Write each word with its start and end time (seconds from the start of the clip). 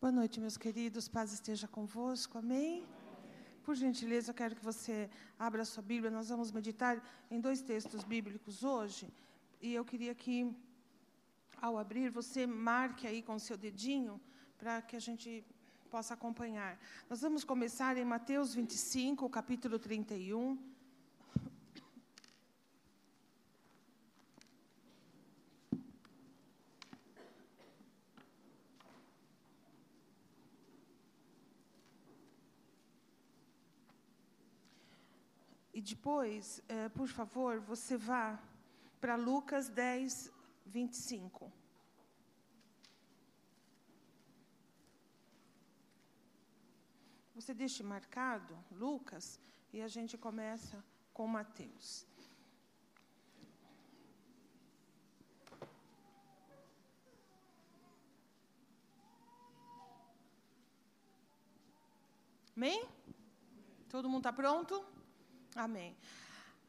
Boa 0.00 0.12
noite, 0.12 0.38
meus 0.38 0.56
queridos. 0.56 1.08
Paz 1.08 1.32
esteja 1.32 1.66
convosco. 1.66 2.38
Amém? 2.38 2.86
Por 3.64 3.74
gentileza, 3.74 4.30
eu 4.30 4.34
quero 4.34 4.54
que 4.54 4.64
você 4.64 5.10
abra 5.36 5.62
a 5.62 5.64
sua 5.64 5.82
Bíblia. 5.82 6.08
Nós 6.08 6.28
vamos 6.28 6.52
meditar 6.52 7.02
em 7.28 7.40
dois 7.40 7.60
textos 7.62 8.04
bíblicos 8.04 8.62
hoje. 8.62 9.12
E 9.60 9.74
eu 9.74 9.84
queria 9.84 10.14
que, 10.14 10.54
ao 11.60 11.76
abrir, 11.76 12.10
você 12.10 12.46
marque 12.46 13.08
aí 13.08 13.20
com 13.22 13.34
o 13.34 13.40
seu 13.40 13.56
dedinho 13.56 14.20
para 14.56 14.80
que 14.82 14.94
a 14.94 15.00
gente 15.00 15.44
possa 15.90 16.14
acompanhar. 16.14 16.78
Nós 17.10 17.20
vamos 17.20 17.42
começar 17.42 17.96
em 17.96 18.04
Mateus 18.04 18.54
25, 18.54 19.28
capítulo 19.28 19.80
31. 19.80 20.56
Depois, 35.94 36.62
eh, 36.68 36.88
por 36.90 37.08
favor, 37.08 37.60
você 37.60 37.96
vá 37.96 38.38
para 39.00 39.16
Lucas 39.16 39.68
10, 39.68 40.30
25. 40.66 41.52
Você 47.34 47.54
deixe 47.54 47.82
marcado 47.82 48.52
Lucas 48.70 49.40
e 49.72 49.80
a 49.80 49.88
gente 49.88 50.18
começa 50.18 50.84
com 51.14 51.26
Mateus. 51.26 52.06
Amém? 62.56 62.88
Todo 63.88 64.08
mundo 64.08 64.18
está 64.18 64.32
pronto? 64.32 64.97
Amém. 65.58 65.96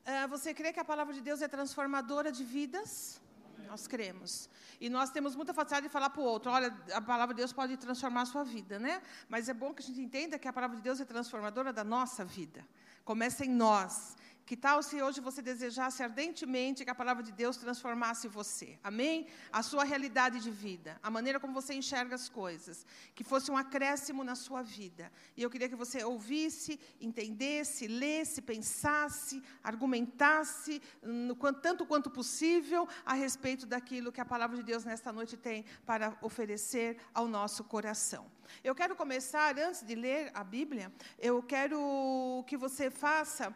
Uh, 0.08 0.28
você 0.28 0.52
crê 0.52 0.74
que 0.74 0.80
a 0.80 0.84
palavra 0.84 1.14
de 1.14 1.22
Deus 1.22 1.44
é 1.44 1.48
transformadora 1.48 2.32
de 2.32 2.44
vidas? 2.44 3.22
Nós 3.68 3.86
cremos. 3.86 4.50
E 4.82 4.90
nós 4.90 5.12
temos 5.12 5.36
muita 5.36 5.54
facilidade 5.54 5.86
de 5.88 5.94
falar 5.94 6.10
para 6.10 6.22
o 6.22 6.24
outro: 6.24 6.50
olha, 6.50 6.76
a 6.94 7.00
palavra 7.00 7.36
de 7.36 7.38
Deus 7.38 7.54
pode 7.54 7.78
transformar 7.78 8.24
a 8.24 8.26
sua 8.26 8.44
vida, 8.44 8.80
né? 8.80 9.00
Mas 9.28 9.48
é 9.48 9.54
bom 9.54 9.76
que 9.76 9.84
a 9.84 9.86
gente 9.86 10.02
entenda 10.02 10.40
que 10.40 10.48
a 10.48 10.54
palavra 10.54 10.76
de 10.78 10.82
Deus 10.82 11.00
é 11.00 11.06
transformadora 11.06 11.72
da 11.72 11.84
nossa 11.84 12.26
vida. 12.26 12.66
Começa 13.06 13.46
em 13.46 13.50
nós. 13.50 14.16
Que 14.50 14.58
tal 14.58 14.82
se 14.82 15.00
hoje 15.00 15.22
você 15.22 15.44
desejasse 15.44 16.02
ardentemente 16.02 16.84
que 16.84 16.90
a 16.90 16.96
palavra 16.96 17.22
de 17.22 17.32
Deus 17.32 17.56
transformasse 17.56 18.28
você? 18.28 18.80
Amém? 18.84 19.28
A 19.52 19.62
sua 19.62 19.84
realidade 19.84 20.40
de 20.40 20.50
vida, 20.50 21.00
a 21.04 21.12
maneira 21.12 21.40
como 21.40 21.54
você 21.54 21.76
enxerga 21.76 22.16
as 22.16 22.28
coisas, 22.30 22.84
que 23.14 23.24
fosse 23.24 23.52
um 23.52 23.58
acréscimo 23.64 24.24
na 24.24 24.34
sua 24.34 24.64
vida. 24.64 25.12
E 25.38 25.44
eu 25.44 25.52
queria 25.52 25.70
que 25.70 25.76
você 25.76 26.04
ouvisse, 26.04 26.80
entendesse, 27.00 27.86
lesse, 27.86 28.42
pensasse, 28.42 29.44
argumentasse, 29.64 30.82
no, 31.04 31.36
tanto 31.54 31.86
quanto 31.86 32.10
possível, 32.10 32.88
a 33.06 33.14
respeito 33.14 33.68
daquilo 33.68 34.12
que 34.12 34.20
a 34.20 34.26
palavra 34.26 34.58
de 34.58 34.64
Deus 34.64 34.84
nesta 34.84 35.14
noite 35.14 35.38
tem 35.38 35.64
para 35.86 36.18
oferecer 36.24 36.98
ao 37.14 37.28
nosso 37.28 37.64
coração. 37.64 38.26
Eu 38.64 38.74
quero 38.74 38.96
começar, 38.96 39.60
antes 39.60 39.86
de 39.86 39.94
ler 39.94 40.32
a 40.34 40.44
Bíblia, 40.44 40.92
eu 41.20 41.44
quero 41.44 42.44
que 42.48 42.58
você 42.58 42.90
faça 42.90 43.56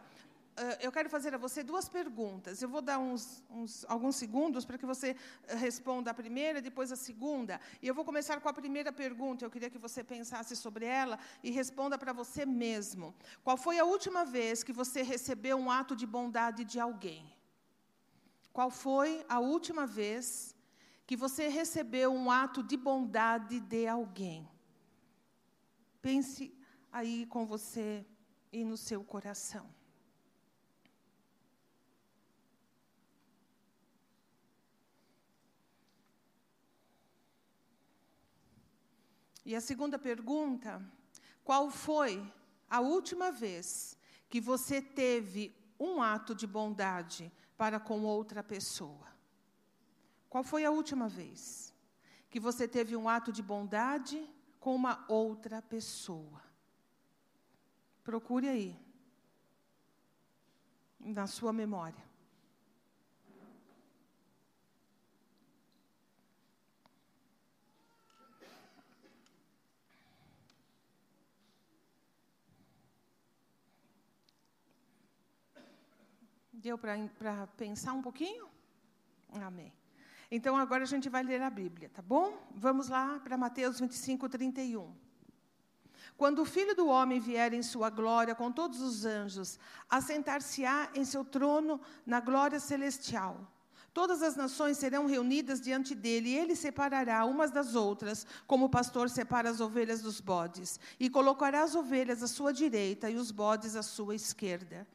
eu 0.80 0.92
quero 0.92 1.10
fazer 1.10 1.34
a 1.34 1.38
você 1.38 1.62
duas 1.62 1.88
perguntas. 1.88 2.62
Eu 2.62 2.68
vou 2.68 2.80
dar 2.80 2.98
uns, 2.98 3.42
uns, 3.50 3.84
alguns 3.88 4.16
segundos 4.16 4.64
para 4.64 4.78
que 4.78 4.86
você 4.86 5.16
responda 5.48 6.10
a 6.10 6.14
primeira, 6.14 6.62
depois 6.62 6.92
a 6.92 6.96
segunda. 6.96 7.60
E 7.82 7.88
eu 7.88 7.94
vou 7.94 8.04
começar 8.04 8.40
com 8.40 8.48
a 8.48 8.52
primeira 8.52 8.92
pergunta. 8.92 9.44
Eu 9.44 9.50
queria 9.50 9.68
que 9.68 9.78
você 9.78 10.04
pensasse 10.04 10.54
sobre 10.54 10.86
ela 10.86 11.18
e 11.42 11.50
responda 11.50 11.98
para 11.98 12.12
você 12.12 12.46
mesmo. 12.46 13.14
Qual 13.42 13.56
foi 13.56 13.78
a 13.78 13.84
última 13.84 14.24
vez 14.24 14.62
que 14.62 14.72
você 14.72 15.02
recebeu 15.02 15.56
um 15.56 15.70
ato 15.70 15.96
de 15.96 16.06
bondade 16.06 16.64
de 16.64 16.78
alguém? 16.78 17.34
Qual 18.52 18.70
foi 18.70 19.24
a 19.28 19.40
última 19.40 19.84
vez 19.84 20.54
que 21.04 21.16
você 21.16 21.48
recebeu 21.48 22.12
um 22.12 22.30
ato 22.30 22.62
de 22.62 22.76
bondade 22.76 23.58
de 23.58 23.88
alguém? 23.88 24.48
Pense 26.00 26.56
aí 26.92 27.26
com 27.26 27.44
você 27.44 28.06
e 28.52 28.64
no 28.64 28.76
seu 28.76 29.02
coração. 29.02 29.68
E 39.44 39.54
a 39.54 39.60
segunda 39.60 39.98
pergunta: 39.98 40.82
qual 41.42 41.70
foi 41.70 42.32
a 42.68 42.80
última 42.80 43.30
vez 43.30 43.96
que 44.28 44.40
você 44.40 44.80
teve 44.80 45.54
um 45.78 46.02
ato 46.02 46.34
de 46.34 46.46
bondade 46.46 47.30
para 47.56 47.78
com 47.78 48.02
outra 48.02 48.42
pessoa? 48.42 49.06
Qual 50.28 50.42
foi 50.42 50.64
a 50.64 50.70
última 50.70 51.08
vez 51.08 51.72
que 52.30 52.40
você 52.40 52.66
teve 52.66 52.96
um 52.96 53.08
ato 53.08 53.32
de 53.32 53.42
bondade 53.42 54.28
com 54.58 54.74
uma 54.74 55.04
outra 55.08 55.62
pessoa? 55.62 56.42
Procure 58.02 58.48
aí, 58.48 58.78
na 60.98 61.26
sua 61.26 61.52
memória. 61.52 62.13
Deu 76.62 76.78
para 76.78 76.96
pensar 77.56 77.92
um 77.92 78.02
pouquinho? 78.02 78.46
Amém. 79.32 79.72
Então 80.30 80.56
agora 80.56 80.84
a 80.84 80.86
gente 80.86 81.08
vai 81.08 81.22
ler 81.22 81.42
a 81.42 81.50
Bíblia, 81.50 81.90
tá 81.92 82.00
bom? 82.00 82.48
Vamos 82.54 82.88
lá 82.88 83.20
para 83.20 83.36
Mateus 83.36 83.80
25, 83.80 84.28
31. 84.28 84.94
Quando 86.16 86.42
o 86.42 86.44
Filho 86.44 86.74
do 86.76 86.86
Homem 86.86 87.18
vier 87.18 87.52
em 87.52 87.62
sua 87.62 87.90
glória 87.90 88.34
com 88.34 88.52
todos 88.52 88.80
os 88.80 89.04
anjos, 89.04 89.58
assentar-se-á 89.90 90.90
em 90.94 91.04
seu 91.04 91.24
trono 91.24 91.80
na 92.06 92.20
glória 92.20 92.60
celestial. 92.60 93.50
Todas 93.92 94.22
as 94.22 94.36
nações 94.36 94.78
serão 94.78 95.06
reunidas 95.06 95.60
diante 95.60 95.94
dele, 95.94 96.30
e 96.30 96.36
ele 96.36 96.56
separará 96.56 97.24
umas 97.24 97.50
das 97.50 97.74
outras, 97.74 98.26
como 98.46 98.66
o 98.66 98.68
pastor 98.68 99.10
separa 99.10 99.50
as 99.50 99.60
ovelhas 99.60 100.02
dos 100.02 100.20
bodes, 100.20 100.80
e 100.98 101.10
colocará 101.10 101.62
as 101.62 101.74
ovelhas 101.74 102.22
à 102.22 102.28
sua 102.28 102.52
direita 102.52 103.10
e 103.10 103.16
os 103.16 103.30
bodes 103.30 103.76
à 103.76 103.82
sua 103.82 104.14
esquerda. 104.14 104.86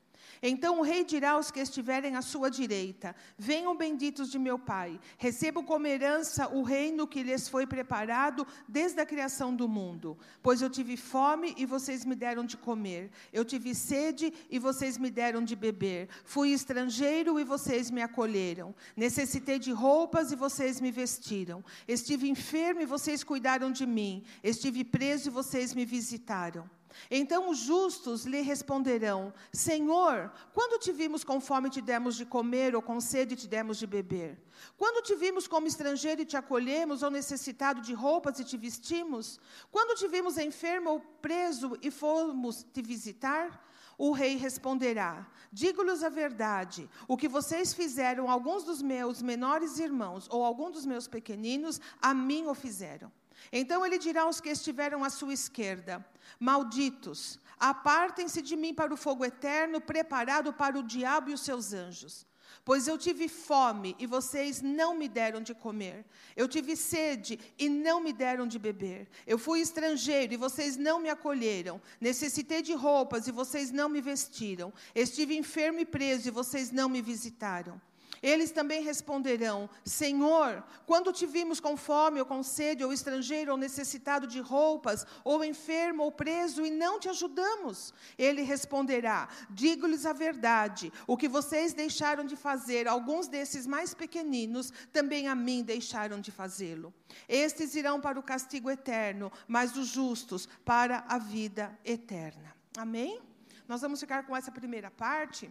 Então 0.41 0.79
o 0.79 0.83
rei 0.83 1.03
dirá 1.03 1.31
aos 1.31 1.51
que 1.51 1.59
estiverem 1.59 2.16
à 2.16 2.22
sua 2.22 2.50
direita: 2.50 3.16
Venham 3.38 3.75
benditos 3.75 4.31
de 4.31 4.39
meu 4.39 4.57
Pai, 4.57 5.00
recebam 5.17 5.63
como 5.63 5.88
herança 5.88 6.47
o 6.50 6.63
reino 6.63 7.07
que 7.07 7.23
lhes 7.23 7.50
foi 7.50 7.67
preparado 7.67 8.47
desde 8.67 9.01
a 9.01 9.05
criação 9.05 9.55
do 9.55 9.67
mundo. 9.67 10.17
Pois 10.41 10.61
eu 10.61 10.69
tive 10.69 10.95
fome 10.95 11.53
e 11.57 11.66
vocês 11.66 12.05
me 12.05 12.16
deram 12.16 12.45
de 12.45 12.55
comer, 12.57 13.11
eu 13.33 13.44
tive 13.44 13.75
sede 13.75 14.33
e 14.49 14.57
vocês 14.57 14.97
me 14.97 15.09
deram 15.09 15.44
de 15.44 15.55
beber, 15.55 16.07
fui 16.23 16.49
estrangeiro 16.49 17.39
e 17.39 17.44
vocês 17.44 17.91
me 17.91 18.01
acolheram, 18.01 18.73
necessitei 18.95 19.59
de 19.59 19.72
roupas 19.72 20.31
e 20.31 20.35
vocês 20.35 20.79
me 20.79 20.91
vestiram, 20.91 21.63
estive 21.88 22.29
enfermo 22.29 22.81
e 22.81 22.85
vocês 22.85 23.23
cuidaram 23.23 23.72
de 23.72 23.85
mim, 23.85 24.23
estive 24.44 24.83
preso 24.83 25.29
e 25.29 25.31
vocês 25.31 25.73
me 25.73 25.85
visitaram. 25.85 26.78
Então 27.09 27.50
os 27.50 27.57
justos 27.57 28.25
lhe 28.25 28.41
responderão: 28.41 29.33
Senhor, 29.51 30.31
quando 30.53 30.79
te 30.79 30.91
vimos 30.91 31.23
com 31.23 31.39
fome 31.39 31.69
te 31.69 31.81
demos 31.81 32.16
de 32.16 32.25
comer, 32.25 32.75
ou 32.75 32.81
com 32.81 33.00
sede 33.00 33.35
te 33.35 33.47
demos 33.47 33.77
de 33.77 33.88
beber? 33.88 34.41
Quando 34.77 35.03
te 35.03 35.16
vimos 35.16 35.47
como 35.47 35.67
estrangeiro 35.67 36.22
e 36.22 36.25
te 36.25 36.38
acolhemos, 36.38 37.03
ou 37.03 37.11
necessitado 37.11 37.81
de 37.81 37.94
roupas 37.94 38.40
e 38.40 38.43
te 38.43 38.58
vestimos? 38.58 39.40
Quando 39.72 39.97
te 39.97 40.08
vimos 40.08 40.37
enfermo 40.37 40.90
ou 40.90 40.99
preso 40.99 41.78
e 41.81 41.91
fomos 41.91 42.66
te 42.73 42.81
visitar? 42.81 43.66
O 43.97 44.11
rei 44.11 44.37
responderá: 44.37 45.28
Digo-lhes 45.52 46.03
a 46.03 46.09
verdade, 46.09 46.90
o 47.05 47.17
que 47.17 47.28
vocês 47.28 47.73
fizeram 47.73 48.29
alguns 48.29 48.64
dos 48.64 48.81
meus 48.81 49.22
menores 49.22 49.78
irmãos, 49.78 50.25
ou 50.29 50.46
alguns 50.46 50.72
dos 50.72 50.85
meus 50.85 51.05
pequeninos, 51.05 51.81
a 52.02 52.14
mim 52.14 52.47
o 52.47 52.53
fizeram. 52.53 53.11
Então 53.52 53.86
ele 53.86 53.97
dirá 53.97 54.24
aos 54.24 54.40
que 54.40 54.50
estiveram 54.50 55.03
à 55.03 55.09
sua 55.09 55.34
esquerda: 55.34 56.06
Malditos, 56.40 57.40
apartem-se 57.59 58.41
de 58.41 58.56
mim 58.56 58.74
para 58.74 58.94
o 58.94 58.97
fogo 58.97 59.26
eterno, 59.26 59.82
preparado 59.82 60.53
para 60.53 60.78
o 60.78 60.84
diabo 60.84 61.30
e 61.30 61.34
os 61.34 61.41
seus 61.41 61.74
anjos. 61.74 62.28
Pois 62.66 62.88
eu 62.88 62.97
tive 62.97 63.28
fome 63.28 63.96
e 63.97 64.06
vocês 64.06 64.62
não 64.62 64.96
me 64.96 65.08
deram 65.08 65.41
de 65.41 65.53
comer. 65.53 66.06
Eu 66.36 66.47
tive 66.47 66.76
sede 66.76 67.40
e 67.58 67.70
não 67.70 68.00
me 68.00 68.14
deram 68.14 68.47
de 68.47 68.59
beber. 68.59 69.08
Eu 69.26 69.38
fui 69.40 69.59
estrangeiro 69.62 70.34
e 70.34 70.38
vocês 70.38 70.78
não 70.78 71.00
me 71.00 71.09
acolheram. 71.09 71.82
Necessitei 72.00 72.62
de 72.62 72.74
roupas 72.74 73.28
e 73.28 73.32
vocês 73.32 73.72
não 73.72 73.90
me 73.90 74.02
vestiram. 74.02 74.74
Estive 74.94 75.36
enfermo 75.36 75.80
e 75.80 75.86
preso 75.86 76.28
e 76.28 76.32
vocês 76.32 76.72
não 76.72 76.90
me 76.90 77.02
visitaram. 77.02 77.82
Eles 78.21 78.51
também 78.51 78.83
responderão: 78.83 79.69
Senhor, 79.85 80.63
quando 80.85 81.13
te 81.13 81.25
vimos 81.25 81.59
com 81.59 81.77
fome 81.77 82.19
ou 82.19 82.25
com 82.25 82.43
sede, 82.43 82.83
ou 82.83 82.93
estrangeiro 82.93 83.51
ou 83.51 83.57
necessitado 83.57 84.27
de 84.27 84.39
roupas, 84.39 85.05
ou 85.23 85.43
enfermo 85.43 86.03
ou 86.03 86.11
preso 86.11 86.66
e 86.66 86.69
não 86.69 86.99
te 86.99 87.09
ajudamos? 87.09 87.93
Ele 88.17 88.41
responderá: 88.41 89.29
Digo-lhes 89.49 90.05
a 90.05 90.13
verdade, 90.13 90.91
o 91.07 91.17
que 91.17 91.27
vocês 91.27 91.73
deixaram 91.73 92.25
de 92.25 92.35
fazer, 92.35 92.87
alguns 92.87 93.27
desses 93.27 93.66
mais 93.66 93.93
pequeninos, 93.93 94.71
também 94.91 95.27
a 95.27 95.35
mim 95.35 95.63
deixaram 95.63 96.19
de 96.19 96.31
fazê-lo. 96.31 96.93
Estes 97.27 97.75
irão 97.75 97.99
para 97.99 98.19
o 98.19 98.23
castigo 98.23 98.69
eterno, 98.69 99.31
mas 99.47 99.75
os 99.75 99.87
justos 99.87 100.47
para 100.63 101.03
a 101.07 101.17
vida 101.17 101.77
eterna. 101.83 102.55
Amém? 102.77 103.21
Nós 103.67 103.81
vamos 103.81 103.99
ficar 103.99 104.25
com 104.25 104.35
essa 104.35 104.51
primeira 104.51 104.89
parte. 104.89 105.49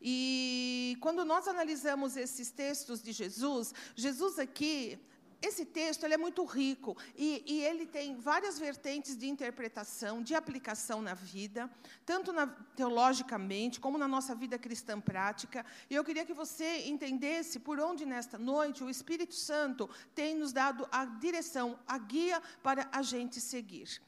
E 0.00 0.96
quando 1.00 1.24
nós 1.24 1.48
analisamos 1.48 2.16
esses 2.16 2.50
textos 2.50 3.02
de 3.02 3.12
Jesus, 3.12 3.74
Jesus 3.96 4.38
aqui, 4.38 4.98
esse 5.40 5.64
texto 5.64 6.02
ele 6.02 6.14
é 6.14 6.18
muito 6.18 6.44
rico 6.44 6.96
e, 7.16 7.44
e, 7.46 7.64
ele 7.64 7.86
tem 7.86 8.16
várias 8.16 8.58
vertentes 8.58 9.16
de 9.16 9.28
interpretação, 9.28 10.20
de 10.20 10.34
aplicação 10.34 11.00
na 11.00 11.14
vida, 11.14 11.70
tanto 12.04 12.32
na, 12.32 12.48
teologicamente 12.74 13.78
como 13.78 13.96
na 13.96 14.08
nossa 14.08 14.34
vida 14.34 14.58
cristã 14.58 15.00
prática. 15.00 15.64
E 15.88 15.94
eu 15.94 16.02
queria 16.02 16.26
que 16.26 16.34
você 16.34 16.88
entendesse 16.88 17.60
por 17.60 17.78
onde 17.78 18.04
nesta 18.04 18.36
noite 18.36 18.82
o 18.82 18.90
Espírito 18.90 19.34
Santo 19.34 19.88
tem 20.12 20.34
nos 20.34 20.52
dado 20.52 20.88
a 20.90 21.04
direção, 21.04 21.78
a 21.86 21.98
guia 21.98 22.42
para 22.60 22.88
a 22.90 23.00
gente 23.00 23.40
seguir. 23.40 24.02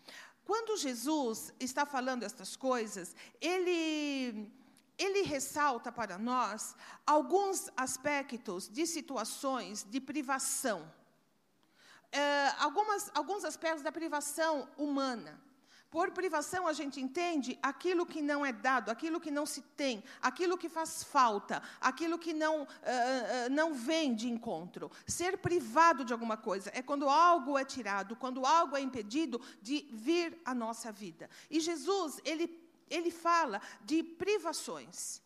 Quando 0.45 0.77
Jesus 0.77 1.55
está 1.61 1.87
falando 1.87 2.25
estas 2.25 2.57
coisas, 2.57 3.15
ele 3.41 4.51
ele 5.00 5.23
ressalta 5.23 5.91
para 5.91 6.19
nós 6.19 6.76
alguns 7.06 7.70
aspectos 7.76 8.69
de 8.69 8.87
situações 8.87 9.82
de 9.82 9.99
privação. 10.00 10.93
É, 12.12 12.49
algumas, 12.58 13.11
alguns 13.14 13.44
aspectos 13.44 13.82
da 13.82 13.91
privação 13.91 14.69
humana. 14.76 15.41
Por 15.91 16.12
privação, 16.12 16.69
a 16.69 16.73
gente 16.73 17.00
entende 17.00 17.58
aquilo 17.61 18.06
que 18.06 18.23
não 18.23 18.47
é 18.47 18.52
dado, 18.52 18.91
aquilo 18.91 19.19
que 19.19 19.31
não 19.31 19.44
se 19.44 19.61
tem, 19.61 20.05
aquilo 20.23 20.56
que 20.56 20.69
faz 20.69 21.02
falta, 21.02 21.61
aquilo 21.81 22.17
que 22.17 22.32
não, 22.32 22.62
uh, 22.62 22.67
uh, 22.67 23.50
não 23.50 23.75
vem 23.75 24.14
de 24.14 24.29
encontro. 24.29 24.88
Ser 25.05 25.38
privado 25.38 26.05
de 26.05 26.12
alguma 26.12 26.37
coisa 26.37 26.70
é 26.75 26.81
quando 26.81 27.08
algo 27.08 27.58
é 27.58 27.64
tirado, 27.64 28.14
quando 28.14 28.47
algo 28.47 28.76
é 28.76 28.81
impedido 28.81 29.41
de 29.61 29.88
vir 29.91 30.41
à 30.44 30.55
nossa 30.55 30.93
vida. 30.93 31.29
E 31.50 31.58
Jesus, 31.58 32.20
ele 32.25 32.70
ele 32.91 33.11
fala 33.11 33.63
de 33.83 34.03
privações. 34.03 35.23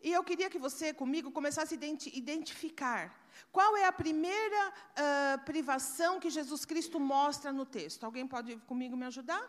E 0.00 0.12
eu 0.12 0.22
queria 0.22 0.50
que 0.50 0.58
você, 0.58 0.92
comigo, 0.92 1.32
começasse 1.32 1.74
a 1.74 1.78
identificar 2.14 3.18
qual 3.50 3.76
é 3.76 3.86
a 3.86 3.92
primeira 3.92 4.68
uh, 4.68 5.44
privação 5.44 6.20
que 6.20 6.30
Jesus 6.30 6.64
Cristo 6.64 7.00
mostra 7.00 7.52
no 7.52 7.64
texto. 7.64 8.04
Alguém 8.04 8.26
pode 8.26 8.56
comigo 8.68 8.96
me 8.96 9.06
ajudar? 9.06 9.44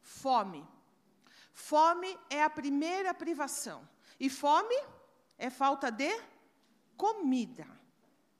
Fome. 0.00 0.66
Fome 1.52 2.18
é 2.30 2.42
a 2.42 2.50
primeira 2.50 3.12
privação. 3.12 3.86
E 4.18 4.30
fome 4.30 4.74
é 5.36 5.50
falta 5.50 5.90
de 5.90 6.10
comida. 6.96 7.66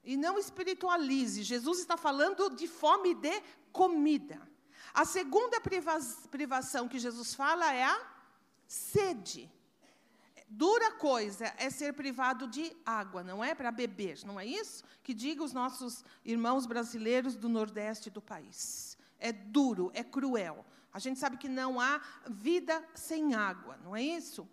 E 0.02 0.16
não 0.16 0.38
espiritualize. 0.38 1.42
Jesus 1.42 1.78
está 1.80 1.96
falando 1.96 2.48
de 2.50 2.66
fome 2.66 3.14
de 3.14 3.42
comida. 3.72 4.40
A 4.94 5.04
segunda 5.04 5.60
privação 6.30 6.88
que 6.88 6.98
Jesus 6.98 7.34
fala 7.34 7.72
é 7.72 7.84
a 7.84 8.00
sede. 8.66 9.50
Dura 10.50 10.92
coisa 10.92 11.52
é 11.58 11.68
ser 11.68 11.92
privado 11.92 12.46
de 12.46 12.74
água, 12.84 13.22
não 13.22 13.44
é? 13.44 13.54
Para 13.54 13.70
beber, 13.70 14.18
não 14.24 14.40
é 14.40 14.46
isso? 14.46 14.82
Que 15.02 15.12
diga 15.12 15.42
os 15.42 15.52
nossos 15.52 16.02
irmãos 16.24 16.64
brasileiros 16.64 17.36
do 17.36 17.48
nordeste 17.48 18.08
do 18.08 18.22
país. 18.22 18.96
É 19.18 19.30
duro, 19.30 19.90
é 19.92 20.02
cruel. 20.02 20.64
A 20.92 20.98
gente 20.98 21.20
sabe 21.20 21.36
que 21.36 21.48
não 21.48 21.78
há 21.78 22.00
vida 22.26 22.82
sem 22.94 23.34
água, 23.34 23.78
não 23.84 23.94
é 23.94 24.02
isso? 24.02 24.48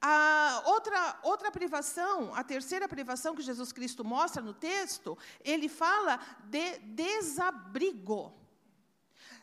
A 0.00 0.62
outra, 0.66 1.18
outra 1.24 1.50
privação, 1.50 2.32
a 2.34 2.44
terceira 2.44 2.88
privação 2.88 3.34
que 3.34 3.42
Jesus 3.42 3.72
Cristo 3.72 4.04
mostra 4.04 4.40
no 4.40 4.54
texto, 4.54 5.18
ele 5.44 5.68
fala 5.68 6.20
de 6.44 6.78
desabrigo 6.78 8.32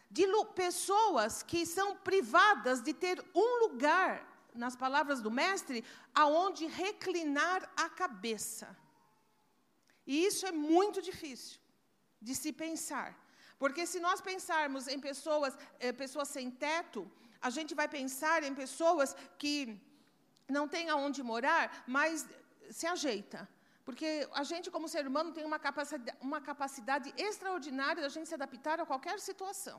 de 0.09 0.25
pessoas 0.55 1.43
que 1.43 1.65
são 1.65 1.95
privadas 1.97 2.81
de 2.81 2.93
ter 2.93 3.23
um 3.35 3.67
lugar, 3.67 4.25
nas 4.53 4.75
palavras 4.75 5.21
do 5.21 5.29
mestre, 5.29 5.83
aonde 6.15 6.65
reclinar 6.65 7.69
a 7.75 7.89
cabeça. 7.89 8.75
E 10.05 10.25
isso 10.25 10.45
é 10.47 10.51
muito 10.51 11.01
difícil 11.01 11.59
de 12.21 12.33
se 12.33 12.51
pensar. 12.51 13.15
Porque 13.59 13.85
se 13.85 13.99
nós 13.99 14.21
pensarmos 14.21 14.87
em 14.87 14.99
pessoas, 14.99 15.57
eh, 15.79 15.91
pessoas 15.91 16.27
sem 16.29 16.49
teto, 16.49 17.09
a 17.41 17.49
gente 17.49 17.75
vai 17.75 17.87
pensar 17.87 18.43
em 18.43 18.53
pessoas 18.53 19.15
que 19.37 19.79
não 20.47 20.67
têm 20.67 20.89
aonde 20.89 21.21
morar, 21.21 21.83
mas 21.87 22.27
se 22.71 22.87
ajeita. 22.87 23.47
Porque 23.87 24.27
a 24.33 24.43
gente, 24.43 24.69
como 24.69 24.89
ser 24.93 25.07
humano, 25.07 25.31
tem 25.31 25.45
uma 25.45 25.57
capacidade, 25.57 26.17
uma 26.19 26.41
capacidade 26.41 27.13
extraordinária 27.17 28.09
gente 28.09 28.27
se 28.27 28.33
adaptar 28.33 28.81
a 28.81 28.85
qualquer 28.85 29.17
situação. 29.27 29.77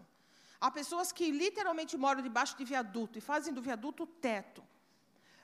Há 0.58 0.70
pessoas 0.70 1.12
que 1.12 1.30
literalmente 1.30 1.94
moram 2.04 2.22
debaixo 2.22 2.56
de 2.56 2.64
viaduto 2.64 3.18
e 3.18 3.20
fazem 3.20 3.52
do 3.52 3.60
viaduto 3.60 4.06
teto. 4.06 4.62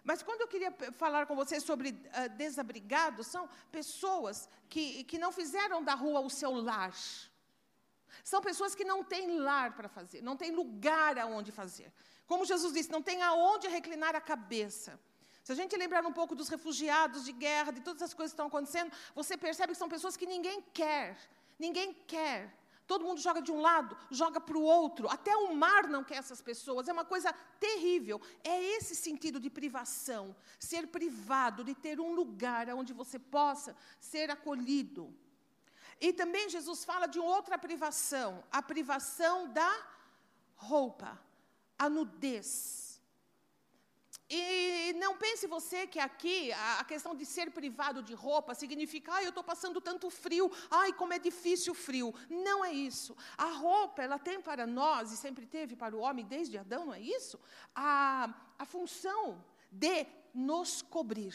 Mas 0.03 0.23
quando 0.23 0.41
eu 0.41 0.49
queria 0.49 0.73
falar 1.03 1.27
com 1.27 1.37
vocês 1.37 1.63
sobre 1.63 1.91
uh, 1.91 2.29
desabrigados, 2.39 3.27
são 3.27 3.45
pessoas 3.71 4.49
que, 4.73 5.05
que 5.05 5.19
não 5.19 5.31
fizeram 5.31 5.85
da 5.85 5.95
rua 5.95 6.21
o 6.21 6.31
seu 6.31 6.53
lar. 6.55 6.95
São 8.33 8.41
pessoas 8.41 8.75
que 8.75 8.85
não 8.93 9.05
têm 9.05 9.39
lar 9.41 9.77
para 9.77 9.91
fazer, 9.91 10.23
não 10.23 10.39
têm 10.39 10.53
lugar 10.53 11.19
aonde 11.19 11.53
fazer. 11.53 11.93
Como 12.27 12.47
Jesus 12.47 12.73
disse, 12.73 12.91
não 12.91 13.03
tem 13.03 13.21
aonde 13.23 13.69
reclinar 13.69 14.17
a 14.17 14.23
cabeça. 14.23 14.99
Se 15.45 15.53
a 15.53 15.55
gente 15.55 15.77
lembrar 15.77 16.05
um 16.07 16.13
pouco 16.13 16.35
dos 16.35 16.49
refugiados 16.49 17.25
de 17.27 17.33
guerra, 17.33 17.71
de 17.71 17.83
todas 17.83 18.03
as 18.03 18.15
coisas 18.15 18.33
que 18.33 18.37
estão 18.37 18.47
acontecendo, 18.47 18.91
você 19.15 19.37
percebe 19.37 19.75
que 19.75 19.79
são 19.79 19.91
pessoas 19.91 20.17
que 20.17 20.27
ninguém 20.27 20.63
quer. 20.73 21.19
Ninguém 21.59 21.93
quer. 22.07 22.41
Todo 22.87 23.05
mundo 23.05 23.21
joga 23.21 23.41
de 23.41 23.53
um 23.53 23.61
lado, 23.61 23.97
joga 24.11 24.41
para 24.41 24.57
o 24.57 24.63
outro. 24.63 25.09
Até 25.09 25.37
o 25.37 25.55
mar 25.55 25.87
não 25.87 26.03
quer 26.03 26.17
essas 26.17 26.41
pessoas. 26.41 26.89
É 26.89 26.93
uma 26.93 27.05
coisa 27.05 27.31
terrível. 27.61 28.21
É 28.43 28.63
esse 28.77 28.95
sentido 28.95 29.39
de 29.39 29.51
privação. 29.51 30.35
Ser 30.59 30.87
privado, 30.87 31.63
de 31.63 31.75
ter 31.75 32.01
um 32.01 32.15
lugar 32.15 32.69
onde 32.71 32.95
você 32.95 33.19
possa 33.19 33.77
ser 34.01 34.31
acolhido. 34.31 35.15
E 36.01 36.13
também 36.13 36.49
Jesus 36.49 36.85
fala 36.85 37.07
de 37.07 37.19
outra 37.19 37.59
privação, 37.59 38.43
a 38.51 38.63
privação 38.63 39.51
da 39.53 39.73
roupa, 40.57 41.19
a 41.79 41.89
nudez. 41.89 42.84
E 44.29 44.95
não 44.95 45.17
pense 45.19 45.47
você 45.47 45.87
que 45.87 45.99
aqui 45.99 46.51
a 46.53 46.85
questão 46.85 47.15
de 47.15 47.27
ser 47.27 47.51
privado 47.51 48.03
de 48.03 48.15
roupa 48.15 48.55
significa, 48.55 49.15
ah, 49.15 49.23
eu 49.23 49.29
estou 49.29 49.45
passando 49.45 49.81
tanto 49.81 50.09
frio, 50.09 50.51
ai, 50.71 50.93
como 50.95 51.13
é 51.13 51.19
difícil 51.19 51.73
o 51.73 51.77
frio. 51.77 52.15
Não 52.31 52.65
é 52.65 52.73
isso. 52.73 53.15
A 53.37 53.51
roupa, 53.51 54.03
ela 54.03 54.19
tem 54.19 54.41
para 54.41 54.67
nós, 54.67 55.13
e 55.13 55.17
sempre 55.17 55.47
teve 55.47 55.77
para 55.77 55.95
o 55.95 56.01
homem 56.01 56.25
desde 56.25 56.57
Adão, 56.57 56.87
não 56.87 56.95
é 56.95 57.01
isso? 57.01 57.39
A, 57.75 58.35
a 58.59 58.65
função 58.65 59.45
de 59.71 60.07
nos 60.33 60.81
cobrir. 60.81 61.35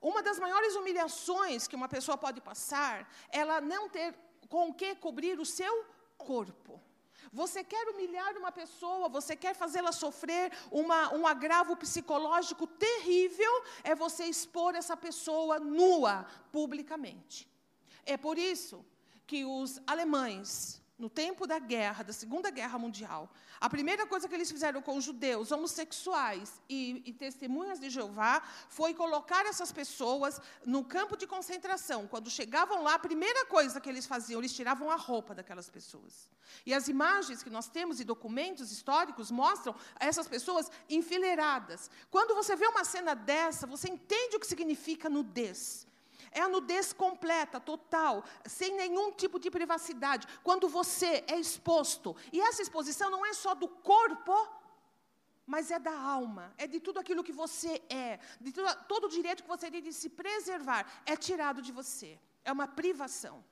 Uma 0.00 0.22
das 0.22 0.38
maiores 0.38 0.76
humilhações 0.76 1.66
que 1.66 1.74
uma 1.74 1.88
pessoa 1.88 2.16
pode 2.16 2.40
passar, 2.40 3.12
ela 3.30 3.60
não 3.60 3.88
ter 3.88 4.14
com 4.48 4.68
o 4.68 4.74
que 4.74 4.94
cobrir 4.94 5.40
o 5.40 5.44
seu 5.44 5.84
corpo. 6.16 6.80
Você 7.32 7.62
quer 7.62 7.88
humilhar 7.88 8.36
uma 8.36 8.50
pessoa, 8.50 9.08
você 9.08 9.36
quer 9.36 9.54
fazê-la 9.54 9.92
sofrer 9.92 10.52
uma, 10.70 11.14
um 11.14 11.26
agravo 11.26 11.76
psicológico 11.76 12.66
terrível, 12.66 13.52
é 13.82 13.94
você 13.94 14.24
expor 14.24 14.74
essa 14.74 14.96
pessoa 14.96 15.58
nua 15.58 16.26
publicamente. 16.52 17.48
É 18.04 18.16
por 18.16 18.38
isso 18.38 18.84
que 19.26 19.44
os 19.44 19.80
alemães, 19.86 20.80
no 20.98 21.08
tempo 21.08 21.46
da 21.46 21.58
guerra, 21.58 22.02
da 22.02 22.12
Segunda 22.12 22.50
Guerra 22.50 22.78
Mundial, 22.78 23.30
a 23.60 23.70
primeira 23.70 24.06
coisa 24.06 24.28
que 24.28 24.34
eles 24.34 24.50
fizeram 24.50 24.82
com 24.82 25.00
judeus 25.00 25.50
homossexuais 25.50 26.60
e, 26.68 27.02
e, 27.06 27.12
testemunhas 27.12 27.80
de 27.80 27.88
Jeová 27.88 28.42
foi 28.68 28.94
colocar 28.94 29.46
essas 29.46 29.72
pessoas 29.72 30.40
no 30.64 30.84
campo 30.84 31.16
de 31.16 31.26
concentração. 31.26 32.06
Quando 32.06 32.30
chegavam 32.30 32.82
lá, 32.82 32.94
a 32.94 32.98
primeira 32.98 33.46
coisa 33.46 33.80
que 33.80 33.88
eles 33.88 34.06
faziam, 34.06 34.40
eles 34.40 34.52
tiravam 34.52 34.90
a 34.90 34.96
roupa 34.96 35.34
daquelas 35.34 35.70
pessoas. 35.70 36.28
E 36.64 36.74
as 36.74 36.88
imagens 36.88 37.42
que 37.42 37.50
nós 37.50 37.68
temos 37.68 38.00
e 38.00 38.04
documentos 38.04 38.70
históricos 38.70 39.30
mostram 39.30 39.74
essas 39.98 40.28
pessoas 40.28 40.70
enfileiradas. 40.88 41.90
Quando 42.10 42.34
você 42.34 42.54
vê 42.54 42.66
uma 42.66 42.84
cena 42.84 43.14
dessa, 43.14 43.66
você 43.66 43.88
entende 43.88 44.36
o 44.36 44.40
que 44.40 44.46
significa 44.46 45.08
nudez. 45.08 45.87
É 46.30 46.40
a 46.40 46.48
nudez 46.48 46.92
completa, 46.92 47.60
total, 47.60 48.24
sem 48.44 48.74
nenhum 48.74 49.12
tipo 49.12 49.38
de 49.38 49.50
privacidade. 49.50 50.26
Quando 50.42 50.68
você 50.68 51.24
é 51.26 51.38
exposto, 51.38 52.16
e 52.32 52.40
essa 52.40 52.62
exposição 52.62 53.10
não 53.10 53.24
é 53.24 53.32
só 53.32 53.54
do 53.54 53.68
corpo, 53.68 54.34
mas 55.46 55.70
é 55.70 55.78
da 55.78 55.98
alma, 55.98 56.52
é 56.58 56.66
de 56.66 56.78
tudo 56.78 57.00
aquilo 57.00 57.24
que 57.24 57.32
você 57.32 57.82
é, 57.88 58.20
de 58.38 58.52
tudo, 58.52 58.68
todo 58.86 59.04
o 59.04 59.08
direito 59.08 59.42
que 59.42 59.48
você 59.48 59.70
tem 59.70 59.82
de 59.82 59.92
se 59.92 60.10
preservar, 60.10 60.86
é 61.06 61.16
tirado 61.16 61.62
de 61.62 61.72
você. 61.72 62.18
É 62.44 62.52
uma 62.52 62.68
privação. 62.68 63.42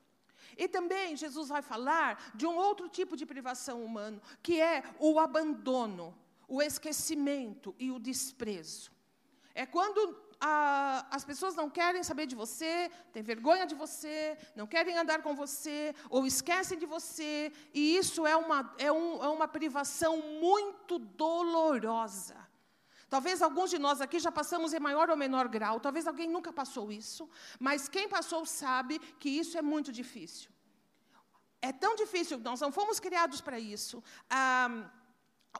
E 0.55 0.67
também 0.67 1.15
Jesus 1.15 1.49
vai 1.49 1.61
falar 1.61 2.31
de 2.35 2.45
um 2.45 2.55
outro 2.55 2.87
tipo 2.87 3.17
de 3.17 3.25
privação 3.25 3.83
humano, 3.83 4.21
que 4.43 4.61
é 4.61 4.83
o 4.99 5.19
abandono, 5.19 6.15
o 6.47 6.61
esquecimento 6.61 7.75
e 7.79 7.91
o 7.91 7.99
desprezo. 7.99 8.91
É 9.53 9.65
quando 9.65 10.26
a, 10.39 11.05
as 11.11 11.23
pessoas 11.25 11.55
não 11.55 11.69
querem 11.69 12.03
saber 12.03 12.25
de 12.25 12.35
você, 12.35 12.91
têm 13.11 13.23
vergonha 13.23 13.65
de 13.65 13.75
você, 13.75 14.37
não 14.55 14.67
querem 14.67 14.97
andar 14.97 15.21
com 15.21 15.35
você, 15.35 15.95
ou 16.09 16.25
esquecem 16.25 16.77
de 16.77 16.85
você, 16.85 17.51
e 17.73 17.97
isso 17.97 18.25
é 18.25 18.35
uma, 18.35 18.73
é 18.77 18.91
um, 18.91 19.23
é 19.23 19.29
uma 19.29 19.47
privação 19.47 20.17
muito 20.39 20.99
dolorosa. 20.99 22.35
Talvez 23.09 23.41
alguns 23.41 23.69
de 23.69 23.79
nós 23.79 24.01
aqui 24.01 24.19
já 24.19 24.31
passamos 24.31 24.73
em 24.73 24.79
maior 24.79 25.09
ou 25.09 25.15
menor 25.15 25.47
grau, 25.47 25.79
talvez 25.79 26.07
alguém 26.07 26.29
nunca 26.29 26.51
passou 26.51 26.91
isso, 26.91 27.29
mas 27.59 27.87
quem 27.87 28.07
passou 28.09 28.45
sabe 28.45 28.99
que 29.19 29.29
isso 29.29 29.57
é 29.57 29.61
muito 29.61 29.91
difícil. 29.91 30.51
É 31.61 31.71
tão 31.71 31.95
difícil, 31.95 32.37
nós 32.37 32.61
não 32.61 32.71
fomos 32.71 32.99
criados 32.99 33.41
para 33.41 33.59
isso. 33.59 34.03
Ah, 34.29 34.91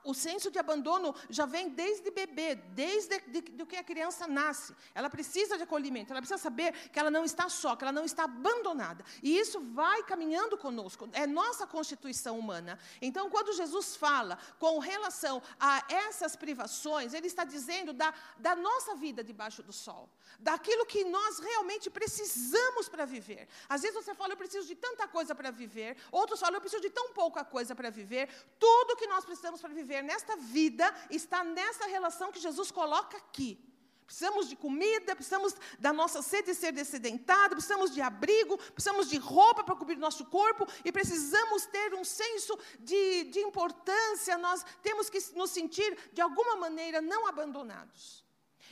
o 0.04 0.14
senso 0.14 0.50
de 0.50 0.60
abandono 0.60 1.14
já 1.30 1.46
vem 1.46 1.70
desde 1.70 2.12
bebê, 2.12 2.56
desde 2.56 3.20
de, 3.22 3.42
de, 3.42 3.66
que 3.66 3.76
a 3.76 3.84
criança 3.84 4.28
nasce. 4.28 4.76
Ela 4.94 5.10
precisa 5.10 5.58
de 5.58 5.64
acolhimento, 5.64 6.12
ela 6.12 6.22
precisa 6.22 6.42
saber 6.42 6.74
que 6.90 7.00
ela 7.00 7.12
não 7.12 7.24
está 7.24 7.50
só, 7.50 7.76
que 7.76 7.84
ela 7.84 7.92
não 7.92 8.06
está 8.06 8.24
abandonada. 8.24 9.04
E 9.22 9.38
isso 9.38 9.60
vai 9.74 10.04
caminhando 10.04 10.58
conosco, 10.58 11.10
é 11.14 11.26
nossa 11.26 11.66
constituição 11.68 12.38
humana. 12.38 12.80
Então, 13.02 13.30
quando 13.30 13.54
Jesus 13.54 13.96
fala 13.96 14.38
com 14.60 14.80
relação 14.80 15.42
a 15.60 15.84
essas 15.90 16.36
privações, 16.36 17.14
ele 17.14 17.28
está 17.28 17.44
dizendo 17.44 17.94
da, 17.94 18.14
da 18.38 18.56
nossa 18.56 18.96
vida 18.96 19.24
debaixo 19.24 19.62
do 19.64 19.74
sol, 19.74 20.10
daquilo 20.40 20.86
que 20.86 21.04
nós 21.06 21.40
realmente 21.40 21.90
precisamos 21.90 22.88
para 22.90 23.06
viver. 23.06 23.48
Às 23.68 23.82
vezes 23.82 23.96
você 23.96 24.14
fala, 24.14 24.34
eu 24.34 24.38
preciso 24.38 24.68
de 24.68 24.76
tanta 24.76 25.08
coisa 25.08 25.34
para 25.34 25.52
viver, 25.52 25.98
outros 26.12 26.40
falam, 26.40 26.56
eu 26.56 26.62
preciso 26.62 26.82
de 26.82 26.90
tão 26.90 27.12
pouca 27.14 27.44
coisa 27.44 27.76
para 27.76 27.90
viver. 27.90 28.30
Tudo 28.60 28.96
que 28.96 29.08
nós 29.08 29.26
precisamos 29.26 29.60
para 29.62 29.74
viver 29.74 29.87
nesta 30.02 30.36
vida 30.36 30.86
está 31.10 31.44
nessa 31.44 31.86
relação 31.88 32.32
que 32.32 32.40
Jesus 32.40 32.72
coloca 32.72 33.18
aqui. 33.18 33.64
Precisamos 34.08 34.48
de 34.48 34.56
comida, 34.56 35.14
precisamos 35.16 35.54
da 35.78 35.92
nossa 35.92 36.22
sede 36.22 36.56
ser 36.56 36.72
descedentada, 36.72 37.50
precisamos 37.50 37.94
de 37.94 38.02
abrigo, 38.02 38.58
precisamos 38.58 39.10
de 39.10 39.18
roupa 39.18 39.66
para 39.66 39.76
cobrir 39.76 39.98
nosso 39.98 40.24
corpo 40.26 40.66
e 40.86 40.94
precisamos 40.94 41.66
ter 41.66 41.94
um 41.94 42.06
senso 42.06 42.58
de, 42.80 43.26
de 43.26 43.40
importância. 43.40 44.38
Nós 44.38 44.66
temos 44.82 45.10
que 45.10 45.20
nos 45.36 45.52
sentir, 45.52 45.98
de 46.14 46.22
alguma 46.22 46.56
maneira, 46.56 47.02
não 47.02 47.28
abandonados. 47.28 48.24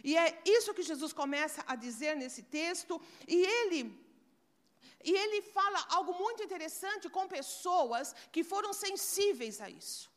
E 0.02 0.16
é 0.16 0.42
isso 0.46 0.74
que 0.74 0.84
Jesus 0.84 1.12
começa 1.12 1.62
a 1.68 1.76
dizer 1.76 2.16
nesse 2.16 2.44
texto, 2.44 3.02
e 3.28 3.36
ele 3.36 4.06
e 5.04 5.12
ele 5.12 5.42
fala 5.42 5.86
algo 5.90 6.14
muito 6.14 6.42
interessante 6.42 7.08
com 7.08 7.28
pessoas 7.28 8.16
que 8.32 8.44
foram 8.44 8.74
sensíveis 8.74 9.62
a 9.62 9.70
isso. 9.70 10.15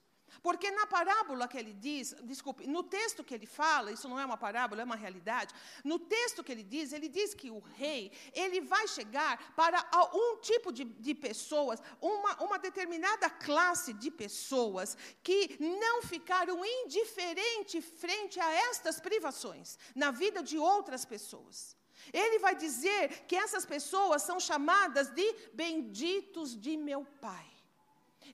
Porque 0.48 0.70
na 0.70 0.86
parábola 0.86 1.46
que 1.46 1.58
ele 1.58 1.74
diz, 1.74 2.16
desculpe, 2.22 2.66
no 2.66 2.82
texto 2.82 3.22
que 3.22 3.34
ele 3.34 3.44
fala, 3.44 3.92
isso 3.92 4.08
não 4.08 4.18
é 4.18 4.24
uma 4.24 4.38
parábola, 4.38 4.80
é 4.80 4.84
uma 4.86 4.96
realidade. 4.96 5.54
No 5.84 5.98
texto 5.98 6.42
que 6.42 6.50
ele 6.50 6.62
diz, 6.62 6.94
ele 6.94 7.06
diz 7.06 7.34
que 7.34 7.50
o 7.50 7.58
rei, 7.58 8.10
ele 8.32 8.62
vai 8.62 8.88
chegar 8.88 9.52
para 9.54 9.86
um 10.14 10.38
tipo 10.38 10.72
de, 10.72 10.84
de 10.84 11.14
pessoas, 11.14 11.82
uma, 12.00 12.42
uma 12.42 12.58
determinada 12.58 13.28
classe 13.28 13.92
de 13.92 14.10
pessoas 14.10 14.96
que 15.22 15.58
não 15.60 16.00
ficaram 16.00 16.64
indiferentes 16.64 17.84
frente 17.84 18.40
a 18.40 18.50
estas 18.70 18.98
privações 18.98 19.78
na 19.94 20.10
vida 20.10 20.42
de 20.42 20.56
outras 20.56 21.04
pessoas. 21.04 21.76
Ele 22.10 22.38
vai 22.38 22.54
dizer 22.54 23.26
que 23.26 23.36
essas 23.36 23.66
pessoas 23.66 24.22
são 24.22 24.40
chamadas 24.40 25.10
de 25.10 25.30
benditos 25.52 26.58
de 26.58 26.74
meu 26.74 27.04
Pai. 27.20 27.57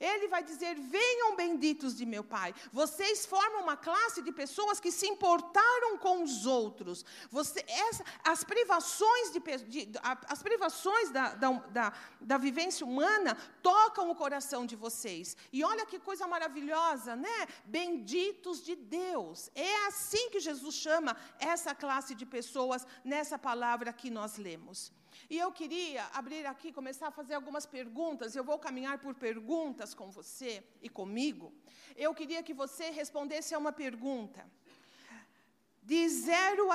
Ele 0.01 0.29
vai 0.29 0.43
dizer: 0.43 0.75
Venham 0.75 1.37
benditos 1.37 1.97
de 1.97 2.05
meu 2.05 2.25
Pai. 2.25 2.55
Vocês 2.73 3.27
formam 3.27 3.63
uma 3.63 3.77
classe 3.77 4.23
de 4.23 4.33
pessoas 4.33 4.81
que 4.81 4.91
se 4.91 5.07
importaram 5.07 5.99
com 5.99 6.23
os 6.23 6.47
outros. 6.47 7.05
Você, 7.31 7.65
essa, 7.69 8.05
as 8.25 8.45
privações, 8.45 9.33
de, 9.33 9.41
de, 9.67 9.99
as 10.29 10.43
privações 10.43 11.11
da, 11.11 11.35
da, 11.35 11.51
da, 11.51 11.93
da 12.21 12.39
vivência 12.39 12.87
humana 12.87 13.37
tocam 13.63 14.11
o 14.11 14.15
coração 14.15 14.67
de 14.67 14.77
vocês. 14.77 15.37
E 15.53 15.65
olha 15.65 15.87
que 15.87 15.99
coisa 15.99 16.27
maravilhosa, 16.27 17.17
né? 17.17 17.47
Benditos 17.65 18.63
de 18.63 18.75
Deus. 18.75 19.51
É 19.55 19.87
assim 19.87 20.31
que 20.31 20.41
Jesus 20.41 20.75
chama 20.75 21.17
essa 21.39 21.75
classe 21.75 22.15
de 22.15 22.27
pessoas 22.27 22.87
nessa 23.05 23.39
palavra 23.39 23.93
que 23.93 24.11
nós 24.11 24.37
lemos. 24.37 24.93
E 25.29 25.39
eu 25.39 25.51
queria 25.51 26.05
abrir 26.13 26.47
aqui, 26.47 26.73
começar 26.73 27.09
a 27.09 27.11
fazer 27.11 27.35
algumas 27.35 27.67
perguntas. 27.67 28.37
Eu 28.37 28.45
vou 28.45 28.59
caminhar 28.59 28.99
por 28.99 29.15
perguntas 29.15 29.95
com 29.95 30.11
você 30.11 30.63
e 30.83 30.89
comigo. 30.89 31.53
Eu 31.97 32.15
queria 32.15 32.43
que 32.43 32.53
você 32.53 32.91
respondesse 32.91 33.55
a 33.55 33.59
uma 33.59 33.73
pergunta. 33.73 34.47
De 35.83 36.09
0 36.09 36.71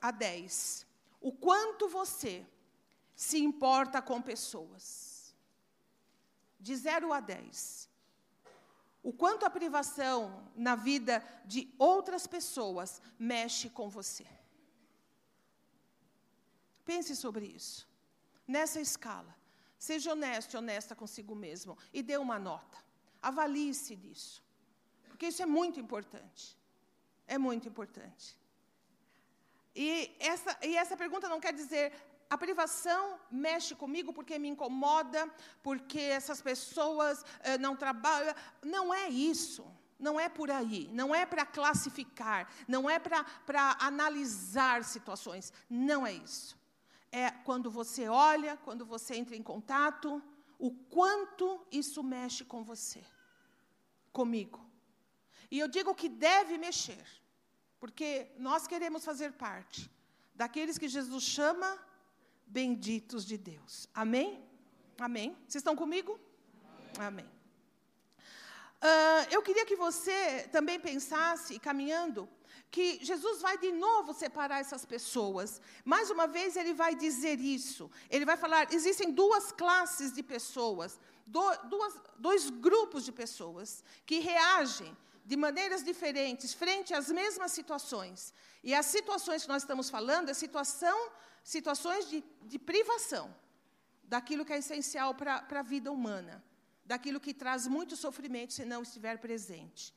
a 0.00 0.10
10, 0.10 0.86
o 1.20 1.32
quanto 1.32 1.88
você 1.88 2.44
se 3.14 3.38
importa 3.38 4.00
com 4.00 4.20
pessoas? 4.20 5.34
De 6.58 6.74
0 6.74 7.12
a 7.12 7.20
10. 7.20 7.88
O 9.02 9.12
quanto 9.12 9.46
a 9.46 9.50
privação 9.50 10.50
na 10.56 10.74
vida 10.74 11.24
de 11.44 11.72
outras 11.78 12.26
pessoas 12.26 13.00
mexe 13.18 13.70
com 13.70 13.88
você? 13.88 14.26
Pense 16.86 17.16
sobre 17.16 17.44
isso. 17.44 17.86
Nessa 18.46 18.80
escala. 18.80 19.34
Seja 19.76 20.12
honesto 20.12 20.54
e 20.54 20.56
honesta 20.56 20.94
consigo 20.94 21.34
mesmo 21.34 21.76
e 21.92 22.02
dê 22.02 22.16
uma 22.16 22.38
nota. 22.38 22.78
Avalie-se 23.20 23.94
disso. 23.96 24.42
Porque 25.08 25.26
isso 25.26 25.42
é 25.42 25.46
muito 25.46 25.78
importante. 25.80 26.56
É 27.26 27.36
muito 27.36 27.68
importante. 27.68 28.38
E 29.74 30.16
essa, 30.18 30.56
e 30.62 30.76
essa 30.76 30.96
pergunta 30.96 31.28
não 31.28 31.40
quer 31.40 31.52
dizer 31.52 31.92
a 32.30 32.38
privação 32.38 33.20
mexe 33.30 33.74
comigo 33.74 34.12
porque 34.12 34.38
me 34.38 34.48
incomoda, 34.48 35.30
porque 35.62 36.00
essas 36.00 36.40
pessoas 36.40 37.24
eh, 37.40 37.58
não 37.58 37.76
trabalham. 37.76 38.34
Não 38.62 38.94
é 38.94 39.08
isso. 39.08 39.66
Não 39.98 40.18
é 40.20 40.28
por 40.28 40.50
aí. 40.50 40.88
Não 40.92 41.14
é 41.14 41.26
para 41.26 41.44
classificar. 41.44 42.48
Não 42.66 42.88
é 42.88 42.98
para 42.98 43.76
analisar 43.80 44.84
situações. 44.84 45.52
Não 45.68 46.06
é 46.06 46.12
isso 46.12 46.56
é 47.12 47.30
quando 47.30 47.70
você 47.70 48.08
olha, 48.08 48.56
quando 48.58 48.84
você 48.84 49.16
entra 49.16 49.36
em 49.36 49.42
contato, 49.42 50.22
o 50.58 50.70
quanto 50.70 51.66
isso 51.70 52.02
mexe 52.02 52.44
com 52.44 52.64
você, 52.64 53.04
comigo. 54.12 54.64
E 55.50 55.58
eu 55.58 55.68
digo 55.68 55.94
que 55.94 56.08
deve 56.08 56.58
mexer, 56.58 57.04
porque 57.78 58.30
nós 58.38 58.66
queremos 58.66 59.04
fazer 59.04 59.32
parte 59.32 59.90
daqueles 60.34 60.78
que 60.78 60.88
Jesus 60.88 61.24
chama 61.24 61.78
benditos 62.46 63.24
de 63.24 63.36
Deus. 63.36 63.88
Amém? 63.94 64.44
Amém. 64.98 65.34
Vocês 65.46 65.56
estão 65.56 65.76
comigo? 65.76 66.18
Amém. 66.98 67.06
Amém. 67.06 67.36
Uh, 68.76 69.24
eu 69.30 69.42
queria 69.42 69.64
que 69.64 69.76
você 69.76 70.48
também 70.52 70.78
pensasse, 70.78 71.58
caminhando, 71.58 72.28
que 72.70 73.04
Jesus 73.04 73.40
vai 73.40 73.56
de 73.58 73.72
novo 73.72 74.12
separar 74.12 74.60
essas 74.60 74.84
pessoas. 74.84 75.60
Mais 75.84 76.10
uma 76.10 76.26
vez, 76.26 76.56
ele 76.56 76.74
vai 76.74 76.94
dizer 76.94 77.40
isso. 77.40 77.90
Ele 78.10 78.24
vai 78.24 78.36
falar: 78.36 78.72
existem 78.72 79.10
duas 79.10 79.52
classes 79.52 80.12
de 80.12 80.22
pessoas, 80.22 80.98
do, 81.26 81.42
duas, 81.64 81.94
dois 82.18 82.50
grupos 82.50 83.04
de 83.04 83.12
pessoas 83.12 83.84
que 84.04 84.18
reagem 84.18 84.96
de 85.24 85.36
maneiras 85.36 85.82
diferentes 85.82 86.54
frente 86.54 86.94
às 86.94 87.08
mesmas 87.08 87.50
situações. 87.52 88.32
E 88.62 88.72
as 88.72 88.86
situações 88.86 89.42
que 89.42 89.48
nós 89.48 89.62
estamos 89.62 89.90
falando 89.90 90.28
é 90.28 90.34
situação, 90.34 91.10
situações 91.42 92.08
de, 92.08 92.22
de 92.42 92.58
privação 92.58 93.34
daquilo 94.04 94.44
que 94.44 94.52
é 94.52 94.58
essencial 94.58 95.14
para 95.14 95.44
a 95.50 95.62
vida 95.62 95.90
humana, 95.90 96.44
daquilo 96.84 97.18
que 97.18 97.34
traz 97.34 97.66
muito 97.66 97.96
sofrimento 97.96 98.52
se 98.52 98.64
não 98.64 98.82
estiver 98.82 99.18
presente. 99.18 99.92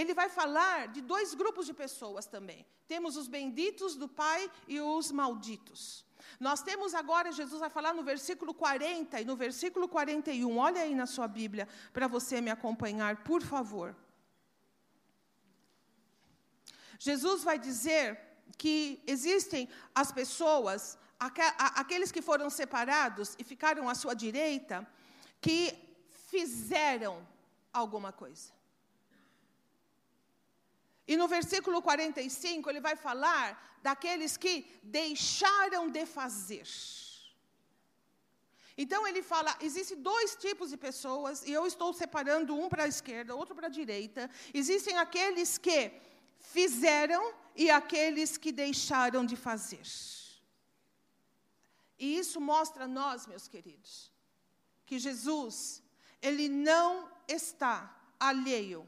Ele 0.00 0.12
vai 0.12 0.28
falar 0.28 0.88
de 0.88 1.00
dois 1.00 1.32
grupos 1.32 1.64
de 1.64 1.72
pessoas 1.72 2.26
também. 2.26 2.66
Temos 2.86 3.16
os 3.16 3.28
benditos 3.28 3.96
do 3.96 4.06
Pai 4.06 4.50
e 4.68 4.78
os 4.78 5.10
malditos. 5.10 6.04
Nós 6.38 6.60
temos 6.62 6.92
agora, 6.94 7.32
Jesus 7.32 7.60
vai 7.60 7.70
falar 7.70 7.94
no 7.94 8.02
versículo 8.02 8.52
40 8.52 9.18
e 9.22 9.24
no 9.24 9.34
versículo 9.34 9.88
41. 9.88 10.58
Olha 10.58 10.82
aí 10.82 10.94
na 10.94 11.06
sua 11.06 11.26
Bíblia 11.26 11.66
para 11.94 12.06
você 12.06 12.42
me 12.42 12.50
acompanhar, 12.50 13.24
por 13.24 13.40
favor. 13.40 13.96
Jesus 16.98 17.42
vai 17.42 17.58
dizer 17.58 18.20
que 18.58 19.02
existem 19.06 19.66
as 19.94 20.12
pessoas, 20.12 20.98
aqueles 21.18 22.12
que 22.12 22.20
foram 22.20 22.50
separados 22.50 23.34
e 23.38 23.44
ficaram 23.44 23.88
à 23.88 23.94
sua 23.94 24.12
direita, 24.12 24.86
que 25.40 25.74
fizeram 26.28 27.26
alguma 27.72 28.12
coisa. 28.12 28.55
E 31.06 31.16
no 31.16 31.28
versículo 31.28 31.80
45, 31.80 32.68
ele 32.68 32.80
vai 32.80 32.96
falar 32.96 33.78
daqueles 33.82 34.36
que 34.36 34.66
deixaram 34.82 35.88
de 35.88 36.04
fazer. 36.04 36.66
Então 38.76 39.06
ele 39.06 39.22
fala, 39.22 39.56
existem 39.60 40.00
dois 40.02 40.36
tipos 40.36 40.70
de 40.70 40.76
pessoas, 40.76 41.42
e 41.46 41.52
eu 41.52 41.66
estou 41.66 41.92
separando 41.92 42.54
um 42.54 42.68
para 42.68 42.84
a 42.84 42.88
esquerda, 42.88 43.34
outro 43.34 43.54
para 43.54 43.68
a 43.68 43.70
direita. 43.70 44.28
Existem 44.52 44.98
aqueles 44.98 45.56
que 45.56 45.92
fizeram 46.38 47.32
e 47.54 47.70
aqueles 47.70 48.36
que 48.36 48.52
deixaram 48.52 49.24
de 49.24 49.36
fazer. 49.36 49.86
E 51.98 52.18
isso 52.18 52.40
mostra 52.40 52.84
a 52.84 52.88
nós, 52.88 53.26
meus 53.26 53.48
queridos, 53.48 54.12
que 54.84 54.98
Jesus, 54.98 55.82
ele 56.20 56.48
não 56.48 57.10
está 57.26 57.96
alheio 58.20 58.86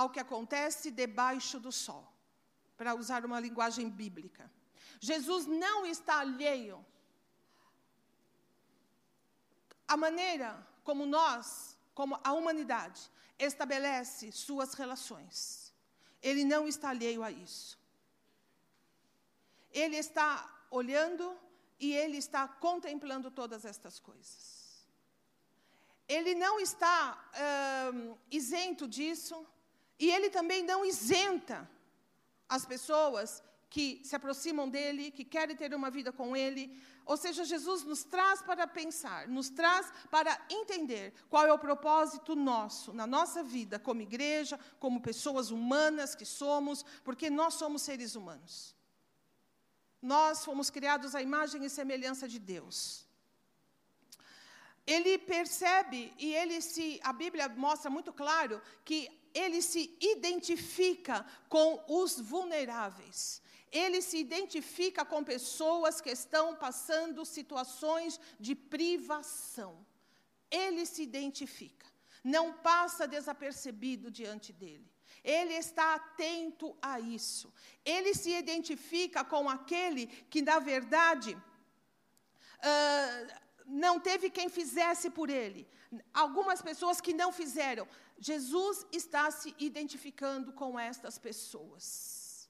ao 0.00 0.10
que 0.14 0.20
acontece 0.26 0.90
debaixo 1.02 1.56
do 1.66 1.72
sol, 1.84 2.04
para 2.78 2.94
usar 2.94 3.24
uma 3.24 3.40
linguagem 3.46 3.88
bíblica. 4.00 4.44
Jesus 5.08 5.46
não 5.46 5.78
está 5.94 6.14
alheio 6.20 6.78
a 9.92 9.96
maneira 9.96 10.50
como 10.88 11.04
nós, 11.04 11.76
como 11.98 12.18
a 12.22 12.32
humanidade, 12.32 13.00
estabelece 13.38 14.30
suas 14.30 14.74
relações. 14.74 15.74
Ele 16.22 16.44
não 16.44 16.62
está 16.68 16.90
alheio 16.90 17.22
a 17.24 17.30
isso. 17.30 17.78
Ele 19.82 19.96
está 19.96 20.30
olhando 20.70 21.24
e 21.78 21.92
ele 22.02 22.18
está 22.18 22.46
contemplando 22.46 23.30
todas 23.30 23.64
estas 23.64 23.98
coisas. 23.98 24.60
Ele 26.16 26.34
não 26.34 26.54
está 26.60 26.98
uh, 27.42 28.18
isento 28.30 28.86
disso, 28.86 29.36
e 30.00 30.10
ele 30.10 30.30
também 30.30 30.64
não 30.64 30.84
isenta 30.84 31.70
as 32.48 32.64
pessoas 32.64 33.42
que 33.68 34.00
se 34.02 34.16
aproximam 34.16 34.68
dele, 34.68 35.12
que 35.12 35.24
querem 35.24 35.54
ter 35.54 35.72
uma 35.74 35.90
vida 35.90 36.10
com 36.10 36.34
ele, 36.34 36.76
ou 37.04 37.16
seja, 37.16 37.44
Jesus 37.44 37.84
nos 37.84 38.02
traz 38.02 38.40
para 38.40 38.66
pensar, 38.66 39.28
nos 39.28 39.50
traz 39.50 39.92
para 40.10 40.40
entender 40.48 41.12
qual 41.28 41.46
é 41.46 41.52
o 41.52 41.58
propósito 41.58 42.34
nosso, 42.34 42.92
na 42.92 43.06
nossa 43.06 43.42
vida, 43.42 43.78
como 43.78 44.00
igreja, 44.00 44.58
como 44.78 45.00
pessoas 45.00 45.50
humanas 45.50 46.14
que 46.14 46.24
somos, 46.24 46.84
porque 47.04 47.28
nós 47.28 47.54
somos 47.54 47.82
seres 47.82 48.14
humanos. 48.14 48.74
Nós 50.00 50.44
fomos 50.44 50.70
criados 50.70 51.14
à 51.14 51.20
imagem 51.20 51.64
e 51.64 51.70
semelhança 51.70 52.26
de 52.26 52.38
Deus. 52.38 53.06
Ele 54.94 55.16
percebe 55.18 56.12
e 56.18 56.34
ele 56.40 56.60
se, 56.60 57.00
a 57.02 57.12
Bíblia 57.12 57.48
mostra 57.66 57.88
muito 57.96 58.12
claro 58.12 58.60
que 58.84 59.00
ele 59.32 59.60
se 59.62 59.82
identifica 60.14 61.16
com 61.48 61.68
os 62.00 62.18
vulneráveis 62.32 63.40
ele 63.70 64.02
se 64.02 64.18
identifica 64.18 65.04
com 65.04 65.22
pessoas 65.22 66.00
que 66.00 66.10
estão 66.10 66.56
passando 66.56 67.24
situações 67.24 68.20
de 68.38 68.54
privação. 68.54 69.86
Ele 70.50 70.84
se 70.84 71.02
identifica, 71.02 71.86
não 72.24 72.52
passa 72.52 73.06
desapercebido 73.06 74.10
diante 74.10 74.52
dele. 74.52 74.90
Ele 75.22 75.54
está 75.54 75.94
atento 75.94 76.76
a 76.82 76.98
isso. 76.98 77.52
Ele 77.84 78.14
se 78.14 78.30
identifica 78.30 79.22
com 79.22 79.48
aquele 79.48 80.06
que, 80.06 80.42
na 80.42 80.58
verdade, 80.58 81.34
uh, 81.34 83.32
não 83.70 83.98
teve 84.00 84.30
quem 84.30 84.48
fizesse 84.48 85.10
por 85.10 85.30
ele. 85.30 85.68
Algumas 86.12 86.60
pessoas 86.60 87.00
que 87.00 87.12
não 87.12 87.32
fizeram. 87.32 87.86
Jesus 88.18 88.86
está 88.92 89.30
se 89.30 89.54
identificando 89.58 90.52
com 90.52 90.78
estas 90.78 91.18
pessoas. 91.18 92.48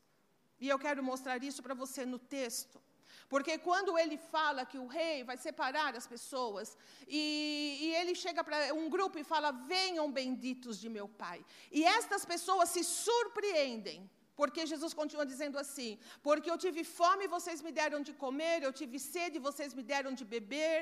E 0.58 0.68
eu 0.68 0.78
quero 0.78 1.02
mostrar 1.02 1.42
isso 1.42 1.62
para 1.62 1.74
você 1.74 2.04
no 2.04 2.18
texto. 2.18 2.80
Porque 3.28 3.56
quando 3.58 3.96
ele 3.96 4.16
fala 4.16 4.66
que 4.66 4.76
o 4.76 4.86
rei 4.86 5.22
vai 5.22 5.36
separar 5.36 5.94
as 5.94 6.06
pessoas, 6.06 6.76
e, 7.06 7.78
e 7.80 7.94
ele 7.94 8.14
chega 8.14 8.42
para 8.42 8.74
um 8.74 8.90
grupo 8.90 9.18
e 9.18 9.24
fala: 9.24 9.52
Venham 9.52 10.10
benditos 10.10 10.80
de 10.80 10.88
meu 10.88 11.08
pai. 11.08 11.45
E 11.71 11.84
estas 11.84 12.25
pessoas 12.25 12.71
se 12.71 12.82
surpreendem 12.82 14.10
porque 14.40 14.64
Jesus 14.72 14.92
continua 15.00 15.26
dizendo 15.32 15.56
assim: 15.62 15.90
Porque 16.26 16.50
eu 16.52 16.58
tive 16.64 16.82
fome 16.98 17.24
e 17.24 17.32
vocês 17.36 17.58
me 17.66 17.72
deram 17.80 18.00
de 18.08 18.12
comer, 18.22 18.56
eu 18.62 18.72
tive 18.80 18.98
sede 19.12 19.36
e 19.36 19.46
vocês 19.48 19.70
me 19.78 19.82
deram 19.92 20.12
de 20.18 20.24
beber, 20.34 20.76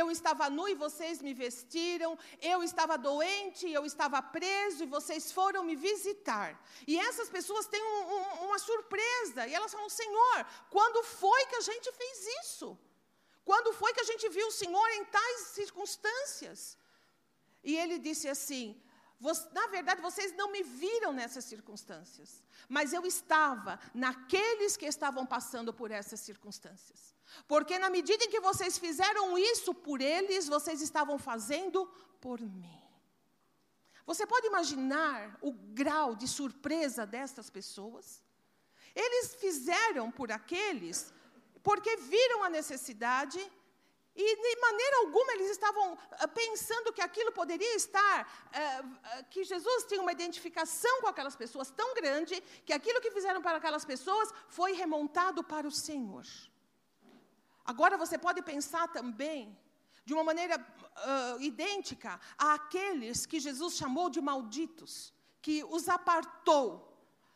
eu 0.00 0.06
estava 0.16 0.44
nu 0.56 0.64
e 0.72 0.74
vocês 0.84 1.16
me 1.26 1.32
vestiram, 1.44 2.12
eu 2.52 2.58
estava 2.68 2.96
doente 3.10 3.66
eu 3.78 3.84
estava 3.90 4.18
preso 4.36 4.80
e 4.84 4.92
vocês 4.96 5.24
foram 5.38 5.60
me 5.68 5.76
visitar. 5.88 6.50
E 6.92 6.94
essas 7.08 7.28
pessoas 7.36 7.66
têm 7.72 7.82
um, 7.92 8.00
um, 8.14 8.24
uma 8.46 8.58
surpresa 8.68 9.42
e 9.46 9.54
elas 9.58 9.72
falam: 9.76 9.90
Senhor, 10.02 10.38
quando 10.76 11.00
foi 11.20 11.42
que 11.50 11.58
a 11.62 11.66
gente 11.70 11.90
fez 12.00 12.16
isso? 12.42 12.68
Quando 13.50 13.72
foi 13.80 13.92
que 13.94 14.04
a 14.04 14.10
gente 14.12 14.26
viu 14.36 14.46
o 14.48 14.56
Senhor 14.62 14.88
em 14.98 15.04
tais 15.16 15.40
circunstâncias? 15.58 16.60
E 17.70 17.76
ele 17.82 17.98
disse 18.08 18.28
assim: 18.36 18.66
na 19.52 19.68
verdade, 19.68 20.02
vocês 20.02 20.34
não 20.34 20.50
me 20.50 20.62
viram 20.62 21.12
nessas 21.12 21.44
circunstâncias, 21.44 22.42
mas 22.68 22.92
eu 22.92 23.06
estava 23.06 23.78
naqueles 23.94 24.76
que 24.76 24.86
estavam 24.86 25.24
passando 25.24 25.72
por 25.72 25.90
essas 25.90 26.18
circunstâncias. 26.20 27.14
Porque 27.46 27.78
na 27.78 27.88
medida 27.88 28.24
em 28.24 28.30
que 28.30 28.40
vocês 28.40 28.78
fizeram 28.78 29.38
isso 29.38 29.72
por 29.72 30.00
eles, 30.00 30.48
vocês 30.48 30.80
estavam 30.82 31.18
fazendo 31.18 31.86
por 32.20 32.40
mim. 32.40 32.82
Você 34.04 34.26
pode 34.26 34.48
imaginar 34.48 35.38
o 35.40 35.52
grau 35.52 36.16
de 36.16 36.26
surpresa 36.26 37.06
destas 37.06 37.48
pessoas? 37.48 38.22
Eles 38.94 39.36
fizeram 39.36 40.10
por 40.10 40.32
aqueles 40.32 41.14
porque 41.62 41.96
viram 41.96 42.42
a 42.42 42.50
necessidade 42.50 43.40
e 44.14 44.36
de 44.36 44.60
maneira 44.60 44.96
alguma 44.98 45.32
eles 45.32 45.50
estavam 45.50 45.96
ah, 46.12 46.28
pensando 46.28 46.92
que 46.92 47.00
aquilo 47.00 47.32
poderia 47.32 47.74
estar, 47.76 48.18
uh, 48.26 49.24
que 49.30 49.42
Jesus 49.42 49.84
tinha 49.84 50.02
uma 50.02 50.12
identificação 50.12 51.00
com 51.00 51.06
aquelas 51.06 51.34
pessoas 51.34 51.70
tão 51.70 51.94
grande, 51.94 52.38
que 52.66 52.74
aquilo 52.74 53.00
que 53.00 53.10
fizeram 53.10 53.40
para 53.40 53.56
aquelas 53.56 53.86
pessoas 53.86 54.30
foi 54.48 54.72
remontado 54.72 55.42
para 55.42 55.66
o 55.66 55.70
Senhor. 55.70 56.26
Agora 57.64 57.96
você 57.96 58.18
pode 58.18 58.42
pensar 58.42 58.88
também, 58.88 59.56
de 60.04 60.12
uma 60.12 60.24
maneira 60.24 60.58
uh, 60.58 61.40
idêntica, 61.40 62.20
àqueles 62.36 63.24
que 63.24 63.40
Jesus 63.40 63.74
chamou 63.74 64.10
de 64.10 64.20
malditos, 64.20 65.14
que 65.40 65.64
os 65.64 65.88
apartou. 65.88 66.88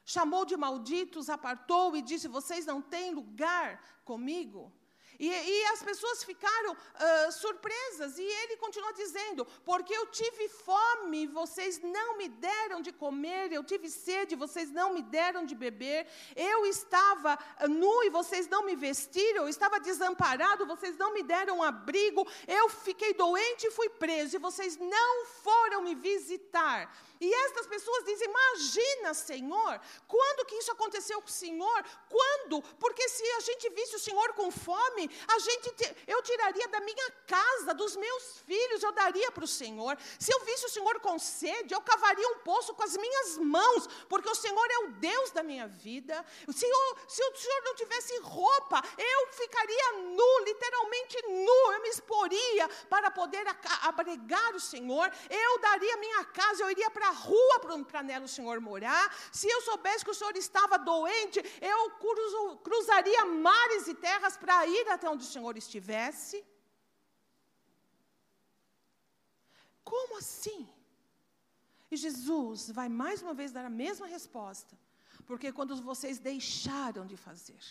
Chamou 0.04 0.44
de 0.44 0.56
malditos, 0.56 1.30
apartou 1.30 1.96
e 1.96 2.02
disse: 2.02 2.28
Vocês 2.28 2.66
não 2.66 2.80
têm 2.82 3.14
lugar 3.14 3.82
comigo. 4.04 4.72
E, 5.18 5.28
e 5.28 5.64
as 5.66 5.82
pessoas 5.82 6.22
ficaram 6.24 6.72
uh, 6.72 7.32
surpresas, 7.32 8.18
e 8.18 8.22
ele 8.22 8.56
continuou 8.56 8.92
dizendo: 8.92 9.44
Porque 9.64 9.94
eu 9.94 10.06
tive 10.06 10.48
fome, 10.48 11.26
vocês 11.26 11.80
não 11.80 12.18
me 12.18 12.28
deram 12.28 12.80
de 12.80 12.92
comer, 12.92 13.52
eu 13.52 13.64
tive 13.64 13.88
sede, 13.90 14.34
vocês 14.34 14.70
não 14.70 14.92
me 14.94 15.02
deram 15.02 15.44
de 15.44 15.54
beber, 15.54 16.06
eu 16.34 16.66
estava 16.66 17.38
nu 17.68 18.04
e 18.04 18.10
vocês 18.10 18.48
não 18.48 18.64
me 18.64 18.76
vestiram, 18.76 19.42
eu 19.44 19.48
estava 19.48 19.80
desamparado, 19.80 20.66
vocês 20.66 20.96
não 20.96 21.12
me 21.12 21.22
deram 21.22 21.62
abrigo, 21.62 22.26
eu 22.46 22.68
fiquei 22.68 23.14
doente 23.14 23.66
e 23.66 23.70
fui 23.70 23.88
preso, 23.88 24.36
e 24.36 24.38
vocês 24.38 24.76
não 24.76 25.26
foram 25.26 25.82
me 25.82 25.94
visitar. 25.94 26.92
E 27.20 27.32
estas 27.46 27.66
pessoas 27.66 28.04
dizem: 28.04 28.28
Imagina, 28.28 29.14
Senhor, 29.14 29.80
quando 30.06 30.46
que 30.46 30.56
isso 30.56 30.70
aconteceu 30.72 31.20
com 31.20 31.28
o 31.28 31.32
Senhor? 31.32 31.84
Quando? 32.08 32.62
Porque 32.78 33.08
se 33.08 33.24
a 33.32 33.40
gente 33.40 33.70
visse 33.70 33.96
o 33.96 34.00
Senhor 34.00 34.32
com 34.34 34.50
fome, 34.50 35.05
a 35.28 35.38
gente 35.38 35.96
eu 36.06 36.22
tiraria 36.22 36.68
da 36.68 36.80
minha 36.80 37.10
casa, 37.26 37.74
dos 37.74 37.96
meus 37.96 38.38
filhos, 38.46 38.82
eu 38.82 38.92
daria 38.92 39.30
para 39.32 39.44
o 39.44 39.48
Senhor. 39.48 39.96
Se 40.18 40.32
eu 40.32 40.44
visse 40.44 40.66
o 40.66 40.68
Senhor 40.68 41.00
com 41.00 41.18
sede, 41.18 41.74
eu 41.74 41.80
cavaria 41.80 42.28
um 42.28 42.38
poço 42.38 42.74
com 42.74 42.82
as 42.82 42.96
minhas 42.96 43.38
mãos, 43.38 43.86
porque 44.08 44.28
o 44.28 44.34
Senhor 44.34 44.66
é 44.70 44.78
o 44.84 44.88
Deus 44.92 45.30
da 45.30 45.42
minha 45.42 45.66
vida. 45.66 46.24
Se, 46.52 46.66
eu, 46.66 46.96
se 47.08 47.22
o 47.22 47.36
Senhor 47.36 47.62
não 47.64 47.74
tivesse 47.74 48.18
roupa, 48.18 48.82
eu 48.98 49.26
ficaria 49.32 49.92
nu, 50.02 50.44
literalmente 50.44 51.22
nu, 51.26 51.72
eu 51.72 51.82
me 51.82 51.88
exporia 51.88 52.68
para 52.88 53.10
poder 53.10 53.44
abrigar 53.82 54.54
o 54.54 54.60
Senhor. 54.60 55.10
Eu 55.28 55.58
daria 55.60 55.96
minha 55.96 56.24
casa, 56.26 56.62
eu 56.62 56.70
iria 56.70 56.90
para 56.90 57.08
a 57.08 57.12
rua 57.12 57.60
para 57.84 58.02
nela 58.02 58.24
o 58.24 58.28
Senhor 58.28 58.60
morar. 58.60 59.14
Se 59.32 59.48
eu 59.48 59.60
soubesse 59.62 60.04
que 60.04 60.10
o 60.10 60.14
Senhor 60.14 60.36
estava 60.36 60.78
doente, 60.78 61.40
eu 61.60 61.90
cruzo, 61.90 62.56
cruzaria 62.58 63.24
mares 63.24 63.88
e 63.88 63.94
terras 63.94 64.36
para 64.36 64.66
ir 64.66 64.88
até 64.96 65.08
onde 65.08 65.24
o 65.24 65.32
Senhor 65.34 65.56
estivesse. 65.56 66.44
Como 69.92 70.18
assim? 70.18 70.68
E 71.90 71.96
Jesus 71.96 72.70
vai 72.78 72.88
mais 72.88 73.22
uma 73.22 73.34
vez 73.40 73.52
dar 73.52 73.64
a 73.64 73.76
mesma 73.84 74.06
resposta. 74.16 74.74
Porque 75.28 75.52
quando 75.52 75.80
vocês 75.90 76.18
deixaram 76.18 77.04
de 77.06 77.16
fazer 77.16 77.62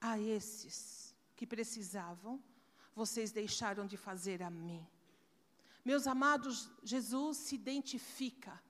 a 0.00 0.18
esses 0.18 1.14
que 1.36 1.46
precisavam, 1.46 2.42
vocês 2.94 3.30
deixaram 3.32 3.86
de 3.86 3.96
fazer 3.96 4.42
a 4.42 4.50
mim. 4.50 4.86
Meus 5.84 6.06
amados, 6.06 6.70
Jesus 6.82 7.36
se 7.38 7.54
identifica 7.54 8.60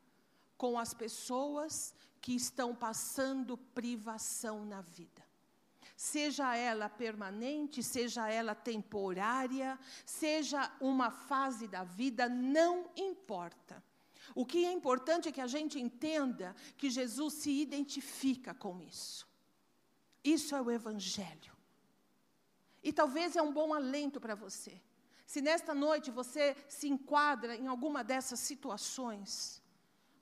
com 0.57 0.79
as 0.79 0.93
pessoas 0.95 1.95
que 2.21 2.35
estão 2.35 2.75
passando 2.75 3.57
privação 3.57 4.65
na 4.65 4.81
vida. 4.81 5.30
Seja 6.01 6.57
ela 6.57 6.89
permanente, 6.89 7.83
seja 7.83 8.27
ela 8.27 8.55
temporária, 8.55 9.79
seja 10.07 10.75
uma 10.81 11.11
fase 11.11 11.69
da 11.69 11.85
vida, 11.85 12.27
não 12.27 12.91
importa. 12.97 13.85
O 14.35 14.47
que 14.47 14.65
é 14.65 14.73
importante 14.73 15.29
é 15.29 15.33
que 15.33 15.43
a 15.43 15.47
gente 15.47 15.79
entenda 15.79 16.57
que 16.79 16.89
Jesus 16.89 17.35
se 17.35 17.51
identifica 17.51 18.55
com 18.55 18.81
isso. 18.81 19.29
Isso 20.25 20.57
é 20.57 20.63
o 20.63 20.71
Evangelho. 20.71 21.55
E 22.83 22.95
talvez 22.95 23.37
é 23.37 23.43
um 23.43 23.53
bom 23.53 23.75
alento 23.75 24.19
para 24.19 24.35
você. 24.35 24.81
Se 25.27 25.43
nesta 25.43 25.75
noite 25.75 26.11
você 26.11 26.57
se 26.67 26.89
enquadra 26.89 27.55
em 27.55 27.67
alguma 27.67 28.03
dessas 28.03 28.41
situações, 28.41 29.63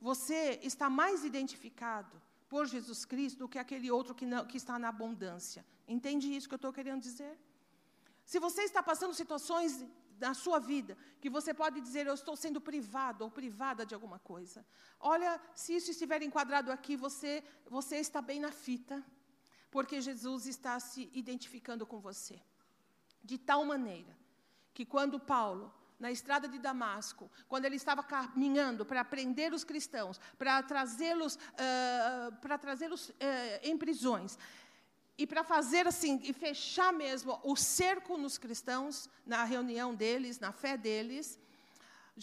você 0.01 0.59
está 0.61 0.91
mais 0.91 1.25
identificado 1.25 2.21
por 2.49 2.67
Jesus 2.67 3.05
Cristo 3.05 3.41
do 3.41 3.49
que 3.49 3.59
aquele 3.59 3.91
outro 3.91 4.15
que, 4.15 4.27
não, 4.27 4.47
que 4.47 4.57
está 4.57 4.79
na 4.79 4.89
abundância. 4.89 5.65
Entende 5.87 6.35
isso 6.35 6.49
que 6.49 6.55
eu 6.55 6.63
estou 6.63 6.73
querendo 6.73 7.03
dizer? 7.03 7.39
Se 8.25 8.39
você 8.39 8.63
está 8.63 8.83
passando 8.83 9.15
situações 9.15 9.85
na 10.21 10.35
sua 10.35 10.59
vida 10.59 10.97
que 11.21 11.31
você 11.31 11.55
pode 11.55 11.81
dizer, 11.81 12.07
eu 12.07 12.15
estou 12.15 12.37
sendo 12.37 12.61
privado 12.61 13.25
ou 13.25 13.31
privada 13.31 13.87
de 13.87 13.95
alguma 13.95 14.19
coisa. 14.19 14.65
Olha, 14.99 15.41
se 15.55 15.77
isso 15.77 15.91
estiver 15.91 16.23
enquadrado 16.23 16.73
aqui, 16.73 16.97
você, 16.97 17.45
você 17.71 17.97
está 17.97 18.21
bem 18.21 18.41
na 18.41 18.51
fita, 18.51 19.05
porque 19.71 20.01
Jesus 20.01 20.47
está 20.47 20.79
se 20.81 21.11
identificando 21.13 21.87
com 21.87 22.01
você. 22.01 22.41
De 23.23 23.39
tal 23.39 23.65
maneira 23.65 24.17
que 24.73 24.85
quando 24.85 25.21
Paulo 25.21 25.73
na 25.99 26.11
estrada 26.11 26.47
de 26.47 26.59
Damasco, 26.59 27.31
quando 27.49 27.65
ele 27.65 27.77
estava 27.77 28.03
caminhando 28.03 28.85
para 28.85 29.05
prender 29.05 29.53
os 29.53 29.65
cristãos, 29.65 30.21
para 30.39 30.63
trazê-los, 30.63 31.35
uh, 31.35 32.37
para 32.41 32.57
trazê-los 32.57 33.09
uh, 33.09 33.15
em 33.63 33.77
prisões, 33.77 34.39
e 35.17 35.27
para 35.27 35.43
fazer 35.43 35.87
assim, 35.89 36.21
e 36.23 36.33
fechar 36.33 36.93
mesmo 36.93 37.41
o 37.43 37.57
cerco 37.57 38.17
nos 38.17 38.39
cristãos, 38.39 39.11
na 39.27 39.43
reunião 39.43 39.93
deles, 39.93 40.39
na 40.39 40.53
fé 40.53 40.77
deles, 40.77 41.39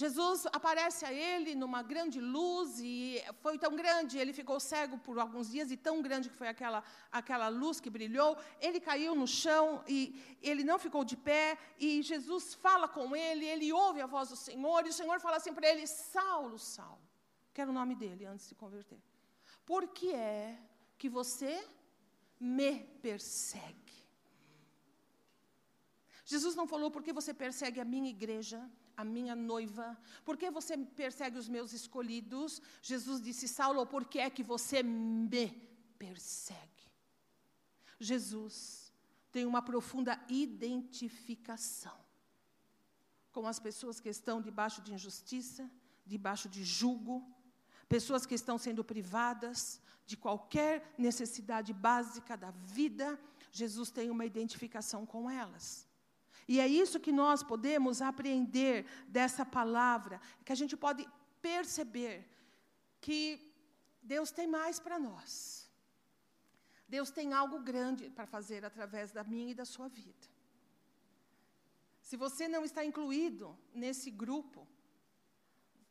Jesus 0.01 0.45
aparece 0.47 1.05
a 1.05 1.13
ele 1.13 1.55
numa 1.55 1.81
grande 1.81 2.19
luz 2.19 2.79
e 2.81 3.23
foi 3.43 3.57
tão 3.57 3.73
grande, 3.81 4.17
ele 4.17 4.33
ficou 4.33 4.59
cego 4.59 4.97
por 4.97 5.17
alguns 5.17 5.49
dias 5.49 5.71
e 5.71 5.77
tão 5.77 6.01
grande 6.01 6.29
que 6.29 6.35
foi 6.35 6.49
aquela, 6.49 6.83
aquela 7.09 7.47
luz 7.47 7.79
que 7.79 7.89
brilhou. 7.89 8.37
Ele 8.59 8.81
caiu 8.81 9.15
no 9.15 9.25
chão 9.25 9.81
e 9.87 10.37
ele 10.41 10.65
não 10.65 10.77
ficou 10.77 11.05
de 11.05 11.15
pé 11.15 11.57
e 11.79 12.01
Jesus 12.01 12.53
fala 12.55 12.89
com 12.89 13.15
ele, 13.15 13.45
ele 13.45 13.71
ouve 13.71 14.01
a 14.01 14.05
voz 14.05 14.27
do 14.27 14.35
Senhor 14.35 14.85
e 14.85 14.89
o 14.89 14.97
Senhor 14.99 15.17
fala 15.21 15.37
assim 15.37 15.53
para 15.53 15.69
ele: 15.69 15.87
Saulo, 15.87 16.59
Saulo, 16.59 17.07
que 17.53 17.61
era 17.61 17.71
o 17.71 17.73
nome 17.73 17.95
dele 17.95 18.25
antes 18.25 18.43
de 18.45 18.49
se 18.49 18.55
converter. 18.55 19.01
Por 19.65 19.87
que 19.87 20.13
é 20.13 20.59
que 20.97 21.07
você 21.07 21.65
me 22.37 22.83
persegue? 23.01 23.95
Jesus 26.25 26.53
não 26.53 26.67
falou 26.67 26.91
porque 26.91 27.13
você 27.13 27.33
persegue 27.33 27.79
a 27.79 27.85
minha 27.85 28.09
igreja 28.09 28.59
a 28.97 29.03
minha 29.03 29.35
noiva? 29.35 29.97
Por 30.23 30.37
que 30.37 30.49
você 30.49 30.77
persegue 30.77 31.37
os 31.37 31.47
meus 31.47 31.73
escolhidos? 31.73 32.61
Jesus 32.81 33.21
disse: 33.21 33.47
Saulo, 33.47 33.85
por 33.85 34.05
que 34.05 34.19
é 34.19 34.29
que 34.29 34.43
você 34.43 34.81
me 34.83 35.49
persegue? 35.97 36.91
Jesus 37.99 38.93
tem 39.31 39.45
uma 39.45 39.61
profunda 39.61 40.19
identificação 40.29 41.97
com 43.31 43.45
as 43.45 43.59
pessoas 43.59 43.99
que 43.99 44.07
estão 44.07 44.41
debaixo 44.41 44.81
de 44.81 44.93
injustiça, 44.93 45.69
debaixo 46.05 46.47
de 46.47 46.63
julgo, 46.63 47.25
pessoas 47.89 48.25
que 48.25 48.33
estão 48.33 48.57
sendo 48.57 48.83
privadas 48.83 49.81
de 50.05 50.15
qualquer 50.15 50.93
necessidade 50.97 51.73
básica 51.73 52.37
da 52.37 52.51
vida. 52.51 53.19
Jesus 53.51 53.91
tem 53.91 54.09
uma 54.09 54.25
identificação 54.25 55.05
com 55.05 55.29
elas. 55.29 55.84
E 56.47 56.59
é 56.59 56.67
isso 56.67 56.99
que 56.99 57.11
nós 57.11 57.41
podemos 57.41 58.01
aprender 58.01 58.85
dessa 59.07 59.45
palavra, 59.45 60.21
que 60.43 60.51
a 60.51 60.55
gente 60.55 60.77
pode 60.77 61.07
perceber 61.41 62.27
que 63.01 63.19
Deus 64.01 64.31
tem 64.31 64.47
mais 64.47 64.79
para 64.79 64.99
nós. 64.99 65.69
Deus 66.87 67.09
tem 67.09 67.33
algo 67.33 67.59
grande 67.59 68.09
para 68.09 68.27
fazer 68.27 68.63
através 68.63 69.11
da 69.11 69.23
minha 69.23 69.51
e 69.51 69.55
da 69.55 69.65
sua 69.65 69.87
vida. 69.87 70.27
Se 71.99 72.15
você 72.15 72.47
não 72.47 72.63
está 72.63 72.85
incluído 72.85 73.57
nesse 73.73 74.11
grupo, 74.11 74.67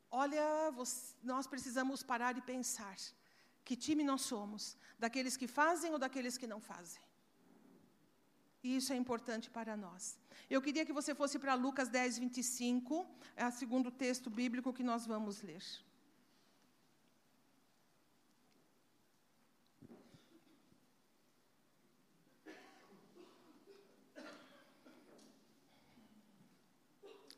olha, 0.09 0.71
você, 0.71 1.17
nós 1.23 1.49
precisamos 1.49 2.05
parar 2.05 2.39
e 2.39 2.41
pensar: 2.41 2.97
que 3.65 3.77
time 3.77 4.05
nós 4.05 4.23
somos? 4.23 4.77
Daqueles 4.97 5.37
que 5.37 5.49
fazem 5.49 5.91
ou 5.91 5.99
daqueles 5.99 6.39
que 6.39 6.47
não 6.47 6.61
fazem? 6.61 7.03
E 8.65 8.77
isso 8.79 8.91
é 8.95 8.97
importante 8.97 9.51
para 9.57 9.77
nós. 9.77 10.19
Eu 10.49 10.61
queria 10.63 10.87
que 10.87 10.93
você 10.99 11.15
fosse 11.15 11.39
para 11.39 11.55
Lucas 11.55 11.89
10, 11.91 12.19
25, 12.19 13.07
é 13.37 13.47
o 13.47 13.53
segundo 13.53 13.91
texto 13.91 14.31
bíblico 14.31 14.73
que 14.73 14.83
nós 14.83 15.07
vamos 15.07 15.43
ler. 15.43 15.63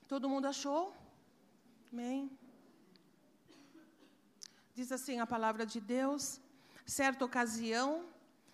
Todo 0.06 0.28
mundo 0.28 0.46
achou? 0.46 0.94
Amém. 1.92 2.30
Diz 4.76 4.92
assim 4.92 5.18
a 5.18 5.26
palavra 5.26 5.66
de 5.66 5.80
Deus: 5.80 6.40
certa 6.86 7.24
ocasião, 7.24 7.88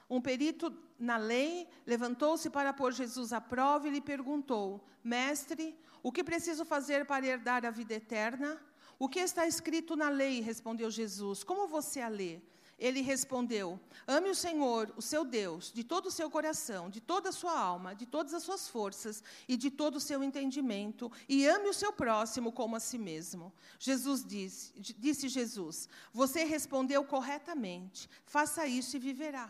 um 0.09 0.21
perito 0.21 0.73
na 0.99 1.17
lei 1.17 1.69
levantou-se 1.87 2.49
para 2.51 2.73
pôr 2.73 2.93
Jesus 2.93 3.33
à 3.33 3.41
prova 3.41 3.89
e 3.89 3.91
lhe 3.91 4.01
perguntou: 4.01 4.85
Mestre, 5.03 5.77
o 6.03 6.13
que 6.13 6.25
preciso 6.25 6.65
fazer 6.65 7.05
para 7.05 7.27
herdar 7.27 7.65
a 7.65 7.71
vida 7.71 7.95
eterna? 7.95 8.61
O 8.99 9.09
que 9.09 9.19
está 9.19 9.47
escrito 9.47 9.97
na 9.97 10.09
lei? 10.09 10.41
respondeu 10.41 10.91
Jesus. 10.91 11.43
Como 11.43 11.67
você 11.67 12.01
a 12.01 12.09
lê? 12.09 12.41
Ele 12.79 13.01
respondeu: 13.01 13.79
Ame 14.09 14.31
o 14.31 14.35
Senhor, 14.35 14.93
o 14.97 15.03
seu 15.03 15.25
Deus, 15.25 15.71
de 15.73 15.85
todo 15.85 16.07
o 16.07 16.11
seu 16.11 16.29
coração, 16.29 16.91
de 16.91 17.01
toda 17.01 17.29
a 17.29 17.33
sua 17.33 17.57
alma, 17.57 17.95
de 17.95 18.07
todas 18.07 18.35
as 18.35 18.43
suas 18.43 18.69
forças 18.69 19.23
e 19.47 19.57
de 19.57 19.71
todo 19.71 19.97
o 19.97 20.01
seu 20.01 20.23
entendimento, 20.23 21.11
e 21.29 21.47
ame 21.47 21.69
o 21.69 21.75
seu 21.75 21.93
próximo 21.93 22.51
como 22.51 22.75
a 22.75 22.81
si 22.81 22.99
mesmo. 22.99 23.53
Jesus 23.79 24.25
disse, 24.25 24.73
disse 24.77 25.29
Jesus: 25.29 25.89
Você 26.13 26.43
respondeu 26.43 27.05
corretamente. 27.05 28.11
Faça 28.27 28.67
isso 28.67 28.97
e 28.97 29.01
viverá. 29.01 29.49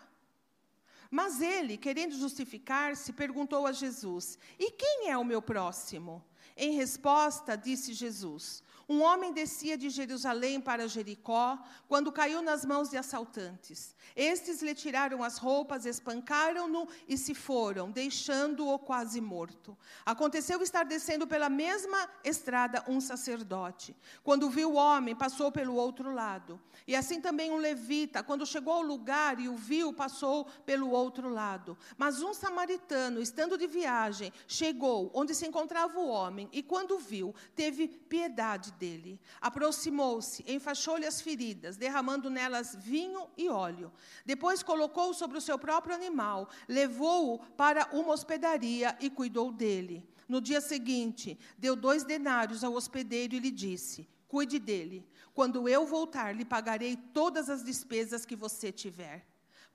Mas 1.12 1.42
ele, 1.42 1.77
querendo 1.77 2.16
justificar-se, 2.16 3.12
perguntou 3.12 3.66
a 3.66 3.72
Jesus: 3.72 4.38
E 4.59 4.70
quem 4.70 5.11
é 5.11 5.18
o 5.18 5.22
meu 5.22 5.42
próximo? 5.42 6.25
Em 6.57 6.72
resposta, 6.72 7.55
disse 7.55 7.92
Jesus: 7.92 8.62
um 8.93 9.03
homem 9.03 9.33
descia 9.33 9.77
de 9.79 9.89
Jerusalém 9.89 10.61
para 10.61 10.87
Jericó, 10.87 11.59
quando 11.89 12.13
caiu 12.13 12.43
nas 12.43 12.63
mãos 12.63 12.91
de 12.91 12.99
assaltantes. 12.99 13.95
Estes 14.15 14.61
lhe 14.61 14.75
tiraram 14.75 15.23
as 15.23 15.39
roupas, 15.39 15.87
espancaram-no 15.87 16.87
e 17.09 17.17
se 17.17 17.35
foram, 17.35 17.91
deixando-o 17.91 18.79
quase 18.79 19.19
morto. 19.19 19.77
Aconteceu 20.05 20.61
estar 20.63 20.85
descendo 20.85 21.27
pela 21.27 21.49
mesma 21.49 22.07
estrada 22.23 22.85
um 22.87 23.01
sacerdote. 23.01 23.97
Quando 24.23 24.51
viu 24.51 24.73
o 24.73 24.75
homem, 24.75 25.17
passou 25.17 25.51
pelo 25.51 25.75
outro 25.75 26.13
lado. 26.13 26.61
E 26.87 26.95
assim 26.95 27.19
também 27.19 27.51
um 27.51 27.57
levita, 27.57 28.23
quando 28.23 28.45
chegou 28.45 28.75
ao 28.75 28.83
lugar 28.83 29.41
e 29.41 29.49
o 29.49 29.57
viu, 29.57 29.95
passou 29.95 30.45
pelo 30.67 30.91
outro 30.91 31.31
lado. 31.31 31.79
Mas 31.97 32.21
um 32.21 32.35
samaritano, 32.35 33.23
estando 33.23 33.57
de 33.57 33.67
viagem, 33.67 34.33
chegou 34.47 35.11
onde 35.15 35.35
se 35.35 35.47
encontrava 35.47 35.99
o 35.99 36.09
homem 36.09 36.51
e, 36.53 36.63
quando 36.63 36.99
viu, 36.99 37.35
teve 37.55 37.89
piedade 37.89 38.73
dele. 38.83 39.21
Aproximou-se, 39.40 40.45
enfaixou-lhe 40.53 41.07
as 41.07 41.21
feridas, 41.21 41.77
derramando 41.77 42.29
nelas 42.29 42.75
vinho 42.75 43.29
e 43.37 43.49
óleo. 43.49 43.92
Depois 44.27 44.61
colocou-o 44.61 45.14
sobre 45.14 45.38
o 45.38 45.40
seu 45.40 45.57
próprio 45.57 45.95
animal, 45.95 46.49
levou-o 46.68 47.38
para 47.62 47.88
uma 47.92 48.12
hospedaria 48.12 48.97
e 49.01 49.09
cuidou 49.09 49.53
dele. 49.53 50.05
No 50.29 50.40
dia 50.40 50.61
seguinte, 50.61 51.38
deu 51.57 51.77
dois 51.77 52.03
denários 52.03 52.64
ao 52.64 52.75
hospedeiro 52.75 53.37
e 53.37 53.38
lhe 53.38 53.53
disse: 53.53 54.09
Cuide 54.27 54.59
dele. 54.59 55.07
Quando 55.33 55.68
eu 55.68 55.87
voltar, 55.87 56.35
lhe 56.35 56.45
pagarei 56.45 56.97
todas 56.97 57.49
as 57.49 57.62
despesas 57.62 58.27
que 58.27 58.35
você 58.35 58.73
tiver. 58.73 59.32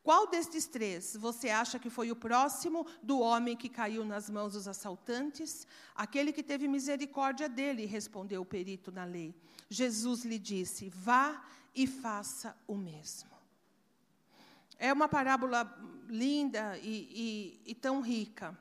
Qual 0.08 0.26
destes 0.26 0.65
três 0.65 1.17
você 1.20 1.50
acha 1.50 1.78
que 1.78 1.89
foi 1.89 2.10
o 2.12 2.15
próximo 2.15 2.88
do 3.04 3.20
homem 3.20 3.58
que 3.58 3.67
caiu 3.67 4.06
nas 4.06 4.30
mãos 4.30 4.54
dos 4.54 4.65
assaltantes? 4.65 5.67
Aquele 5.93 6.32
que 6.32 6.41
teve 6.41 6.65
misericórdia 6.65 7.50
dele, 7.50 7.86
respondeu 7.86 8.41
o 8.41 8.46
perito 8.46 8.89
na 8.89 9.04
lei. 9.04 9.36
Jesus 9.70 10.24
lhe 10.24 10.39
disse: 10.39 10.88
Vá 10.88 11.43
e 11.76 11.86
faça 11.86 12.56
o 12.65 12.78
mesmo. 12.78 13.30
É 14.80 14.93
uma 14.93 15.10
parábola 15.10 15.78
linda 16.08 16.78
e, 16.78 17.60
e, 17.65 17.72
e 17.72 17.76
tão 17.76 18.00
rica. 18.00 18.58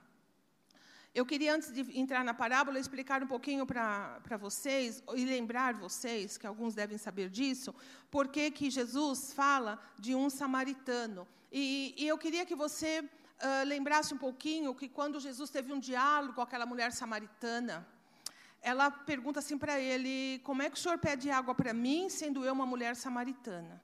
Eu 1.15 1.25
queria, 1.25 1.55
antes 1.55 1.73
de 1.73 1.97
entrar 1.97 2.25
na 2.25 2.35
parábola, 2.35 2.81
explicar 2.81 3.23
um 3.23 3.27
pouquinho 3.29 3.65
para 3.65 4.37
vocês, 4.37 5.01
e 5.15 5.25
lembrar 5.25 5.75
vocês, 5.75 6.37
que 6.37 6.47
alguns 6.47 6.75
devem 6.75 6.99
saber 6.99 7.31
disso, 7.31 7.73
por 8.11 8.27
que 8.27 8.69
Jesus 8.69 9.33
fala 9.33 9.81
de 9.97 10.13
um 10.13 10.29
samaritano. 10.29 11.27
E, 11.51 11.95
e 11.97 12.07
eu 12.07 12.19
queria 12.19 12.45
que 12.45 12.55
você 12.55 13.01
uh, 13.01 13.65
lembrasse 13.67 14.13
um 14.13 14.19
pouquinho 14.19 14.75
que 14.75 14.89
quando 14.89 15.21
Jesus 15.21 15.51
teve 15.51 15.73
um 15.73 15.79
diálogo 15.79 16.35
com 16.35 16.41
aquela 16.41 16.67
mulher 16.67 16.93
samaritana, 16.93 17.87
ela 18.61 18.91
pergunta 18.91 19.41
assim 19.41 19.57
para 19.57 19.79
ele: 19.79 20.41
Como 20.41 20.63
é 20.63 20.71
que 20.71 20.77
o 20.77 20.81
senhor 20.81 20.99
pede 20.99 21.31
água 21.31 21.55
para 21.55 21.73
mim, 21.73 22.09
sendo 22.09 22.45
eu 22.45 22.53
uma 22.53 22.67
mulher 22.67 22.97
samaritana? 22.97 23.81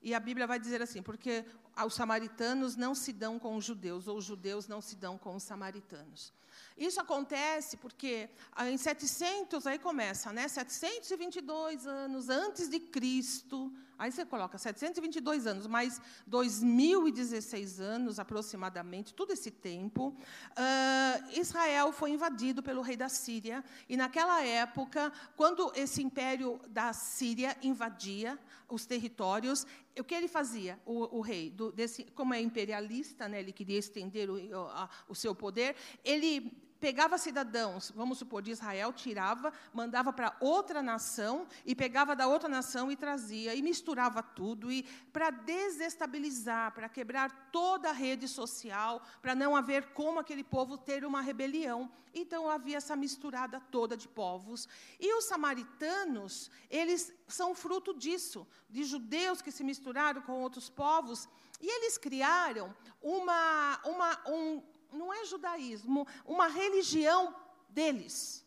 E 0.00 0.14
a 0.14 0.20
Bíblia 0.20 0.46
vai 0.46 0.58
dizer 0.58 0.80
assim: 0.80 1.02
porque 1.02 1.44
os 1.84 1.94
samaritanos 1.94 2.76
não 2.76 2.94
se 2.94 3.12
dão 3.12 3.38
com 3.38 3.56
os 3.56 3.64
judeus, 3.64 4.08
ou 4.08 4.18
os 4.18 4.24
judeus 4.24 4.68
não 4.68 4.80
se 4.80 4.96
dão 4.96 5.18
com 5.18 5.34
os 5.34 5.42
samaritanos. 5.42 6.32
Isso 6.76 7.00
acontece 7.00 7.76
porque 7.76 8.30
ah, 8.52 8.70
em 8.70 8.76
700, 8.76 9.66
aí 9.66 9.78
começa, 9.78 10.32
né? 10.32 10.46
722 10.46 11.86
anos 11.86 12.28
antes 12.28 12.68
de 12.68 12.78
Cristo, 12.78 13.72
aí 13.98 14.12
você 14.12 14.24
coloca 14.24 14.56
722 14.56 15.46
anos, 15.46 15.66
mais 15.66 16.00
2016 16.26 17.80
anos 17.80 18.18
aproximadamente, 18.20 19.12
todo 19.12 19.32
esse 19.32 19.50
tempo, 19.50 20.16
uh, 20.52 21.38
Israel 21.40 21.92
foi 21.92 22.10
invadido 22.10 22.62
pelo 22.62 22.80
rei 22.80 22.96
da 22.96 23.08
Síria, 23.08 23.64
e 23.88 23.96
naquela 23.96 24.42
época, 24.44 25.12
quando 25.36 25.72
esse 25.74 26.00
império 26.02 26.60
da 26.68 26.92
Síria 26.92 27.56
invadia 27.60 28.38
os 28.68 28.86
territórios, 28.86 29.66
o 29.98 30.04
que 30.04 30.14
ele 30.14 30.28
fazia, 30.28 30.78
o, 30.84 31.18
o 31.18 31.20
rei, 31.20 31.50
do, 31.50 31.72
desse, 31.72 32.04
como 32.14 32.34
é 32.34 32.40
imperialista, 32.40 33.28
né, 33.28 33.40
ele 33.40 33.52
queria 33.52 33.78
estender 33.78 34.30
o, 34.30 34.56
a, 34.56 34.88
o 35.08 35.14
seu 35.14 35.34
poder, 35.34 35.74
ele 36.04 36.67
pegava 36.80 37.18
cidadãos, 37.18 37.92
vamos 37.94 38.18
supor, 38.18 38.42
de 38.42 38.50
Israel, 38.50 38.92
tirava, 38.92 39.52
mandava 39.72 40.12
para 40.12 40.36
outra 40.40 40.82
nação 40.82 41.46
e 41.64 41.74
pegava 41.74 42.14
da 42.14 42.26
outra 42.26 42.48
nação 42.48 42.90
e 42.90 42.96
trazia 42.96 43.54
e 43.54 43.62
misturava 43.62 44.22
tudo 44.22 44.70
e 44.70 44.82
para 45.12 45.30
desestabilizar, 45.30 46.72
para 46.72 46.88
quebrar 46.88 47.50
toda 47.50 47.90
a 47.90 47.92
rede 47.92 48.28
social, 48.28 49.02
para 49.20 49.34
não 49.34 49.56
haver 49.56 49.92
como 49.92 50.20
aquele 50.20 50.44
povo 50.44 50.78
ter 50.78 51.04
uma 51.04 51.20
rebelião. 51.20 51.90
Então 52.14 52.48
havia 52.48 52.76
essa 52.76 52.96
misturada 52.96 53.60
toda 53.70 53.96
de 53.96 54.08
povos. 54.08 54.68
E 54.98 55.12
os 55.14 55.24
samaritanos, 55.24 56.50
eles 56.70 57.12
são 57.26 57.54
fruto 57.54 57.92
disso, 57.94 58.46
de 58.68 58.84
judeus 58.84 59.42
que 59.42 59.52
se 59.52 59.62
misturaram 59.62 60.22
com 60.22 60.40
outros 60.40 60.68
povos, 60.70 61.28
e 61.60 61.66
eles 61.66 61.98
criaram 61.98 62.74
uma, 63.02 63.80
uma 63.84 64.20
um 64.28 64.62
não 64.92 65.12
é 65.12 65.24
judaísmo, 65.24 66.06
uma 66.24 66.48
religião 66.48 67.34
deles. 67.68 68.46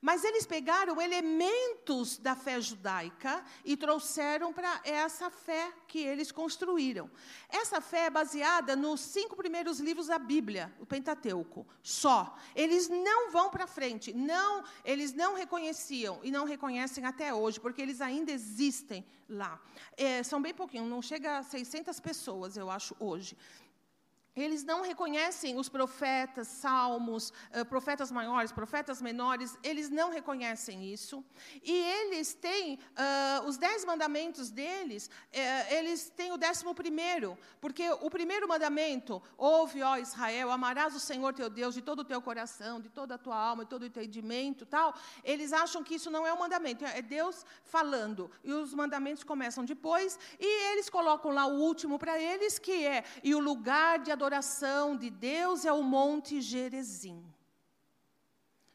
Mas 0.00 0.22
eles 0.22 0.46
pegaram 0.46 1.00
elementos 1.00 2.18
da 2.18 2.36
fé 2.36 2.60
judaica 2.60 3.42
e 3.64 3.76
trouxeram 3.76 4.52
para 4.52 4.80
essa 4.84 5.30
fé 5.30 5.72
que 5.88 5.98
eles 5.98 6.30
construíram. 6.30 7.10
Essa 7.48 7.80
fé 7.80 8.06
é 8.06 8.10
baseada 8.10 8.76
nos 8.76 9.00
cinco 9.00 9.34
primeiros 9.34 9.80
livros 9.80 10.06
da 10.06 10.18
Bíblia, 10.18 10.72
o 10.78 10.86
Pentateuco, 10.86 11.66
só. 11.82 12.36
Eles 12.54 12.88
não 12.88 13.32
vão 13.32 13.50
para 13.50 13.66
frente, 13.66 14.12
não, 14.12 14.62
eles 14.84 15.12
não 15.12 15.34
reconheciam 15.34 16.20
e 16.22 16.30
não 16.30 16.44
reconhecem 16.44 17.04
até 17.04 17.32
hoje, 17.32 17.58
porque 17.58 17.82
eles 17.82 18.00
ainda 18.00 18.30
existem 18.30 19.04
lá. 19.28 19.60
É, 19.96 20.22
são 20.22 20.40
bem 20.40 20.54
pouquinhos, 20.54 20.88
não 20.88 21.02
chega 21.02 21.38
a 21.38 21.42
600 21.42 21.98
pessoas, 22.00 22.56
eu 22.56 22.70
acho, 22.70 22.94
hoje. 23.00 23.36
Eles 24.36 24.62
não 24.62 24.82
reconhecem 24.82 25.58
os 25.58 25.66
profetas, 25.66 26.46
salmos, 26.46 27.32
uh, 27.58 27.64
profetas 27.64 28.12
maiores, 28.12 28.52
profetas 28.52 29.00
menores, 29.00 29.56
eles 29.62 29.88
não 29.88 30.10
reconhecem 30.10 30.92
isso. 30.92 31.24
E 31.62 31.72
eles 31.72 32.34
têm, 32.34 32.74
uh, 32.74 33.46
os 33.48 33.56
dez 33.56 33.82
mandamentos 33.86 34.50
deles, 34.50 35.06
uh, 35.06 35.74
eles 35.74 36.10
têm 36.10 36.32
o 36.32 36.36
décimo 36.36 36.74
primeiro, 36.74 37.38
porque 37.62 37.88
o 38.02 38.10
primeiro 38.10 38.46
mandamento, 38.46 39.22
ouve, 39.38 39.82
ó 39.82 39.96
Israel, 39.96 40.50
amarás 40.50 40.94
o 40.94 41.00
Senhor 41.00 41.32
teu 41.32 41.48
Deus 41.48 41.74
de 41.74 41.80
todo 41.80 42.00
o 42.00 42.04
teu 42.04 42.20
coração, 42.20 42.78
de 42.78 42.90
toda 42.90 43.14
a 43.14 43.18
tua 43.18 43.36
alma, 43.36 43.64
de 43.64 43.70
todo 43.70 43.84
o 43.84 43.86
entendimento, 43.86 44.66
tal. 44.66 44.94
Eles 45.24 45.50
acham 45.54 45.82
que 45.82 45.94
isso 45.94 46.10
não 46.10 46.26
é 46.26 46.32
um 46.34 46.38
mandamento, 46.38 46.84
é 46.84 47.00
Deus 47.00 47.46
falando. 47.64 48.30
E 48.44 48.52
os 48.52 48.74
mandamentos 48.74 49.24
começam 49.24 49.64
depois, 49.64 50.18
e 50.38 50.72
eles 50.72 50.90
colocam 50.90 51.30
lá 51.30 51.46
o 51.46 51.58
último 51.58 51.98
para 51.98 52.20
eles, 52.20 52.58
que 52.58 52.84
é, 52.84 53.02
e 53.24 53.34
o 53.34 53.40
lugar 53.40 53.98
de 53.98 54.12
adoração 54.12 54.25
adoração 54.26 54.96
de 54.96 55.08
Deus 55.08 55.64
é 55.64 55.72
o 55.72 55.82
Monte 55.82 56.40
Gerezim. 56.40 57.24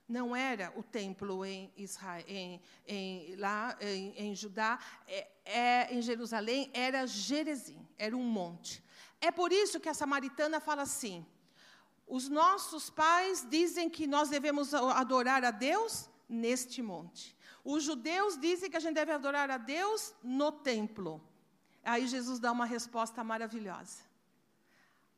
Não 0.07 0.33
era 0.35 0.73
o 0.77 0.83
templo 0.83 1.45
em 1.45 1.71
Israel, 1.75 2.23
em, 2.27 2.61
em, 2.87 3.35
lá 3.35 3.77
em, 3.81 4.13
em 4.17 4.35
Judá, 4.35 4.79
é, 5.07 5.27
é, 5.45 5.93
em 5.93 6.01
Jerusalém, 6.01 6.69
era 6.73 7.05
Gerezim, 7.05 7.85
era 7.97 8.15
um 8.15 8.23
monte. 8.23 8.83
É 9.19 9.29
por 9.31 9.51
isso 9.51 9.79
que 9.79 9.89
a 9.89 9.93
samaritana 9.93 10.59
fala 10.59 10.83
assim: 10.83 11.25
os 12.07 12.29
nossos 12.29 12.89
pais 12.89 13.45
dizem 13.49 13.89
que 13.89 14.07
nós 14.07 14.29
devemos 14.29 14.73
adorar 14.73 15.43
a 15.43 15.51
Deus 15.51 16.09
neste 16.27 16.81
monte. 16.81 17.35
Os 17.63 17.83
judeus 17.83 18.37
dizem 18.37 18.69
que 18.69 18.77
a 18.77 18.81
gente 18.81 18.95
deve 18.95 19.11
adorar 19.11 19.49
a 19.51 19.57
Deus 19.57 20.13
no 20.23 20.51
templo. 20.51 21.21
Aí 21.83 22.07
Jesus 22.07 22.39
dá 22.39 22.51
uma 22.51 22.65
resposta 22.65 23.23
maravilhosa. 23.23 24.10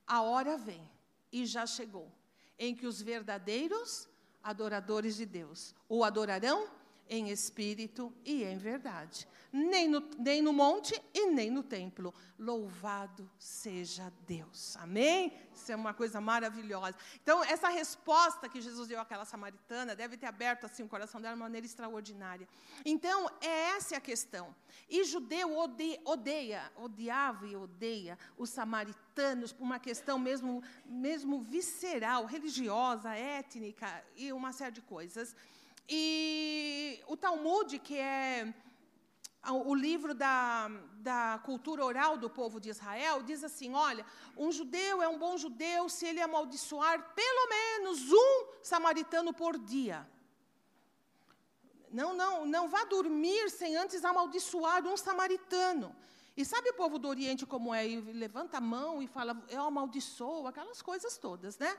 A 0.05 0.21
hora 0.21 0.57
vem, 0.57 0.89
e 1.31 1.45
já 1.45 1.65
chegou, 1.65 2.11
em 2.57 2.75
que 2.75 2.85
os 2.85 3.01
verdadeiros 3.01 4.07
adoradores 4.43 5.15
de 5.15 5.25
Deus 5.25 5.73
o 5.87 6.03
adorarão 6.03 6.69
em 7.09 7.29
espírito 7.29 8.13
e 8.25 8.43
em 8.43 8.57
verdade. 8.57 9.27
Nem 9.51 9.87
no, 9.87 10.01
nem 10.17 10.41
no 10.41 10.51
monte 10.51 10.99
e 11.13 11.27
nem 11.27 11.51
no 11.51 11.61
templo. 11.61 12.13
Louvado 12.39 13.29
seja 13.37 14.11
Deus. 14.27 14.75
Amém? 14.77 15.31
Isso 15.53 15.71
é 15.71 15.75
uma 15.75 15.93
coisa 15.93 16.19
maravilhosa. 16.19 16.97
Então, 17.21 17.43
essa 17.43 17.69
resposta 17.69 18.49
que 18.49 18.59
Jesus 18.59 18.87
deu 18.87 18.99
àquela 18.99 19.25
samaritana 19.25 19.95
deve 19.95 20.17
ter 20.17 20.25
aberto 20.25 20.65
assim 20.65 20.83
o 20.83 20.89
coração 20.89 21.21
dela 21.21 21.35
de 21.35 21.39
uma 21.39 21.45
maneira 21.45 21.65
extraordinária. 21.65 22.47
Então, 22.83 23.29
é 23.41 23.75
essa 23.75 23.95
a 23.95 24.01
questão. 24.01 24.55
E 24.89 25.03
judeu 25.03 25.55
odeia, 25.55 26.01
odeia 26.03 26.71
odiava 26.75 27.45
e 27.47 27.55
odeia 27.55 28.17
os 28.37 28.49
samaritanos 28.49 29.51
por 29.51 29.63
uma 29.63 29.79
questão 29.79 30.17
mesmo, 30.17 30.63
mesmo 30.85 31.41
visceral, 31.41 32.25
religiosa, 32.25 33.15
étnica 33.15 34.03
e 34.15 34.31
uma 34.33 34.51
série 34.51 34.71
de 34.71 34.81
coisas. 34.81 35.35
E 35.87 37.03
o 37.07 37.17
Talmud, 37.17 37.77
que 37.79 37.97
é 37.97 38.53
o 39.51 39.75
livro 39.75 40.13
da, 40.13 40.69
da 40.95 41.41
cultura 41.43 41.83
oral 41.83 42.17
do 42.17 42.29
povo 42.29 42.59
de 42.59 42.69
Israel, 42.69 43.21
diz 43.21 43.43
assim: 43.43 43.73
olha, 43.73 44.05
um 44.37 44.51
judeu 44.51 45.01
é 45.01 45.07
um 45.07 45.19
bom 45.19 45.37
judeu 45.37 45.89
se 45.89 46.05
ele 46.05 46.21
amaldiçoar 46.21 47.13
pelo 47.13 47.49
menos 47.49 48.11
um 48.11 48.47
samaritano 48.61 49.33
por 49.33 49.57
dia. 49.57 50.07
Não, 51.91 52.13
não, 52.13 52.45
não 52.45 52.67
vá 52.67 52.85
dormir 52.85 53.51
sem 53.51 53.75
antes 53.75 54.03
amaldiçoar 54.03 54.85
um 54.87 54.97
samaritano. 54.97 55.95
E 56.35 56.43
sabe 56.43 56.71
o 56.71 56.73
povo 56.73 56.97
do 56.97 57.07
Oriente 57.07 57.45
como 57.45 57.71
é? 57.71 57.87
E 57.87 58.01
levanta 58.01 58.57
a 58.57 58.61
mão 58.61 59.03
e 59.03 59.07
fala, 59.07 59.39
eu 59.49 59.61
amaldiçoo, 59.61 60.47
aquelas 60.47 60.81
coisas 60.81 61.15
todas, 61.17 61.59
né? 61.59 61.77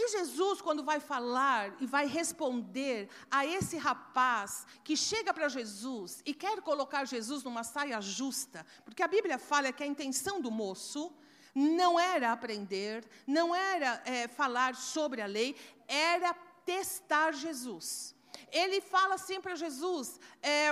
E 0.00 0.08
Jesus, 0.10 0.60
quando 0.60 0.84
vai 0.84 1.00
falar 1.00 1.74
e 1.80 1.86
vai 1.86 2.06
responder 2.06 3.08
a 3.28 3.44
esse 3.44 3.76
rapaz 3.76 4.64
que 4.84 4.96
chega 4.96 5.34
para 5.34 5.48
Jesus 5.48 6.22
e 6.24 6.32
quer 6.32 6.62
colocar 6.62 7.04
Jesus 7.04 7.42
numa 7.42 7.64
saia 7.64 8.00
justa, 8.00 8.64
porque 8.84 9.02
a 9.02 9.08
Bíblia 9.08 9.38
fala 9.38 9.72
que 9.72 9.82
a 9.82 9.86
intenção 9.86 10.40
do 10.40 10.52
moço 10.52 11.12
não 11.52 11.98
era 11.98 12.30
aprender, 12.30 13.04
não 13.26 13.52
era 13.52 14.00
é, 14.04 14.28
falar 14.28 14.76
sobre 14.76 15.20
a 15.20 15.26
lei, 15.26 15.56
era 15.88 16.32
testar 16.64 17.32
Jesus. 17.32 18.14
Ele 18.52 18.80
fala 18.80 19.16
assim 19.16 19.40
para 19.40 19.56
Jesus. 19.56 20.20
É, 20.40 20.70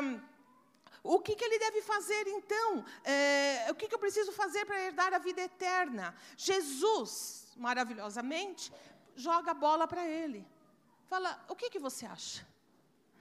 o 1.02 1.18
que, 1.18 1.34
que, 1.34 1.44
ele 1.44 1.58
deve 1.58 1.82
fazer 1.82 2.28
então? 2.28 2.84
É, 3.02 3.66
o 3.70 3.74
que, 3.74 3.88
que 3.88 3.94
eu 3.94 3.98
preciso 3.98 4.30
fazer 4.30 4.64
para 4.64 4.80
herdar 4.80 5.12
a 5.12 5.18
vida 5.18 5.42
eterna? 5.42 6.14
Jesus, 6.36 7.52
maravilhosamente, 7.56 8.72
joga 9.16 9.50
a 9.50 9.54
bola 9.54 9.88
para 9.88 10.06
ele. 10.06 10.46
Fala: 11.06 11.44
o 11.48 11.56
que, 11.56 11.70
que 11.70 11.78
você 11.78 12.06
acha? 12.06 12.46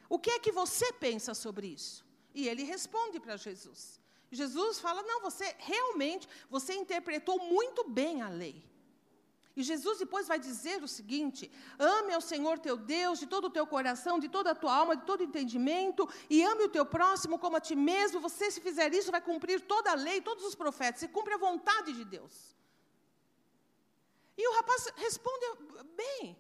O 0.10 0.20
que 0.20 0.32
é 0.32 0.40
que 0.40 0.52
você 0.52 0.92
pensa 0.94 1.34
sobre 1.34 1.68
isso? 1.68 2.06
E 2.34 2.48
ele 2.48 2.64
responde 2.64 3.20
para 3.20 3.38
Jesus. 3.38 4.00
Jesus 4.32 4.80
fala: 4.80 5.02
não, 5.04 5.22
você 5.22 5.56
realmente, 5.58 6.28
você 6.50 6.74
interpretou 6.74 7.40
muito 7.40 7.88
bem 7.90 8.22
a 8.22 8.30
lei. 8.30 8.64
E 9.56 9.64
Jesus 9.64 10.00
depois 10.00 10.28
vai 10.28 10.38
dizer 10.38 10.84
o 10.84 10.88
seguinte: 10.88 11.50
ame 11.80 12.14
ao 12.14 12.20
Senhor 12.20 12.60
teu 12.60 12.76
Deus 12.76 13.20
de 13.20 13.26
todo 13.26 13.46
o 13.46 13.50
teu 13.50 13.66
coração, 13.66 14.20
de 14.20 14.28
toda 14.28 14.52
a 14.52 14.56
tua 14.56 14.76
alma, 14.76 14.98
de 14.98 15.06
todo 15.06 15.22
o 15.22 15.24
entendimento, 15.24 16.08
e 16.30 16.44
ame 16.44 16.66
o 16.66 16.70
teu 16.70 16.86
próximo 16.86 17.40
como 17.40 17.56
a 17.56 17.62
ti 17.62 17.76
mesmo. 17.76 18.20
Você, 18.20 18.52
se 18.52 18.60
fizer 18.60 18.94
isso, 18.94 19.12
vai 19.12 19.22
cumprir 19.22 19.62
toda 19.62 19.92
a 19.92 19.96
lei, 19.96 20.20
todos 20.20 20.44
os 20.44 20.56
profetas. 20.56 21.00
Você 21.00 21.08
cumpre 21.08 21.34
a 21.34 21.38
vontade 21.38 21.94
de 21.94 22.04
Deus. 22.04 22.54
E 24.38 24.48
o 24.48 24.54
rapaz 24.54 24.88
responde 24.96 25.46
bem. 25.96 26.38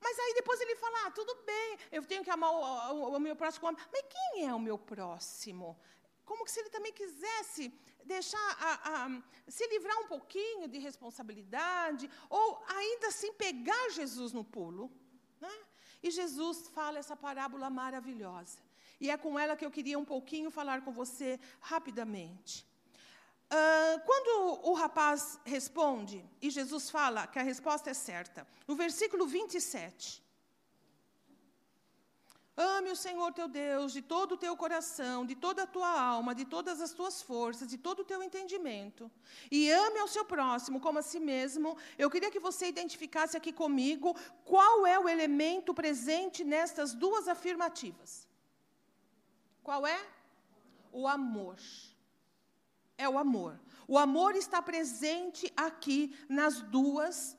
Mas 0.00 0.18
aí 0.18 0.34
depois 0.34 0.60
ele 0.60 0.76
fala: 0.76 1.06
ah, 1.06 1.10
tudo 1.10 1.34
bem, 1.46 1.78
eu 1.90 2.04
tenho 2.04 2.24
que 2.24 2.30
amar 2.30 2.50
o, 2.50 2.94
o, 2.94 3.16
o 3.16 3.20
meu 3.20 3.36
próximo 3.36 3.68
homem. 3.68 3.80
Mas 3.92 4.04
quem 4.08 4.46
é 4.46 4.54
o 4.54 4.60
meu 4.60 4.78
próximo? 4.78 5.78
Como 6.24 6.46
se 6.48 6.60
ele 6.60 6.70
também 6.70 6.92
quisesse 6.92 7.72
deixar 8.04 8.56
a, 8.60 9.04
a, 9.04 9.22
se 9.48 9.66
livrar 9.68 9.96
um 10.00 10.08
pouquinho 10.08 10.68
de 10.68 10.78
responsabilidade, 10.78 12.10
ou 12.28 12.62
ainda 12.66 13.08
assim 13.08 13.32
pegar 13.32 13.90
Jesus 13.90 14.32
no 14.32 14.44
pulo. 14.44 14.90
Né? 15.40 15.52
E 16.02 16.10
Jesus 16.10 16.68
fala 16.68 16.98
essa 16.98 17.16
parábola 17.16 17.70
maravilhosa. 17.70 18.58
E 19.00 19.10
é 19.10 19.16
com 19.16 19.38
ela 19.38 19.56
que 19.56 19.64
eu 19.64 19.70
queria 19.70 19.98
um 19.98 20.04
pouquinho 20.04 20.50
falar 20.50 20.82
com 20.82 20.92
você 20.92 21.38
rapidamente. 21.60 22.66
Uh, 23.52 24.00
quando 24.06 24.60
o 24.70 24.72
rapaz 24.72 25.38
responde, 25.44 26.24
e 26.40 26.48
Jesus 26.48 26.88
fala 26.88 27.26
que 27.26 27.38
a 27.38 27.42
resposta 27.42 27.90
é 27.90 27.94
certa, 27.94 28.46
no 28.66 28.74
versículo 28.74 29.26
27. 29.26 30.22
Ame 32.56 32.90
o 32.90 32.96
Senhor 32.96 33.30
teu 33.32 33.48
Deus 33.48 33.92
de 33.92 34.00
todo 34.00 34.32
o 34.32 34.36
teu 34.38 34.56
coração, 34.56 35.26
de 35.26 35.34
toda 35.34 35.64
a 35.64 35.66
tua 35.66 35.90
alma, 36.00 36.34
de 36.34 36.46
todas 36.46 36.80
as 36.80 36.92
tuas 36.92 37.20
forças, 37.20 37.68
de 37.68 37.76
todo 37.76 38.00
o 38.00 38.04
teu 38.04 38.22
entendimento. 38.22 39.10
E 39.50 39.70
ame 39.70 39.98
ao 39.98 40.08
seu 40.08 40.24
próximo 40.24 40.80
como 40.80 40.98
a 40.98 41.02
si 41.02 41.20
mesmo. 41.20 41.76
Eu 41.98 42.10
queria 42.10 42.30
que 42.30 42.40
você 42.40 42.68
identificasse 42.68 43.36
aqui 43.36 43.52
comigo 43.52 44.16
qual 44.46 44.86
é 44.86 44.98
o 44.98 45.08
elemento 45.08 45.74
presente 45.74 46.42
nestas 46.42 46.94
duas 46.94 47.28
afirmativas. 47.28 48.26
Qual 49.62 49.86
é? 49.86 50.00
O 50.90 51.06
amor 51.06 51.58
é 53.02 53.08
o 53.08 53.18
amor. 53.18 53.58
O 53.88 53.98
amor 53.98 54.34
está 54.36 54.62
presente 54.62 55.52
aqui 55.56 56.16
nas 56.28 56.60
duas 56.62 57.36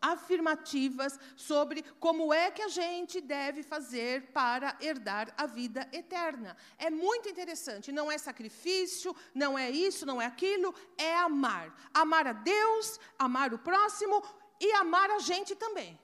afirmativas 0.00 1.18
sobre 1.36 1.82
como 2.00 2.34
é 2.34 2.50
que 2.50 2.62
a 2.62 2.68
gente 2.68 3.20
deve 3.20 3.62
fazer 3.62 4.32
para 4.32 4.76
herdar 4.80 5.32
a 5.36 5.46
vida 5.46 5.88
eterna. 5.92 6.56
É 6.76 6.90
muito 6.90 7.28
interessante, 7.28 7.92
não 7.92 8.10
é 8.10 8.18
sacrifício, 8.18 9.14
não 9.32 9.56
é 9.56 9.70
isso, 9.70 10.04
não 10.04 10.20
é 10.20 10.26
aquilo, 10.26 10.74
é 10.98 11.14
amar. 11.16 11.72
Amar 11.94 12.26
a 12.26 12.32
Deus, 12.32 12.98
amar 13.16 13.54
o 13.54 13.58
próximo 13.58 14.22
e 14.60 14.72
amar 14.72 15.08
a 15.10 15.20
gente 15.20 15.54
também. 15.54 15.98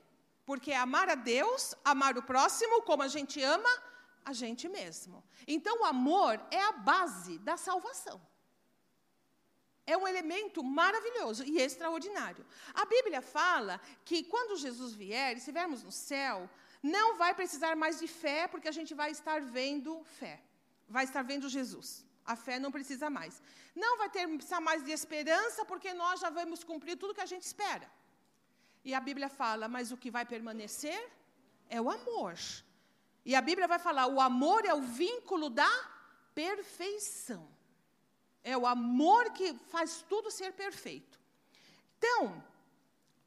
Porque 0.45 0.71
amar 0.71 1.09
a 1.09 1.15
Deus, 1.15 1.75
amar 1.83 2.17
o 2.17 2.23
próximo 2.23 2.81
como 2.83 3.03
a 3.03 3.07
gente 3.07 3.41
ama 3.43 3.69
a 4.23 4.31
gente 4.31 4.69
mesmo. 4.69 5.23
Então 5.45 5.81
o 5.81 5.85
amor 5.85 6.41
é 6.51 6.61
a 6.61 6.71
base 6.71 7.37
da 7.39 7.57
salvação 7.57 8.19
é 9.93 9.97
um 9.97 10.07
elemento 10.13 10.59
maravilhoso 10.63 11.43
e 11.51 11.53
extraordinário. 11.67 12.43
A 12.81 12.85
Bíblia 12.93 13.21
fala 13.21 13.75
que 14.07 14.17
quando 14.33 14.61
Jesus 14.65 14.93
vier, 15.03 15.31
e 15.33 15.39
estivermos 15.39 15.83
no 15.87 15.91
céu, 15.91 16.37
não 16.81 17.07
vai 17.21 17.31
precisar 17.39 17.75
mais 17.83 17.95
de 18.01 18.07
fé, 18.07 18.47
porque 18.47 18.69
a 18.69 18.77
gente 18.79 18.93
vai 19.01 19.09
estar 19.17 19.39
vendo 19.41 19.91
fé. 20.19 20.35
Vai 20.87 21.03
estar 21.09 21.23
vendo 21.31 21.49
Jesus. 21.57 22.05
A 22.33 22.35
fé 22.45 22.55
não 22.59 22.71
precisa 22.77 23.09
mais. 23.09 23.41
Não 23.75 23.97
vai 23.97 24.09
ter 24.09 24.27
precisar 24.27 24.61
mais 24.69 24.83
de 24.83 24.91
esperança, 24.91 25.65
porque 25.65 25.91
nós 25.93 26.19
já 26.19 26.29
vamos 26.29 26.63
cumprir 26.63 26.95
tudo 27.01 27.15
que 27.17 27.27
a 27.27 27.31
gente 27.33 27.45
espera. 27.51 27.89
E 28.83 28.93
a 28.93 29.01
Bíblia 29.09 29.29
fala, 29.41 29.67
mas 29.67 29.91
o 29.91 29.97
que 29.97 30.11
vai 30.17 30.25
permanecer 30.25 30.99
é 31.67 31.81
o 31.81 31.89
amor. 31.89 32.35
E 33.25 33.35
a 33.35 33.41
Bíblia 33.41 33.67
vai 33.67 33.79
falar, 33.79 34.05
o 34.07 34.21
amor 34.21 34.65
é 34.65 34.73
o 34.73 34.81
vínculo 34.81 35.49
da 35.49 35.71
perfeição. 36.33 37.58
É 38.43 38.57
o 38.57 38.65
amor 38.65 39.31
que 39.31 39.53
faz 39.69 40.03
tudo 40.07 40.31
ser 40.31 40.53
perfeito. 40.53 41.19
Então, 41.97 42.43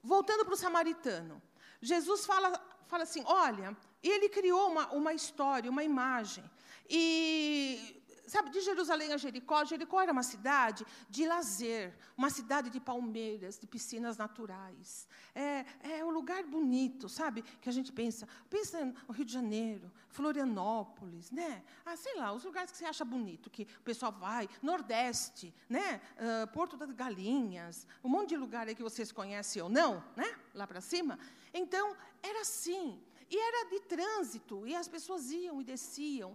voltando 0.03 0.44
para 0.44 0.55
o 0.55 0.57
samaritano, 0.57 1.40
Jesus 1.81 2.25
fala, 2.25 2.59
fala 2.87 3.03
assim: 3.03 3.22
olha, 3.27 3.77
ele 4.03 4.29
criou 4.29 4.70
uma, 4.70 4.88
uma 4.92 5.12
história, 5.12 5.70
uma 5.70 5.85
imagem. 5.85 6.44
E 6.88 8.02
Sabe, 8.33 8.49
de 8.49 8.62
Jerusalém 8.62 9.12
a 9.12 9.18
Jericó, 9.18 9.62
Jericó 9.62 10.01
era 10.01 10.11
uma 10.11 10.23
cidade 10.23 10.87
de 11.11 11.27
lazer, 11.27 11.95
uma 12.16 12.31
cidade 12.31 12.71
de 12.71 12.81
palmeiras, 12.81 13.59
de 13.59 13.66
piscinas 13.66 14.16
naturais. 14.16 15.07
É, 15.35 15.66
é 15.99 16.03
um 16.03 16.09
lugar 16.09 16.42
bonito, 16.45 17.11
sabe? 17.11 17.42
Que 17.61 17.68
a 17.68 17.73
gente 17.73 17.92
pensa, 17.92 18.27
pensa 18.49 18.83
no 19.07 19.12
Rio 19.12 19.27
de 19.27 19.35
Janeiro, 19.35 19.92
Florianópolis, 20.09 21.31
né? 21.31 21.62
Ah, 21.85 21.95
sei 21.95 22.16
lá, 22.16 22.33
os 22.33 22.42
lugares 22.42 22.73
que 22.73 22.79
você 22.79 22.87
acha 22.87 23.05
bonito, 23.05 23.51
que 23.51 23.64
o 23.64 23.83
pessoal 23.83 24.12
vai, 24.12 24.49
Nordeste, 24.62 25.55
né? 25.68 26.01
Uh, 26.16 26.51
Porto 26.55 26.75
das 26.75 26.90
Galinhas, 26.90 27.87
um 28.03 28.09
monte 28.09 28.31
de 28.31 28.38
lugar 28.38 28.66
aí 28.66 28.75
que 28.75 28.83
vocês 28.83 29.12
conhecem 29.12 29.61
ou 29.61 29.68
não, 29.68 30.03
né? 30.16 30.35
Lá 30.55 30.66
para 30.66 30.81
cima. 30.81 31.18
Então, 31.53 31.95
era 32.23 32.40
assim. 32.40 32.99
E 33.29 33.37
era 33.38 33.68
de 33.68 33.81
trânsito, 33.81 34.66
e 34.66 34.75
as 34.75 34.88
pessoas 34.88 35.31
iam 35.31 35.61
e 35.61 35.64
desciam. 35.64 36.35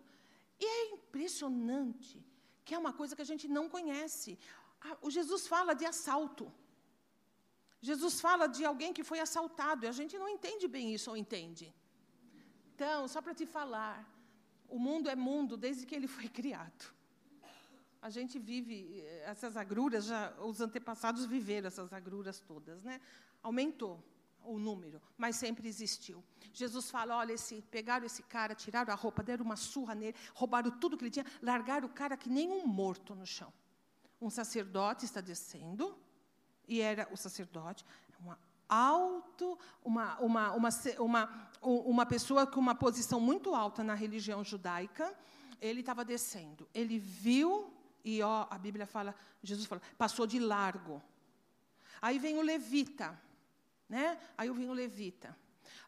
E 0.59 0.65
é 0.65 0.91
impressionante 0.95 2.23
que 2.65 2.73
é 2.75 2.77
uma 2.77 2.93
coisa 2.93 3.15
que 3.15 3.21
a 3.21 3.31
gente 3.31 3.47
não 3.47 3.69
conhece. 3.69 4.37
O 5.01 5.09
Jesus 5.09 5.47
fala 5.47 5.73
de 5.73 5.85
assalto. 5.85 6.51
Jesus 7.81 8.19
fala 8.19 8.47
de 8.47 8.65
alguém 8.65 8.91
que 8.91 9.03
foi 9.03 9.19
assaltado, 9.19 9.85
e 9.85 9.87
a 9.87 9.91
gente 9.91 10.17
não 10.17 10.27
entende 10.27 10.67
bem 10.67 10.93
isso, 10.93 11.09
ou 11.11 11.17
entende? 11.17 11.73
Então, 12.73 13.07
só 13.07 13.21
para 13.21 13.33
te 13.33 13.45
falar, 13.45 13.95
o 14.67 14.79
mundo 14.79 15.09
é 15.09 15.15
mundo 15.15 15.55
desde 15.55 15.85
que 15.85 15.95
ele 15.95 16.07
foi 16.07 16.27
criado. 16.39 16.83
A 18.01 18.09
gente 18.09 18.37
vive 18.37 18.99
eh, 18.99 19.23
essas 19.25 19.57
agruras, 19.57 20.05
já, 20.05 20.33
os 20.41 20.59
antepassados 20.61 21.25
viveram 21.25 21.67
essas 21.67 21.91
agruras 21.91 22.39
todas, 22.39 22.83
né? 22.83 23.01
Aumentou 23.41 24.03
o 24.47 24.59
número, 24.59 25.01
mas 25.17 25.35
sempre 25.35 25.67
existiu. 25.67 26.23
Jesus 26.53 26.89
fala: 26.89 27.17
olha, 27.17 27.33
esse, 27.33 27.61
pegaram 27.61 28.05
esse 28.05 28.23
cara, 28.23 28.55
tiraram 28.55 28.91
a 28.93 28.95
roupa, 28.95 29.21
deram 29.23 29.45
uma 29.45 29.55
surra 29.55 29.93
nele, 29.93 30.15
roubaram 30.33 30.71
tudo 30.71 30.97
que 30.97 31.03
ele 31.03 31.11
tinha, 31.11 31.25
largaram 31.41 31.87
o 31.87 31.91
cara 31.91 32.17
que 32.17 32.29
nem 32.29 32.49
um 32.49 32.65
morto 32.65 33.13
no 33.15 33.25
chão. 33.25 33.51
Um 34.19 34.29
sacerdote 34.29 35.05
está 35.05 35.21
descendo, 35.21 35.97
e 36.67 36.81
era 36.81 37.07
o 37.11 37.17
sacerdote, 37.17 37.85
uma 38.19 38.37
alto, 38.67 39.57
uma, 39.83 40.19
uma, 40.19 40.51
uma, 40.53 40.69
uma, 40.99 41.49
uma 41.61 42.05
pessoa 42.05 42.45
com 42.45 42.59
uma 42.59 42.75
posição 42.75 43.19
muito 43.19 43.55
alta 43.55 43.83
na 43.83 43.93
religião 43.93 44.43
judaica, 44.43 45.15
ele 45.61 45.79
estava 45.79 46.03
descendo. 46.03 46.67
Ele 46.73 46.99
viu, 46.99 47.73
e 48.03 48.21
ó, 48.21 48.45
a 48.49 48.57
Bíblia 48.57 48.85
fala, 48.85 49.15
Jesus 49.41 49.65
fala, 49.65 49.81
passou 49.97 50.27
de 50.27 50.39
largo. 50.39 51.01
Aí 52.01 52.19
vem 52.19 52.37
o 52.37 52.41
levita. 52.41 53.19
Né? 53.89 54.17
Aí 54.37 54.49
vim 54.51 54.67
o 54.67 54.73
levita. 54.73 55.35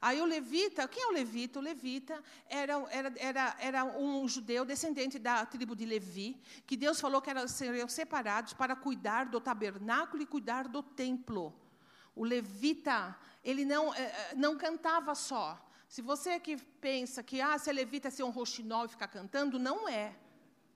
Aí 0.01 0.21
o 0.21 0.25
levita, 0.25 0.87
quem 0.87 1.03
é 1.03 1.07
o 1.07 1.11
levita? 1.11 1.59
O 1.59 1.61
levita 1.61 2.23
era, 2.47 2.73
era, 2.89 3.13
era, 3.17 3.55
era 3.59 3.83
um 3.83 4.27
judeu 4.27 4.63
descendente 4.63 5.19
da 5.19 5.45
tribo 5.45 5.75
de 5.75 5.85
Levi, 5.85 6.41
que 6.65 6.77
Deus 6.77 7.01
falou 7.01 7.21
que 7.21 7.29
eram, 7.29 7.45
seriam 7.47 7.87
separados 7.87 8.53
para 8.53 8.77
cuidar 8.77 9.25
do 9.25 9.41
tabernáculo 9.41 10.23
e 10.23 10.25
cuidar 10.25 10.69
do 10.69 10.81
templo. 10.81 11.53
O 12.15 12.23
levita, 12.23 13.17
ele 13.43 13.65
não, 13.65 13.93
eh, 13.93 14.01
eh, 14.01 14.35
não 14.35 14.57
cantava 14.57 15.13
só. 15.15 15.59
Se 15.89 16.01
você 16.01 16.39
que 16.39 16.55
pensa 16.55 17.21
que 17.21 17.41
ah, 17.41 17.57
ser 17.57 17.73
levita 17.73 18.07
é 18.07 18.11
ser 18.11 18.23
um 18.23 18.29
roxinol 18.29 18.85
e 18.85 18.89
ficar 18.89 19.07
cantando, 19.09 19.59
não 19.59 19.87
é. 19.89 20.15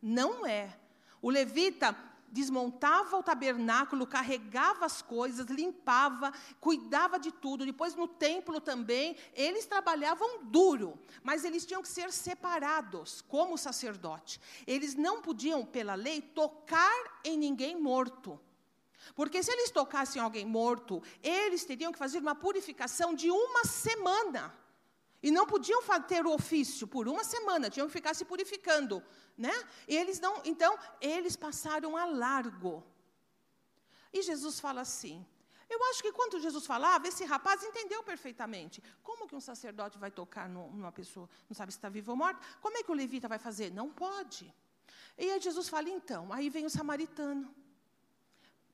Não 0.01 0.45
é. 0.45 0.77
O 1.21 1.29
levita 1.29 1.95
desmontava 2.33 3.15
o 3.15 3.21
tabernáculo, 3.21 4.07
carregava 4.07 4.85
as 4.85 5.03
coisas, 5.03 5.45
limpava, 5.45 6.33
cuidava 6.59 7.19
de 7.19 7.31
tudo. 7.31 7.65
Depois, 7.65 7.95
no 7.95 8.07
templo 8.07 8.59
também, 8.59 9.15
eles 9.35 9.67
trabalhavam 9.67 10.43
duro, 10.45 10.99
mas 11.21 11.45
eles 11.45 11.63
tinham 11.63 11.83
que 11.83 11.87
ser 11.87 12.11
separados, 12.11 13.21
como 13.21 13.57
sacerdote. 13.57 14.41
Eles 14.65 14.95
não 14.95 15.21
podiam, 15.21 15.63
pela 15.63 15.93
lei, 15.93 16.21
tocar 16.21 17.21
em 17.23 17.37
ninguém 17.37 17.79
morto. 17.79 18.39
Porque 19.13 19.43
se 19.43 19.51
eles 19.51 19.69
tocassem 19.69 20.19
alguém 20.19 20.45
morto, 20.45 21.03
eles 21.21 21.63
teriam 21.63 21.91
que 21.91 21.99
fazer 21.99 22.17
uma 22.17 22.33
purificação 22.33 23.13
de 23.13 23.29
uma 23.29 23.63
semana. 23.65 24.51
E 25.21 25.29
não 25.29 25.45
podiam 25.45 25.81
ter 26.07 26.25
o 26.25 26.33
ofício 26.33 26.87
por 26.87 27.07
uma 27.07 27.23
semana, 27.23 27.69
tinham 27.69 27.87
que 27.87 27.93
ficar 27.93 28.13
se 28.13 28.25
purificando. 28.25 29.01
Né? 29.37 29.53
Eles 29.87 30.19
não, 30.19 30.41
então, 30.45 30.77
eles 31.01 31.35
passaram 31.35 31.97
a 31.97 32.05
largo. 32.05 32.83
E 34.11 34.21
Jesus 34.21 34.59
fala 34.59 34.81
assim. 34.81 35.25
Eu 35.69 35.83
acho 35.85 36.03
que 36.03 36.11
quando 36.11 36.39
Jesus 36.39 36.65
falava, 36.67 37.07
esse 37.07 37.23
rapaz 37.25 37.63
entendeu 37.63 38.03
perfeitamente. 38.03 38.83
Como 39.01 39.27
que 39.27 39.35
um 39.35 39.41
sacerdote 39.41 39.97
vai 39.97 40.11
tocar 40.11 40.47
numa 40.47 40.91
pessoa, 40.91 41.27
não 41.49 41.55
sabe 41.55 41.71
se 41.71 41.79
está 41.79 41.89
viva 41.89 42.11
ou 42.11 42.17
morta? 42.17 42.39
Como 42.61 42.77
é 42.77 42.83
que 42.83 42.91
o 42.91 42.93
levita 42.93 43.27
vai 43.27 43.39
fazer? 43.39 43.71
Não 43.71 43.89
pode. 43.89 44.53
E 45.17 45.31
aí 45.31 45.39
Jesus 45.39 45.67
fala, 45.69 45.89
então, 45.89 46.31
aí 46.31 46.49
vem 46.49 46.65
o 46.65 46.69
samaritano. 46.69 47.53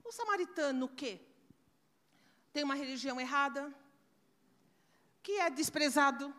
O 0.04 0.12
samaritano 0.12 0.88
o 0.88 0.90
quê? 0.90 1.22
Tem 2.52 2.64
uma 2.64 2.76
religião 2.76 3.22
errada, 3.22 3.74
que 5.22 5.34
é 5.34 5.50
desprezado, 5.50 6.34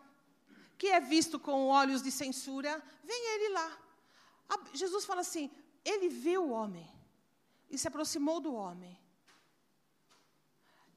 que 0.77 0.87
é 0.87 0.99
visto 0.99 1.39
com 1.39 1.67
olhos 1.67 2.01
de 2.01 2.11
censura, 2.11 2.83
vem 3.03 3.35
ele 3.35 3.49
lá. 3.53 3.77
Jesus 4.73 5.05
fala 5.05 5.21
assim: 5.21 5.49
ele 5.83 6.09
viu 6.09 6.43
o 6.43 6.51
homem 6.51 6.89
e 7.69 7.77
se 7.77 7.87
aproximou 7.87 8.39
do 8.39 8.53
homem. 8.53 8.99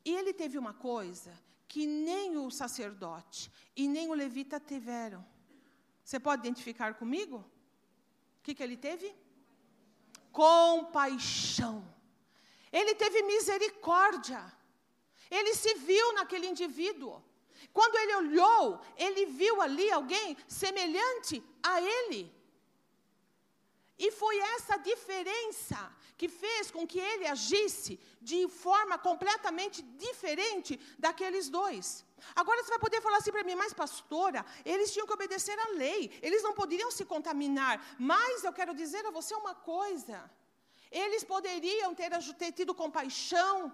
E 0.05 0.15
ele 0.15 0.33
teve 0.33 0.59
uma 0.59 0.75
coisa 0.75 1.33
que 1.67 1.87
nem 1.87 2.37
o 2.37 2.51
sacerdote 2.51 3.51
e 3.75 3.89
nem 3.89 4.09
o 4.09 4.15
levita 4.15 4.61
tiveram. 4.61 5.25
Você 6.05 6.21
pode 6.21 6.41
identificar 6.41 6.95
comigo? 6.95 7.39
O 7.39 8.43
que, 8.43 8.55
que 8.55 8.63
ele 8.63 8.77
teve? 8.77 9.15
Compaixão. 10.31 11.77
Ele 12.71 12.95
teve 12.95 13.23
misericórdia. 13.23 14.53
Ele 15.31 15.55
se 15.55 15.75
viu 15.75 16.13
naquele 16.13 16.47
indivíduo. 16.47 17.23
Quando 17.73 17.97
ele 17.97 18.15
olhou, 18.17 18.81
ele 18.97 19.27
viu 19.27 19.63
ali 19.63 19.91
alguém 19.91 20.37
semelhante 20.47 21.43
a 21.63 21.81
ele. 21.81 22.33
E 23.99 24.11
foi 24.11 24.37
essa 24.55 24.77
diferença 24.77 25.79
que 26.17 26.29
fez 26.29 26.71
com 26.71 26.87
que 26.87 26.99
ele 26.99 27.27
agisse 27.27 27.99
de 28.21 28.49
forma 28.49 28.97
completamente 28.99 29.83
diferente 29.83 30.81
daqueles 30.99 31.49
dois. 31.49 32.05
Agora 32.35 32.63
você 32.63 32.71
vai 32.71 32.79
poder 32.79 33.01
falar 33.01 33.19
assim 33.19 33.31
para 33.31 33.45
mim, 33.45 33.55
mas 33.55 33.73
pastora, 33.73 34.45
eles 34.65 34.93
tinham 34.93 35.07
que 35.07 35.13
obedecer 35.13 35.57
à 35.59 35.69
lei, 35.71 36.19
eles 36.23 36.43
não 36.43 36.55
poderiam 36.55 36.91
se 36.91 37.05
contaminar. 37.05 37.85
Mas 37.99 38.43
eu 38.43 38.53
quero 38.53 38.75
dizer 38.75 39.05
a 39.07 39.11
você 39.11 39.35
uma 39.35 39.55
coisa: 39.55 40.31
eles 40.91 41.23
poderiam 41.23 41.95
ter, 41.95 42.11
ter 42.37 42.53
tido 42.53 42.75
compaixão, 42.75 43.73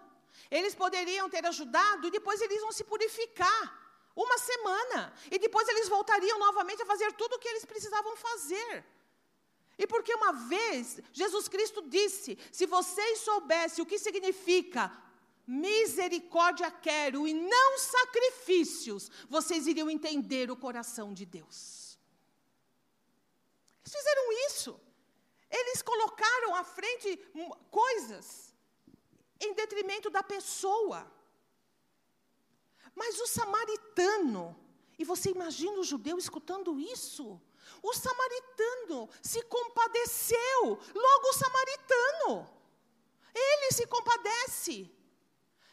eles 0.51 0.75
poderiam 0.75 1.31
ter 1.31 1.47
ajudado 1.47 2.07
e 2.07 2.11
depois 2.11 2.41
eles 2.41 2.61
vão 2.61 2.73
se 2.73 2.85
purificar. 2.85 3.79
Uma 4.14 4.37
semana. 4.39 5.14
E 5.31 5.39
depois 5.39 5.66
eles 5.68 5.89
voltariam 5.89 6.39
novamente 6.39 6.83
a 6.83 6.87
fazer 6.87 7.12
tudo 7.12 7.37
o 7.37 7.39
que 7.39 7.49
eles 7.49 7.64
precisavam 7.64 8.16
fazer. 8.16 8.85
E 9.81 9.87
porque 9.87 10.14
uma 10.14 10.33
vez 10.33 11.01
Jesus 11.11 11.49
Cristo 11.49 11.81
disse: 11.89 12.39
se 12.53 12.66
vocês 12.66 13.20
soubessem 13.20 13.83
o 13.83 13.87
que 13.87 13.99
significa 13.99 14.83
misericórdia 15.47 16.70
quero 16.70 17.26
e 17.26 17.33
não 17.33 17.78
sacrifícios, 17.78 19.11
vocês 19.26 19.66
iriam 19.66 19.89
entender 19.89 20.51
o 20.51 20.61
coração 20.64 21.14
de 21.14 21.24
Deus. 21.24 21.99
Eles 23.83 23.97
fizeram 23.97 24.26
isso. 24.49 24.78
Eles 25.51 25.81
colocaram 25.81 26.55
à 26.55 26.62
frente 26.62 27.16
coisas 27.70 28.55
em 29.41 29.55
detrimento 29.55 30.11
da 30.11 30.22
pessoa. 30.22 31.11
Mas 32.95 33.18
o 33.18 33.26
samaritano, 33.26 34.45
e 34.99 35.05
você 35.05 35.31
imagina 35.31 35.81
o 35.81 35.85
judeu 35.85 36.18
escutando 36.18 36.78
isso? 36.78 37.41
O 37.83 37.93
samaritano 37.95 39.09
se 39.22 39.43
compadeceu, 39.43 40.78
logo 40.95 41.28
o 41.28 41.33
samaritano, 41.33 42.61
ele 43.35 43.72
se 43.72 43.87
compadece, 43.87 44.91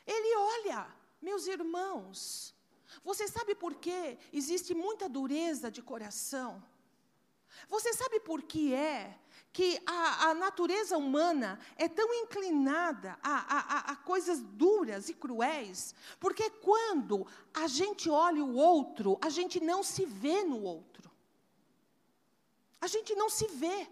ele 0.05 0.35
olha, 0.37 0.87
meus 1.21 1.47
irmãos, 1.47 2.55
você 3.03 3.27
sabe 3.27 3.55
por 3.55 3.75
que 3.75 4.17
existe 4.31 4.73
muita 4.73 5.09
dureza 5.09 5.69
de 5.69 5.81
coração? 5.81 6.63
Você 7.67 7.93
sabe 7.93 8.19
por 8.19 8.43
que 8.43 8.73
é 8.73 9.17
que 9.51 9.81
a, 9.85 10.29
a 10.29 10.33
natureza 10.33 10.97
humana 10.97 11.59
é 11.75 11.89
tão 11.89 12.13
inclinada 12.13 13.17
a, 13.23 13.57
a, 13.57 13.91
a, 13.91 13.95
coisas 13.95 14.39
duras 14.41 15.09
e 15.09 15.13
cruéis? 15.13 15.95
Porque 16.19 16.49
quando 16.49 17.25
a 17.53 17.67
gente 17.67 18.09
olha 18.09 18.43
o 18.43 18.55
outro, 18.55 19.17
a 19.21 19.29
gente 19.29 19.59
não 19.59 19.83
se 19.83 20.05
vê 20.05 20.43
no 20.43 20.61
outro. 20.61 20.96
A 22.79 22.87
gente 22.87 23.15
não 23.15 23.29
se 23.29 23.47
vê. 23.47 23.87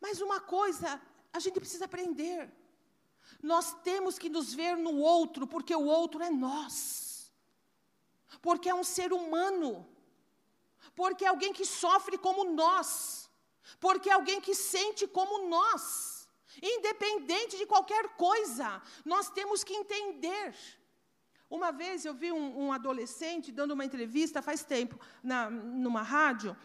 Mas 0.00 0.20
uma 0.20 0.40
coisa 0.40 1.00
a 1.32 1.38
gente 1.38 1.58
precisa 1.58 1.86
aprender. 1.86 2.52
Nós 3.42 3.74
temos 3.82 4.18
que 4.18 4.28
nos 4.28 4.52
ver 4.54 4.76
no 4.76 4.98
outro, 4.98 5.46
porque 5.46 5.74
o 5.74 5.84
outro 5.84 6.22
é 6.22 6.30
nós. 6.30 7.32
Porque 8.40 8.68
é 8.68 8.74
um 8.74 8.84
ser 8.84 9.12
humano. 9.12 9.86
Porque 10.94 11.24
é 11.24 11.28
alguém 11.28 11.52
que 11.52 11.64
sofre 11.64 12.16
como 12.18 12.44
nós. 12.44 13.30
Porque 13.80 14.10
é 14.10 14.12
alguém 14.12 14.40
que 14.40 14.54
sente 14.54 15.06
como 15.06 15.48
nós. 15.48 16.28
Independente 16.62 17.56
de 17.56 17.66
qualquer 17.66 18.16
coisa, 18.16 18.82
nós 19.04 19.28
temos 19.30 19.64
que 19.64 19.74
entender 19.74 20.54
uma 21.56 21.70
vez 21.70 22.04
eu 22.04 22.14
vi 22.22 22.30
um, 22.32 22.46
um 22.62 22.72
adolescente 22.72 23.52
dando 23.58 23.74
uma 23.76 23.84
entrevista, 23.84 24.46
faz 24.50 24.60
tempo, 24.64 24.98
na, 25.22 25.48
numa 25.50 26.02
rádio, 26.02 26.56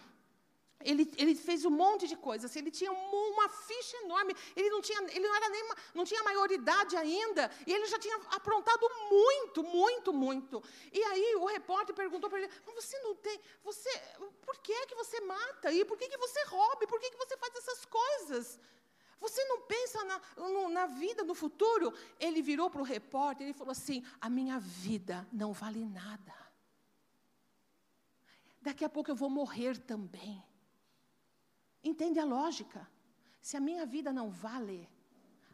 ele, 0.81 1.03
ele, 1.17 1.35
fez 1.35 1.65
um 1.65 1.69
monte 1.69 2.07
de 2.07 2.15
coisas. 2.15 2.55
Ele 2.55 2.71
tinha 2.71 2.91
uma 2.91 3.49
ficha 3.49 3.97
enorme. 3.97 4.33
Ele 4.55 4.69
não 4.69 4.81
tinha, 4.81 5.01
ele 5.15 5.27
não 5.27 5.35
era 5.35 5.49
nem 5.49 5.63
não 5.93 6.05
tinha 6.05 6.23
maioridade 6.23 6.95
ainda. 6.95 7.51
E 7.67 7.73
ele 7.73 7.85
já 7.87 7.99
tinha 7.99 8.15
aprontado 8.39 8.89
muito, 9.11 9.61
muito, 9.61 10.13
muito. 10.13 10.63
E 10.93 11.03
aí 11.03 11.35
o 11.35 11.45
repórter 11.45 11.93
perguntou 11.93 12.29
para 12.29 12.39
ele: 12.39 12.51
Mas 12.65 12.75
você 12.75 12.97
não 12.99 13.13
tem, 13.15 13.37
você, 13.61 13.91
por 14.45 14.57
que 14.59 14.71
é 14.71 14.85
que 14.85 14.95
você 14.95 15.19
mata? 15.21 15.69
E 15.71 15.83
por 15.83 15.97
que 15.97 16.07
que 16.07 16.17
você 16.17 16.41
rouba? 16.45 16.87
Por 16.87 16.99
que 17.01 17.11
que 17.11 17.17
você 17.17 17.35
faz 17.35 17.53
essas 17.57 17.85
coisas? 17.85 18.59
Você 19.19 19.43
não 19.45 19.61
pensa 19.61 20.03
na, 20.05 20.21
na 20.69 20.85
vida, 20.85 21.23
no 21.23 21.35
futuro? 21.35 21.93
Ele 22.19 22.41
virou 22.41 22.69
para 22.69 22.81
o 22.81 22.85
repórter 22.85 23.47
e 23.47 23.53
falou 23.53 23.71
assim: 23.71 24.03
A 24.21 24.29
minha 24.29 24.59
vida 24.59 25.27
não 25.31 25.51
vale 25.51 25.83
nada. 25.83 26.33
Daqui 28.61 28.83
a 28.83 28.89
pouco 28.89 29.11
eu 29.11 29.15
vou 29.15 29.29
morrer 29.29 29.77
também. 29.77 30.43
Entende 31.83 32.19
a 32.19 32.25
lógica? 32.25 32.89
Se 33.41 33.55
a 33.55 33.59
minha 33.59 33.85
vida 33.85 34.11
não 34.11 34.29
vale, 34.29 34.89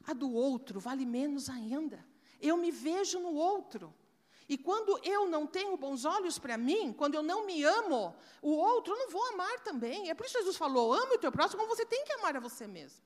a 0.05 0.13
do 0.13 0.31
outro 0.31 0.79
vale 0.79 1.05
menos 1.05 1.49
ainda. 1.49 2.05
Eu 2.41 2.57
me 2.57 2.71
vejo 2.71 3.19
no 3.19 3.33
outro. 3.33 3.93
E 4.47 4.57
quando 4.57 4.99
eu 5.03 5.27
não 5.27 5.47
tenho 5.47 5.75
bons 5.75 6.05
olhos 6.05 6.37
para 6.37 6.55
mim, 6.55 6.93
quando 6.93 7.15
eu 7.15 7.23
não 7.23 7.45
me 7.45 7.63
amo, 7.63 8.15
o 8.41 8.51
outro 8.51 8.93
eu 8.93 8.99
não 8.99 9.09
vou 9.09 9.25
amar 9.29 9.59
também. 9.61 10.09
É 10.09 10.13
por 10.13 10.25
isso 10.25 10.35
que 10.35 10.41
Jesus 10.41 10.57
falou: 10.57 10.93
ame 10.93 11.15
o 11.15 11.19
teu 11.19 11.31
próximo 11.31 11.61
como 11.61 11.75
você 11.75 11.85
tem 11.85 12.03
que 12.05 12.13
amar 12.13 12.35
a 12.37 12.39
você 12.39 12.67
mesmo. 12.67 13.03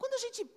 Quando 0.00 0.14
a 0.14 0.22
gente 0.24 0.50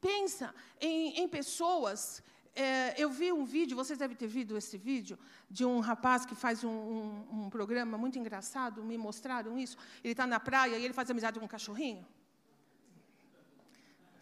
pensa 0.00 0.54
em, 0.80 1.20
em 1.20 1.28
pessoas, 1.28 2.22
é, 2.54 2.94
eu 2.96 3.10
vi 3.10 3.32
um 3.32 3.44
vídeo, 3.44 3.76
vocês 3.76 3.98
devem 3.98 4.16
ter 4.16 4.28
visto 4.28 4.56
esse 4.56 4.78
vídeo, 4.78 5.18
de 5.50 5.64
um 5.64 5.80
rapaz 5.80 6.24
que 6.24 6.36
faz 6.36 6.62
um, 6.62 6.70
um, 6.70 7.06
um 7.38 7.50
programa 7.50 7.98
muito 7.98 8.20
engraçado, 8.20 8.84
me 8.84 8.96
mostraram 8.96 9.58
isso. 9.58 9.76
Ele 10.04 10.12
está 10.12 10.28
na 10.28 10.38
praia 10.38 10.76
e 10.78 10.84
ele 10.84 10.94
faz 10.94 11.10
amizade 11.10 11.40
com 11.40 11.44
um 11.44 11.54
cachorrinho. 11.56 12.06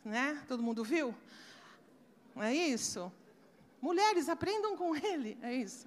Né? 0.03 0.43
Todo 0.49 0.63
mundo 0.63 0.83
viu? 0.83 1.15
É 2.37 2.55
isso? 2.55 3.13
Mulheres, 3.79 4.31
aprendam 4.31 4.75
com 4.75 4.97
ele, 4.97 5.37
é 5.43 5.53
isso. 5.55 5.87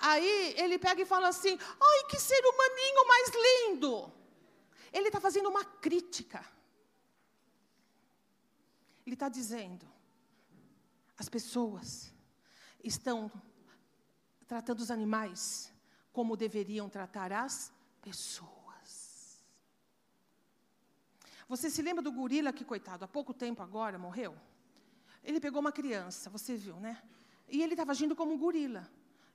Aí 0.00 0.54
ele 0.56 0.80
pega 0.80 1.00
e 1.02 1.06
fala 1.06 1.28
assim: 1.28 1.56
ai, 1.90 2.04
que 2.10 2.18
ser 2.18 2.42
humaninho 2.44 3.06
mais 3.06 3.30
lindo! 3.46 4.12
Ele 4.92 5.08
está 5.08 5.20
fazendo 5.20 5.48
uma 5.48 5.64
crítica 5.64 6.44
ele 9.08 9.14
está 9.14 9.28
dizendo: 9.28 9.86
as 11.16 11.28
pessoas 11.28 12.12
estão 12.84 13.30
tratando 14.46 14.80
os 14.80 14.90
animais 14.90 15.72
como 16.12 16.36
deveriam 16.36 16.88
tratar 16.88 17.32
as 17.32 17.72
pessoas. 18.02 19.42
Você 21.48 21.70
se 21.70 21.80
lembra 21.80 22.02
do 22.02 22.12
gorila 22.12 22.52
que, 22.52 22.64
coitado, 22.64 23.04
há 23.06 23.08
pouco 23.08 23.32
tempo 23.32 23.62
agora 23.62 23.98
morreu? 23.98 24.36
Ele 25.24 25.40
pegou 25.40 25.60
uma 25.60 25.72
criança, 25.72 26.28
você 26.28 26.54
viu, 26.56 26.76
né? 26.76 27.02
E 27.48 27.62
ele 27.62 27.72
estava 27.72 27.92
agindo 27.92 28.14
como 28.14 28.34
um 28.34 28.38
gorila. 28.38 28.86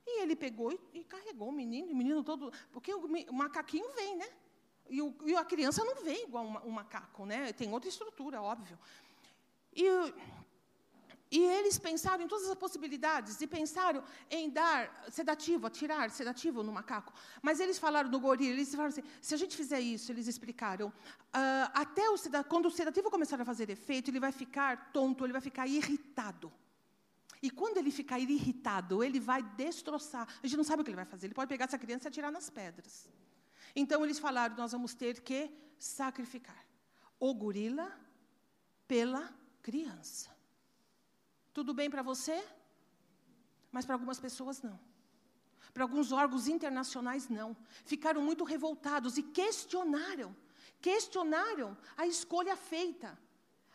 E 0.06 0.22
ele 0.22 0.36
pegou 0.36 0.70
e, 0.70 0.78
e 0.92 1.04
carregou 1.04 1.48
o 1.48 1.52
menino, 1.52 1.90
o 1.90 1.96
menino 1.96 2.22
todo. 2.22 2.52
Porque 2.70 2.94
o, 2.94 3.06
o 3.06 3.34
macaquinho 3.34 3.92
vem, 3.92 4.16
né? 4.16 4.28
E, 4.88 5.00
o, 5.00 5.14
e, 5.24 5.34
a 5.34 5.44
criança 5.44 5.82
não 5.82 6.04
vem 6.04 6.24
igual 6.24 6.44
um, 6.44 6.68
um 6.68 6.70
macaco, 6.70 7.24
né? 7.24 7.52
Tem 7.52 7.72
outra 7.72 7.88
estrutura, 7.88 8.42
óbvio. 8.42 8.78
E, 9.74 9.84
e 11.30 11.40
eles 11.40 11.78
pensaram 11.78 12.22
em 12.22 12.28
todas 12.28 12.48
as 12.48 12.54
possibilidades 12.54 13.40
e 13.40 13.46
pensaram 13.46 14.04
em 14.30 14.48
dar 14.48 15.04
sedativo, 15.10 15.66
atirar 15.66 16.10
sedativo 16.10 16.62
no 16.62 16.72
macaco. 16.72 17.12
Mas 17.42 17.58
eles 17.58 17.78
falaram 17.78 18.08
no 18.08 18.20
gorila, 18.20 18.52
eles 18.52 18.70
falaram 18.70 18.90
assim, 18.90 19.02
se 19.20 19.34
a 19.34 19.36
gente 19.36 19.56
fizer 19.56 19.80
isso, 19.80 20.12
eles 20.12 20.28
explicaram, 20.28 20.88
uh, 20.88 21.70
até 21.74 22.08
o 22.08 22.16
sedativo, 22.16 22.48
quando 22.48 22.66
o 22.66 22.70
sedativo 22.70 23.10
começar 23.10 23.40
a 23.40 23.44
fazer 23.44 23.68
efeito, 23.68 24.10
ele 24.10 24.20
vai 24.20 24.30
ficar 24.30 24.92
tonto, 24.92 25.24
ele 25.24 25.32
vai 25.32 25.42
ficar 25.42 25.66
irritado. 25.66 26.52
E 27.42 27.50
quando 27.50 27.76
ele 27.76 27.90
ficar 27.90 28.18
irritado, 28.20 29.02
ele 29.02 29.20
vai 29.20 29.42
destroçar. 29.42 30.26
A 30.42 30.46
gente 30.46 30.56
não 30.56 30.64
sabe 30.64 30.80
o 30.80 30.84
que 30.84 30.90
ele 30.90 30.96
vai 30.96 31.04
fazer. 31.04 31.26
Ele 31.26 31.34
pode 31.34 31.48
pegar 31.48 31.66
essa 31.66 31.78
criança 31.78 32.06
e 32.06 32.08
atirar 32.08 32.32
nas 32.32 32.48
pedras. 32.48 33.10
Então 33.76 34.02
eles 34.04 34.18
falaram: 34.18 34.56
nós 34.56 34.72
vamos 34.72 34.94
ter 34.94 35.20
que 35.20 35.50
sacrificar 35.78 36.64
o 37.20 37.34
gorila 37.34 37.92
pela 38.88 39.30
criança. 39.64 40.28
Tudo 41.54 41.72
bem 41.72 41.88
para 41.88 42.02
você? 42.02 42.36
Mas 43.72 43.86
para 43.86 43.94
algumas 43.94 44.20
pessoas 44.20 44.60
não. 44.60 44.78
Para 45.72 45.84
alguns 45.84 46.12
órgãos 46.12 46.46
internacionais 46.46 47.28
não. 47.28 47.56
Ficaram 47.86 48.20
muito 48.20 48.44
revoltados 48.44 49.16
e 49.16 49.22
questionaram, 49.22 50.36
questionaram 50.82 51.76
a 51.96 52.06
escolha 52.06 52.56
feita. 52.56 53.18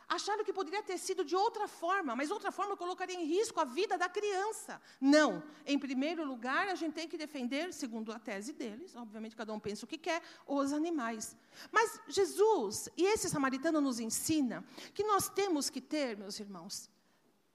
Acharam 0.09 0.43
que 0.43 0.51
poderia 0.51 0.81
ter 0.81 0.97
sido 0.97 1.23
de 1.23 1.35
outra 1.35 1.67
forma, 1.67 2.15
mas 2.15 2.31
outra 2.31 2.51
forma 2.51 2.75
colocaria 2.75 3.15
em 3.15 3.25
risco 3.25 3.59
a 3.59 3.63
vida 3.63 3.95
da 3.95 4.09
criança. 4.09 4.81
Não. 4.99 5.43
Em 5.67 5.77
primeiro 5.77 6.25
lugar, 6.25 6.67
a 6.67 6.73
gente 6.73 6.93
tem 6.93 7.07
que 7.07 7.15
defender, 7.15 7.71
segundo 7.71 8.11
a 8.11 8.17
tese 8.17 8.51
deles, 8.51 8.95
obviamente 8.95 9.35
cada 9.35 9.53
um 9.53 9.59
pensa 9.59 9.85
o 9.85 9.87
que 9.87 9.99
quer, 9.99 10.23
os 10.47 10.73
animais. 10.73 11.37
Mas 11.71 12.01
Jesus 12.07 12.89
e 12.97 13.05
esse 13.05 13.29
samaritano 13.29 13.79
nos 13.79 13.99
ensina 13.99 14.65
que 14.95 15.03
nós 15.03 15.29
temos 15.29 15.69
que 15.69 15.79
ter, 15.79 16.17
meus 16.17 16.39
irmãos, 16.39 16.89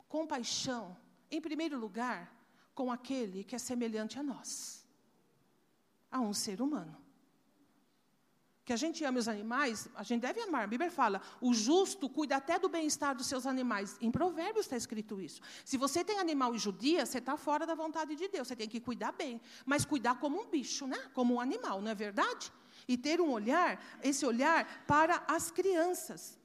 compaixão, 0.08 0.96
em 1.32 1.40
primeiro 1.40 1.76
lugar, 1.76 2.32
com 2.72 2.92
aquele 2.92 3.42
que 3.42 3.56
é 3.56 3.58
semelhante 3.58 4.16
a 4.16 4.22
nós, 4.22 4.86
a 6.08 6.20
um 6.20 6.32
ser 6.32 6.62
humano 6.62 7.03
que 8.64 8.72
a 8.72 8.76
gente 8.76 9.04
ame 9.04 9.18
os 9.18 9.28
animais, 9.28 9.88
a 9.94 10.02
gente 10.02 10.22
deve 10.22 10.40
amar. 10.40 10.64
A 10.64 10.66
Bíblia 10.66 10.90
fala: 10.90 11.20
o 11.40 11.52
justo 11.52 12.08
cuida 12.08 12.36
até 12.36 12.58
do 12.58 12.68
bem-estar 12.68 13.14
dos 13.14 13.26
seus 13.26 13.46
animais. 13.46 13.96
Em 14.00 14.10
Provérbios 14.10 14.64
está 14.64 14.76
escrito 14.76 15.20
isso. 15.20 15.40
Se 15.64 15.76
você 15.76 16.02
tem 16.02 16.18
animal 16.18 16.54
e 16.54 16.58
judia, 16.58 17.04
você 17.04 17.18
está 17.18 17.36
fora 17.36 17.66
da 17.66 17.74
vontade 17.74 18.16
de 18.16 18.26
Deus. 18.26 18.48
Você 18.48 18.56
tem 18.56 18.68
que 18.68 18.80
cuidar 18.80 19.12
bem. 19.12 19.40
Mas 19.66 19.84
cuidar 19.84 20.18
como 20.18 20.40
um 20.40 20.46
bicho, 20.46 20.86
né? 20.86 20.98
como 21.12 21.34
um 21.34 21.40
animal, 21.40 21.82
não 21.82 21.90
é 21.90 21.94
verdade? 21.94 22.50
E 22.88 22.96
ter 22.96 23.20
um 23.20 23.30
olhar, 23.30 23.82
esse 24.02 24.24
olhar 24.24 24.84
para 24.86 25.22
as 25.28 25.50
crianças, 25.50 26.38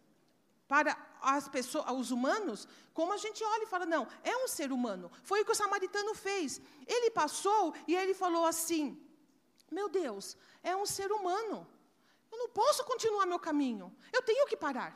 para 0.68 0.98
as 1.22 1.48
pessoas, 1.48 1.86
os 1.92 2.12
humanos, 2.12 2.68
como 2.94 3.14
a 3.14 3.18
gente 3.18 3.42
olha 3.44 3.64
e 3.64 3.68
fala: 3.68 3.86
não, 3.86 4.06
é 4.26 4.36
um 4.44 4.48
ser 4.48 4.74
humano. 4.74 5.10
Foi 5.24 5.42
o 5.42 5.46
que 5.46 5.54
o 5.54 5.56
samaritano 5.56 6.14
fez. 6.14 6.62
Ele 6.86 7.10
passou 7.12 7.74
e 7.88 7.96
ele 7.96 8.14
falou 8.14 8.46
assim: 8.46 9.02
meu 9.72 9.88
Deus, 9.88 10.36
é 10.62 10.76
um 10.76 10.86
ser 10.86 11.14
humano. 11.14 11.66
Eu 12.32 12.38
não 12.38 12.50
posso 12.50 12.84
continuar 12.84 13.26
meu 13.26 13.40
caminho. 13.40 13.96
Eu 14.12 14.22
tenho 14.22 14.46
que 14.48 14.58
parar. 14.58 14.92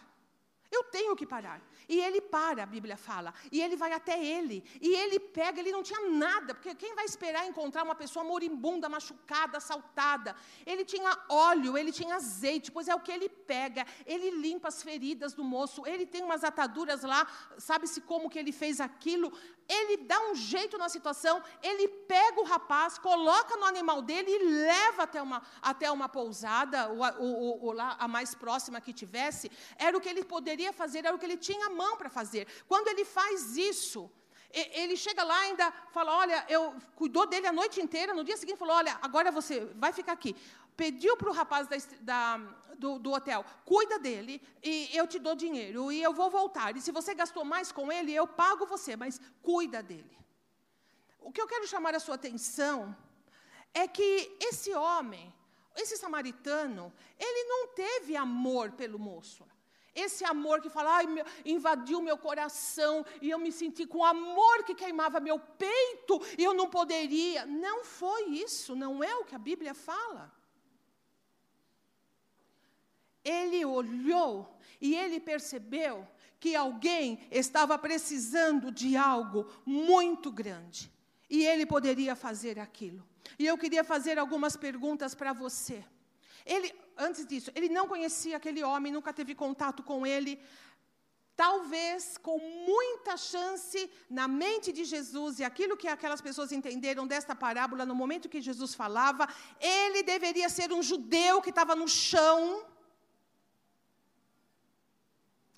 Eu 0.71 0.83
tenho 0.85 1.15
que 1.15 1.25
parar. 1.25 1.61
E 1.87 1.99
ele 1.99 2.21
para, 2.21 2.63
a 2.63 2.65
Bíblia 2.65 2.97
fala. 2.97 3.33
E 3.51 3.61
ele 3.61 3.75
vai 3.75 3.91
até 3.93 4.23
ele. 4.23 4.63
E 4.81 4.93
ele 4.95 5.19
pega, 5.19 5.59
ele 5.59 5.71
não 5.71 5.83
tinha 5.83 6.09
nada, 6.09 6.53
porque 6.53 6.75
quem 6.75 6.95
vai 6.95 7.05
esperar 7.05 7.45
encontrar 7.45 7.83
uma 7.83 7.95
pessoa 7.95 8.23
moribunda, 8.23 8.89
machucada, 8.89 9.57
assaltada? 9.57 10.35
Ele 10.65 10.85
tinha 10.85 11.17
óleo, 11.29 11.77
ele 11.77 11.91
tinha 11.91 12.15
azeite, 12.15 12.71
pois 12.71 12.87
é 12.87 12.95
o 12.95 12.99
que 12.99 13.11
ele 13.11 13.29
pega. 13.29 13.85
Ele 14.05 14.29
limpa 14.31 14.67
as 14.67 14.81
feridas 14.81 15.33
do 15.33 15.43
moço, 15.43 15.85
ele 15.85 16.05
tem 16.05 16.23
umas 16.23 16.43
ataduras 16.43 17.03
lá, 17.03 17.27
sabe-se 17.57 18.01
como 18.01 18.29
que 18.29 18.39
ele 18.39 18.51
fez 18.51 18.79
aquilo. 18.79 19.31
Ele 19.67 19.97
dá 19.97 20.19
um 20.29 20.35
jeito 20.35 20.77
na 20.77 20.89
situação, 20.89 21.41
ele 21.61 21.87
pega 21.87 22.41
o 22.41 22.43
rapaz, 22.43 22.97
coloca 22.97 23.55
no 23.55 23.65
animal 23.65 24.01
dele 24.01 24.29
e 24.29 24.43
leva 24.43 25.03
até 25.03 25.21
uma, 25.21 25.41
até 25.61 25.89
uma 25.89 26.09
pousada, 26.09 26.89
ou, 26.89 26.99
ou, 27.19 27.65
ou 27.65 27.71
lá, 27.71 27.95
a 27.99 28.07
mais 28.07 28.35
próxima 28.35 28.81
que 28.81 28.91
tivesse. 28.91 29.49
Era 29.77 29.97
o 29.97 30.01
que 30.01 30.09
ele 30.09 30.23
poderia 30.23 30.73
fazer, 30.73 30.99
era 30.99 31.15
o 31.15 31.19
que 31.19 31.25
ele 31.25 31.37
tinha 31.37 31.69
mão 31.73 31.97
para 31.97 32.09
fazer. 32.09 32.47
Quando 32.67 32.87
ele 32.87 33.03
faz 33.03 33.57
isso, 33.57 34.09
ele 34.53 34.95
chega 34.95 35.23
lá 35.23 35.45
e 35.45 35.49
ainda 35.49 35.71
fala: 35.91 36.15
Olha, 36.15 36.45
eu 36.47 36.75
cuidou 36.95 37.25
dele 37.25 37.47
a 37.47 37.51
noite 37.51 37.81
inteira. 37.81 38.13
No 38.13 38.23
dia 38.23 38.37
seguinte, 38.37 38.57
falou: 38.57 38.75
Olha, 38.75 38.99
agora 39.01 39.31
você 39.31 39.65
vai 39.75 39.91
ficar 39.91 40.11
aqui. 40.11 40.35
Pediu 40.77 41.17
para 41.17 41.29
o 41.29 41.33
rapaz 41.33 41.67
da, 41.67 41.77
da, 42.01 42.37
do, 42.77 42.99
do, 42.99 43.11
hotel: 43.11 43.43
Cuida 43.65 43.97
dele 43.97 44.41
e 44.61 44.89
eu 44.93 45.07
te 45.07 45.17
dou 45.17 45.35
dinheiro 45.35 45.91
e 45.91 46.01
eu 46.01 46.13
vou 46.13 46.29
voltar. 46.29 46.77
E 46.77 46.81
se 46.81 46.91
você 46.91 47.15
gastou 47.15 47.43
mais 47.43 47.71
com 47.71 47.91
ele, 47.91 48.13
eu 48.13 48.27
pago 48.27 48.65
você, 48.65 48.95
mas 48.95 49.19
cuida 49.41 49.81
dele. 49.81 50.17
O 51.19 51.31
que 51.31 51.41
eu 51.41 51.47
quero 51.47 51.67
chamar 51.67 51.95
a 51.95 51.99
sua 51.99 52.15
atenção 52.15 52.95
é 53.73 53.87
que 53.87 54.37
esse 54.39 54.73
homem, 54.75 55.33
esse 55.75 55.97
samaritano, 55.97 56.93
ele 57.19 57.43
não 57.45 57.67
teve 57.69 58.15
amor 58.15 58.71
pelo 58.73 58.99
moço. 58.99 59.43
Esse 59.95 60.25
amor 60.25 60.61
que 60.61 60.69
fala, 60.69 60.97
ai, 60.97 61.05
meu, 61.05 61.25
invadiu 61.45 62.01
meu 62.01 62.17
coração 62.17 63.05
e 63.21 63.29
eu 63.29 63.37
me 63.37 63.51
senti 63.51 63.85
com 63.85 64.03
amor 64.03 64.63
que 64.63 64.73
queimava 64.73 65.19
meu 65.19 65.37
peito 65.37 66.19
e 66.37 66.43
eu 66.43 66.53
não 66.53 66.67
poderia. 66.69 67.45
Não 67.45 67.83
foi 67.83 68.29
isso, 68.29 68.75
não 68.75 69.03
é 69.03 69.15
o 69.15 69.25
que 69.25 69.35
a 69.35 69.39
Bíblia 69.39 69.73
fala. 69.73 70.33
Ele 73.23 73.63
olhou 73.63 74.57
e 74.81 74.95
ele 74.95 75.19
percebeu 75.19 76.07
que 76.39 76.55
alguém 76.55 77.25
estava 77.31 77.77
precisando 77.77 78.71
de 78.71 78.97
algo 78.97 79.47
muito 79.65 80.31
grande 80.31 80.91
e 81.29 81.45
ele 81.45 81.65
poderia 81.65 82.15
fazer 82.15 82.59
aquilo. 82.59 83.07
E 83.39 83.45
eu 83.45 83.57
queria 83.57 83.83
fazer 83.83 84.19
algumas 84.19 84.57
perguntas 84.57 85.15
para 85.15 85.31
você. 85.33 85.85
Ele, 86.45 86.73
antes 86.97 87.25
disso, 87.25 87.51
ele 87.55 87.69
não 87.69 87.87
conhecia 87.87 88.37
aquele 88.37 88.63
homem, 88.63 88.91
nunca 88.91 89.13
teve 89.13 89.33
contato 89.35 89.83
com 89.83 90.05
ele. 90.05 90.39
Talvez, 91.35 92.17
com 92.17 92.37
muita 92.37 93.17
chance, 93.17 93.89
na 94.07 94.27
mente 94.27 94.71
de 94.71 94.83
Jesus, 94.83 95.39
e 95.39 95.43
aquilo 95.43 95.75
que 95.75 95.87
aquelas 95.87 96.21
pessoas 96.21 96.51
entenderam 96.51 97.07
desta 97.07 97.35
parábola, 97.35 97.85
no 97.85 97.95
momento 97.95 98.29
que 98.29 98.39
Jesus 98.39 98.75
falava, 98.75 99.27
ele 99.59 100.03
deveria 100.03 100.47
ser 100.47 100.71
um 100.71 100.83
judeu 100.83 101.41
que 101.41 101.49
estava 101.49 101.75
no 101.75 101.87
chão. 101.87 102.63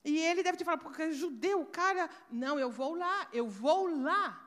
E 0.06 0.18
ele 0.18 0.44
deve 0.44 0.58
ter 0.58 0.64
falado, 0.64 0.84
porque 0.84 1.12
judeu, 1.12 1.66
cara, 1.66 2.10
não, 2.32 2.58
eu 2.58 2.72
vou 2.72 2.96
lá, 2.96 3.28
eu 3.34 3.50
vou 3.50 3.88
lá. 4.02 4.45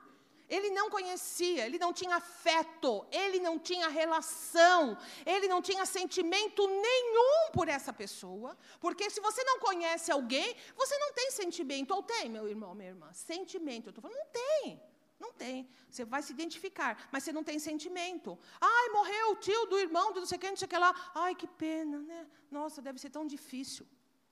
Ele 0.49 0.71
não 0.71 0.89
conhecia, 0.89 1.65
ele 1.65 1.77
não 1.77 1.93
tinha 1.93 2.15
afeto, 2.15 3.05
ele 3.11 3.39
não 3.39 3.59
tinha 3.59 3.87
relação, 3.87 4.97
ele 5.25 5.47
não 5.47 5.61
tinha 5.61 5.85
sentimento 5.85 6.67
nenhum 6.67 7.51
por 7.53 7.67
essa 7.67 7.93
pessoa. 7.93 8.57
Porque 8.79 9.09
se 9.09 9.21
você 9.21 9.43
não 9.43 9.59
conhece 9.59 10.11
alguém, 10.11 10.55
você 10.75 10.97
não 10.97 11.13
tem 11.13 11.29
sentimento. 11.31 11.91
Ou 11.93 12.01
tem, 12.01 12.29
meu 12.29 12.47
irmão, 12.47 12.73
minha 12.73 12.89
irmã? 12.89 13.13
Sentimento. 13.13 13.87
Eu 13.87 13.91
estou 13.91 14.01
falando, 14.01 14.17
não 14.17 14.31
tem. 14.31 14.81
Não 15.19 15.33
tem. 15.33 15.69
Você 15.89 16.05
vai 16.05 16.21
se 16.23 16.31
identificar, 16.31 17.09
mas 17.11 17.23
você 17.23 17.31
não 17.31 17.43
tem 17.43 17.59
sentimento. 17.59 18.39
Ai, 18.59 18.89
morreu 18.89 19.31
o 19.31 19.35
tio 19.35 19.65
do 19.65 19.77
irmão, 19.77 20.13
do 20.13 20.21
não 20.21 20.27
sei 20.27 20.37
o 20.37 20.41
que, 20.41 20.49
não 20.49 20.57
sei 20.57 20.65
o 20.65 20.69
que 20.69 20.77
lá. 20.77 21.11
Ai, 21.13 21.35
que 21.35 21.45
pena, 21.45 21.99
né? 21.99 22.25
Nossa, 22.49 22.81
deve 22.81 22.97
ser 22.99 23.09
tão 23.09 23.27
difícil. 23.27 23.85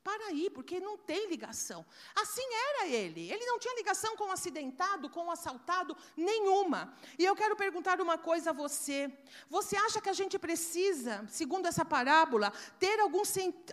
Para 0.07 0.27
aí, 0.27 0.49
porque 0.49 0.79
não 0.79 0.95
tem 0.97 1.27
ligação. 1.27 1.85
Assim 2.15 2.47
era 2.69 2.87
ele. 2.87 3.29
Ele 3.29 3.45
não 3.45 3.59
tinha 3.59 3.75
ligação 3.75 4.15
com 4.15 4.27
o 4.27 4.31
acidentado, 4.31 5.09
com 5.09 5.25
o 5.25 5.31
assaltado, 5.31 5.97
nenhuma. 6.15 6.93
E 7.19 7.25
eu 7.25 7.35
quero 7.35 7.57
perguntar 7.57 7.99
uma 7.99 8.17
coisa 8.17 8.51
a 8.51 8.53
você. 8.53 9.11
Você 9.49 9.75
acha 9.75 9.99
que 9.99 10.07
a 10.07 10.13
gente 10.13 10.39
precisa, 10.39 11.25
segundo 11.27 11.65
essa 11.65 11.83
parábola, 11.83 12.53
ter 12.79 12.97
algum, 13.01 13.21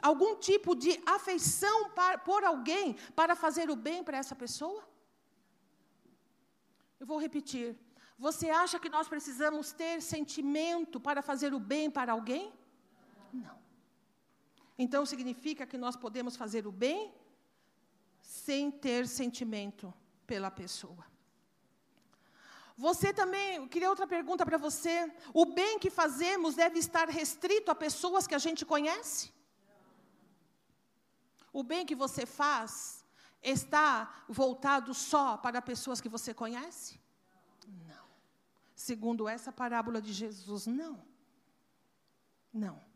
algum 0.02 0.34
tipo 0.34 0.74
de 0.74 1.00
afeição 1.06 1.90
para, 1.90 2.18
por 2.18 2.42
alguém 2.42 2.94
para 3.14 3.36
fazer 3.36 3.70
o 3.70 3.76
bem 3.76 4.02
para 4.02 4.18
essa 4.18 4.34
pessoa? 4.34 4.82
Eu 6.98 7.06
vou 7.06 7.18
repetir. 7.18 7.78
Você 8.18 8.50
acha 8.50 8.80
que 8.80 8.88
nós 8.88 9.06
precisamos 9.06 9.70
ter 9.70 10.02
sentimento 10.02 10.98
para 10.98 11.22
fazer 11.22 11.54
o 11.54 11.60
bem 11.60 11.88
para 11.88 12.10
alguém? 12.12 12.52
Não. 13.32 13.63
Então 14.78 15.06
significa 15.06 15.66
que 15.66 15.78
nós 15.78 15.96
podemos 15.96 16.36
fazer 16.36 16.66
o 16.66 16.72
bem 16.72 17.14
sem 18.20 18.70
ter 18.70 19.06
sentimento 19.06 19.92
pela 20.26 20.50
pessoa. 20.50 21.04
Você 22.76 23.12
também, 23.12 23.56
eu 23.56 23.68
queria 23.68 23.88
outra 23.88 24.06
pergunta 24.06 24.44
para 24.44 24.58
você. 24.58 25.12
O 25.32 25.46
bem 25.46 25.78
que 25.78 25.90
fazemos 25.90 26.56
deve 26.56 26.78
estar 26.78 27.08
restrito 27.08 27.70
a 27.70 27.74
pessoas 27.74 28.26
que 28.26 28.34
a 28.34 28.38
gente 28.38 28.66
conhece? 28.66 29.32
O 31.52 31.62
bem 31.62 31.86
que 31.86 31.94
você 31.94 32.26
faz 32.26 33.04
está 33.40 34.24
voltado 34.28 34.92
só 34.92 35.36
para 35.36 35.62
pessoas 35.62 36.00
que 36.00 36.08
você 36.08 36.34
conhece? 36.34 36.98
Não. 37.86 38.06
Segundo 38.74 39.28
essa 39.28 39.52
parábola 39.52 40.02
de 40.02 40.12
Jesus, 40.12 40.66
não. 40.66 41.00
Não. 42.52 42.93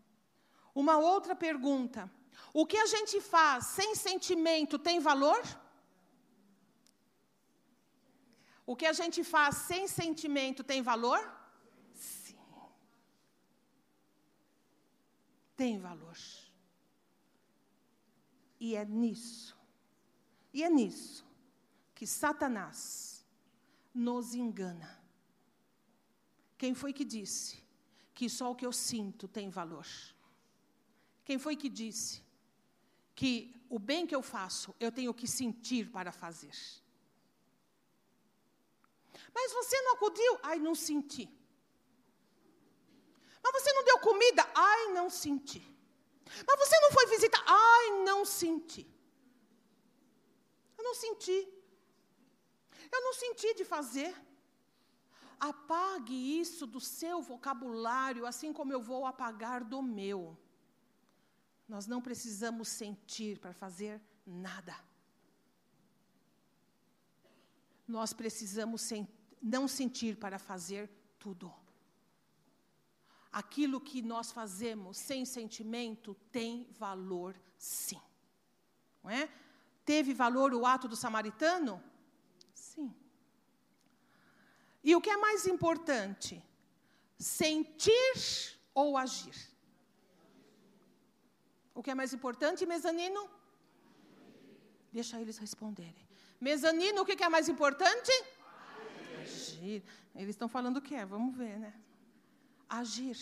Uma 0.82 0.96
outra 0.96 1.34
pergunta: 1.34 2.08
o 2.54 2.64
que 2.64 2.78
a 2.78 2.86
gente 2.86 3.20
faz 3.20 3.66
sem 3.66 3.96
sentimento 3.96 4.78
tem 4.78 5.00
valor? 5.00 5.40
O 8.64 8.76
que 8.76 8.86
a 8.86 8.92
gente 8.92 9.24
faz 9.24 9.56
sem 9.56 9.88
sentimento 9.88 10.62
tem 10.62 10.80
valor? 10.80 11.20
Sim. 11.94 12.38
Tem 15.56 15.80
valor. 15.80 16.16
E 18.60 18.76
é 18.76 18.84
nisso, 18.84 19.58
e 20.52 20.62
é 20.62 20.70
nisso 20.70 21.26
que 21.92 22.06
Satanás 22.06 23.26
nos 23.92 24.32
engana. 24.32 24.90
Quem 26.56 26.72
foi 26.72 26.92
que 26.92 27.04
disse 27.04 27.64
que 28.14 28.28
só 28.28 28.52
o 28.52 28.54
que 28.54 28.66
eu 28.66 28.72
sinto 28.72 29.26
tem 29.26 29.50
valor? 29.50 29.86
Quem 31.28 31.38
foi 31.38 31.54
que 31.62 31.68
disse 31.68 32.24
que 33.14 33.30
o 33.68 33.78
bem 33.78 34.06
que 34.06 34.16
eu 34.18 34.22
faço, 34.22 34.74
eu 34.80 34.90
tenho 34.90 35.12
que 35.12 35.26
sentir 35.28 35.90
para 35.96 36.10
fazer? 36.10 36.54
Mas 39.34 39.52
você 39.52 39.78
não 39.82 39.92
acudiu? 39.96 40.38
Ai, 40.42 40.58
não 40.58 40.74
senti. 40.74 41.28
Mas 43.42 43.52
você 43.52 43.70
não 43.74 43.84
deu 43.84 43.98
comida? 43.98 44.42
Ai, 44.54 44.86
não 44.94 45.10
senti. 45.10 45.62
Mas 46.46 46.58
você 46.62 46.80
não 46.80 46.92
foi 46.92 47.06
visitar? 47.08 47.44
Ai, 47.46 47.90
não 48.08 48.24
senti. 48.24 48.86
não 50.78 50.94
senti. 50.94 51.38
Eu 52.90 53.00
não 53.02 53.12
senti 53.12 53.52
de 53.52 53.66
fazer. 53.66 54.16
Apague 55.38 56.40
isso 56.40 56.66
do 56.66 56.80
seu 56.80 57.20
vocabulário, 57.20 58.24
assim 58.24 58.50
como 58.50 58.72
eu 58.72 58.80
vou 58.80 59.04
apagar 59.04 59.62
do 59.62 59.82
meu. 59.82 60.22
Nós 61.68 61.86
não 61.86 62.00
precisamos 62.00 62.68
sentir 62.68 63.38
para 63.38 63.52
fazer 63.52 64.00
nada. 64.26 64.74
Nós 67.86 68.12
precisamos 68.12 68.82
sen 68.82 69.06
não 69.40 69.68
sentir 69.68 70.16
para 70.16 70.38
fazer 70.38 70.90
tudo. 71.18 71.52
Aquilo 73.30 73.80
que 73.80 74.02
nós 74.02 74.32
fazemos 74.32 74.96
sem 74.96 75.24
sentimento 75.24 76.14
tem 76.32 76.66
valor, 76.72 77.38
sim. 77.56 78.00
Não 79.02 79.10
é? 79.10 79.30
Teve 79.84 80.12
valor 80.12 80.52
o 80.54 80.66
ato 80.66 80.88
do 80.88 80.96
samaritano? 80.96 81.82
Sim. 82.52 82.94
E 84.82 84.96
o 84.96 85.00
que 85.00 85.10
é 85.10 85.16
mais 85.16 85.46
importante? 85.46 86.42
Sentir 87.18 88.58
ou 88.74 88.96
agir? 88.96 89.47
O 91.78 91.82
que 91.82 91.92
é 91.92 91.94
mais 91.94 92.12
importante, 92.12 92.66
mezanino? 92.66 93.30
Deixa 94.92 95.20
eles 95.20 95.38
responderem. 95.38 96.04
Mezanino, 96.40 97.02
o 97.02 97.06
que 97.06 97.22
é 97.22 97.28
mais 97.28 97.48
importante? 97.48 98.10
Agir. 99.22 99.84
Eles 100.12 100.30
estão 100.30 100.48
falando 100.48 100.78
o 100.78 100.82
que 100.82 100.96
é, 100.96 101.06
vamos 101.06 101.36
ver, 101.36 101.56
né? 101.56 101.72
Agir. 102.68 103.16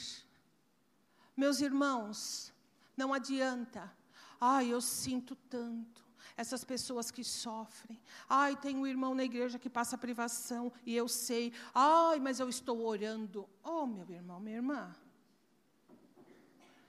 Meus 1.36 1.60
irmãos, 1.60 2.50
não 2.96 3.12
adianta. 3.12 3.94
Ai, 4.40 4.72
eu 4.72 4.80
sinto 4.80 5.36
tanto 5.36 6.02
essas 6.34 6.64
pessoas 6.64 7.10
que 7.10 7.22
sofrem. 7.22 8.00
Ai, 8.26 8.56
tem 8.56 8.74
um 8.74 8.86
irmão 8.86 9.14
na 9.14 9.24
igreja 9.24 9.58
que 9.58 9.68
passa 9.68 9.98
privação 9.98 10.72
e 10.86 10.96
eu 10.96 11.08
sei. 11.08 11.52
Ai, 11.74 12.18
mas 12.20 12.40
eu 12.40 12.48
estou 12.48 12.86
orando. 12.86 13.46
Oh, 13.62 13.84
meu 13.84 14.08
irmão, 14.10 14.40
minha 14.40 14.56
irmã. 14.56 14.96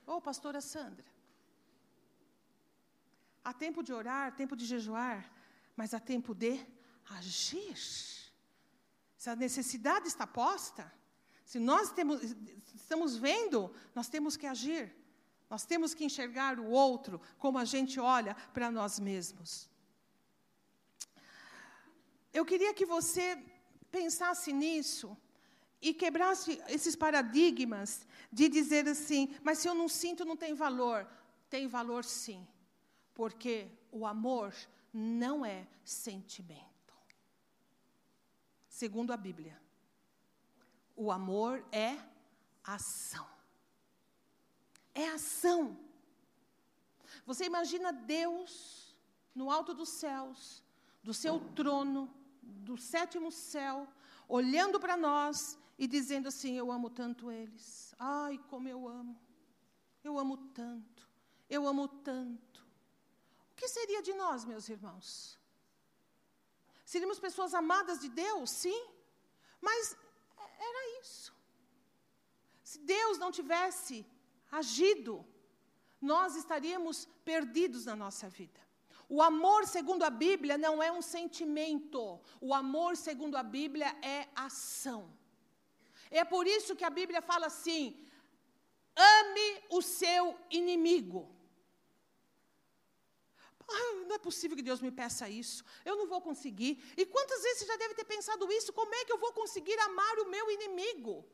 Oh, 0.05 0.22
pastora 0.22 0.61
Sandra. 0.61 1.16
Há 3.48 3.54
tempo 3.54 3.82
de 3.82 3.93
orar, 3.93 4.36
tempo 4.36 4.56
de 4.58 4.66
jejuar, 4.66 5.20
mas 5.74 5.93
há 5.93 6.02
tempo 6.02 6.36
de 6.43 6.54
agir. 7.18 7.78
Se 9.22 9.30
a 9.30 9.38
necessidade 9.38 10.06
está 10.10 10.28
posta, 10.28 10.84
se 11.45 11.58
nós 11.58 11.89
temos, 11.98 12.18
estamos 12.76 13.16
vendo, 13.16 13.74
nós 13.95 14.10
temos 14.10 14.36
que 14.36 14.45
agir. 14.45 14.93
Nós 15.50 15.64
temos 15.66 15.93
que 15.93 16.04
enxergar 16.04 16.60
o 16.60 16.70
outro 16.70 17.22
como 17.38 17.58
a 17.58 17.64
gente 17.64 18.02
olha 18.02 18.36
para 18.54 18.70
nós 18.70 19.00
mesmos. 19.00 19.70
Eu 22.34 22.43
queria 22.43 22.74
que 22.74 22.86
você 22.86 23.26
pensasse 23.89 24.52
nisso 24.52 25.18
e 25.82 25.93
quebrasse 25.93 26.62
esses 26.68 26.98
paradigmas 26.98 28.06
de 28.30 28.50
dizer 28.50 28.86
assim, 28.89 29.34
mas 29.41 29.60
se 29.60 29.70
eu 29.70 29.74
não 29.74 29.88
sinto, 29.88 30.26
não 30.26 30.36
tem 30.36 30.54
valor. 30.54 31.08
Tem 31.50 31.66
valor 31.66 32.04
sim, 32.04 32.45
porque 33.18 33.55
o 33.91 34.05
amor 34.05 34.53
não 34.93 35.43
é 35.43 35.68
sentimento. 35.84 36.93
Segundo 38.70 39.11
a 39.11 39.18
Bíblia, 39.18 39.59
o 40.95 41.11
amor 41.11 41.65
é 41.72 41.97
ação 42.63 43.38
é 44.97 45.09
ação. 45.09 45.78
Você 47.24 47.45
imagina 47.45 47.93
Deus 47.93 48.95
no 49.36 49.51
alto 49.51 49.74
dos 49.74 49.89
céus, 49.89 50.63
do 51.03 51.13
seu 51.13 51.39
trono, 51.53 52.11
do 52.41 52.76
sétimo 52.76 53.32
céu, 53.32 53.88
olhando 54.28 54.80
para 54.80 54.97
nós 54.97 55.57
e 55.78 55.88
dizendo 55.88 56.28
assim: 56.28 56.57
Eu 56.57 56.72
amo 56.72 56.89
tanto 56.89 57.32
eles. 57.32 57.93
Ai, 57.99 58.39
como 58.49 58.68
eu 58.68 58.88
amo. 58.88 59.15
Eu 60.03 60.18
amo 60.18 60.38
tanto. 60.38 61.07
Eu 61.47 61.68
amo 61.68 61.88
tanto. 61.88 62.65
O 63.58 63.60
que 63.60 63.68
seria 63.68 64.03
de 64.03 64.14
nós, 64.14 64.45
meus 64.45 64.70
irmãos? 64.70 65.36
Seríamos 66.86 67.20
pessoas 67.20 67.55
amadas 67.55 67.99
de 67.99 68.08
Deus, 68.08 68.51
sim, 68.51 68.82
mas 69.60 69.97
era 70.70 71.01
isso. 71.01 71.34
Se 72.64 72.78
Deus 72.78 73.18
não 73.18 73.32
tivesse 73.32 74.05
agido, 74.51 75.26
nós 75.99 76.36
estaríamos 76.36 77.08
perdidos 77.26 77.86
na 77.86 77.95
nossa 77.95 78.30
vida. 78.30 78.62
O 79.10 79.24
amor, 79.24 79.66
segundo 79.66 80.03
a 80.03 80.12
Bíblia, 80.12 80.55
não 80.55 80.84
é 80.84 80.91
um 80.91 81.01
sentimento. 81.01 82.22
O 82.39 82.53
amor, 82.53 82.95
segundo 82.95 83.38
a 83.38 83.41
Bíblia, 83.41 83.88
é 84.03 84.30
ação. 84.36 85.12
É 86.12 86.24
por 86.24 86.45
isso 86.45 86.76
que 86.76 86.84
a 86.84 86.91
Bíblia 86.91 87.24
fala 87.24 87.47
assim: 87.47 88.08
ame 88.95 89.64
o 89.72 89.82
seu 89.82 90.38
inimigo. 90.51 91.37
Ah, 93.70 93.93
não 94.07 94.15
é 94.15 94.18
possível 94.18 94.55
que 94.55 94.63
Deus 94.63 94.82
me 94.82 94.91
peça 94.91 95.30
isso. 95.30 95.63
Eu 95.84 95.97
não 95.97 96.07
vou 96.07 96.22
conseguir. 96.22 96.82
E 96.95 97.05
quantas 97.05 97.41
vezes 97.41 97.59
você 97.59 97.65
já 97.65 97.78
deve 97.78 97.95
ter 97.95 98.05
pensado 98.05 98.51
isso? 98.51 98.72
Como 98.72 98.93
é 98.95 99.03
que 99.03 99.11
eu 99.11 99.18
vou 99.18 99.34
conseguir 99.34 99.78
amar 99.80 100.20
o 100.20 100.30
meu 100.30 100.49
inimigo? 100.49 101.26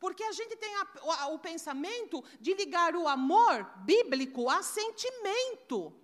Porque 0.00 0.24
a 0.24 0.32
gente 0.32 0.56
tem 0.56 0.74
a, 0.76 0.86
o, 1.30 1.34
o 1.34 1.38
pensamento 1.38 2.24
de 2.40 2.54
ligar 2.54 2.96
o 2.96 3.06
amor 3.06 3.64
bíblico 3.84 4.48
a 4.48 4.62
sentimento. 4.62 5.94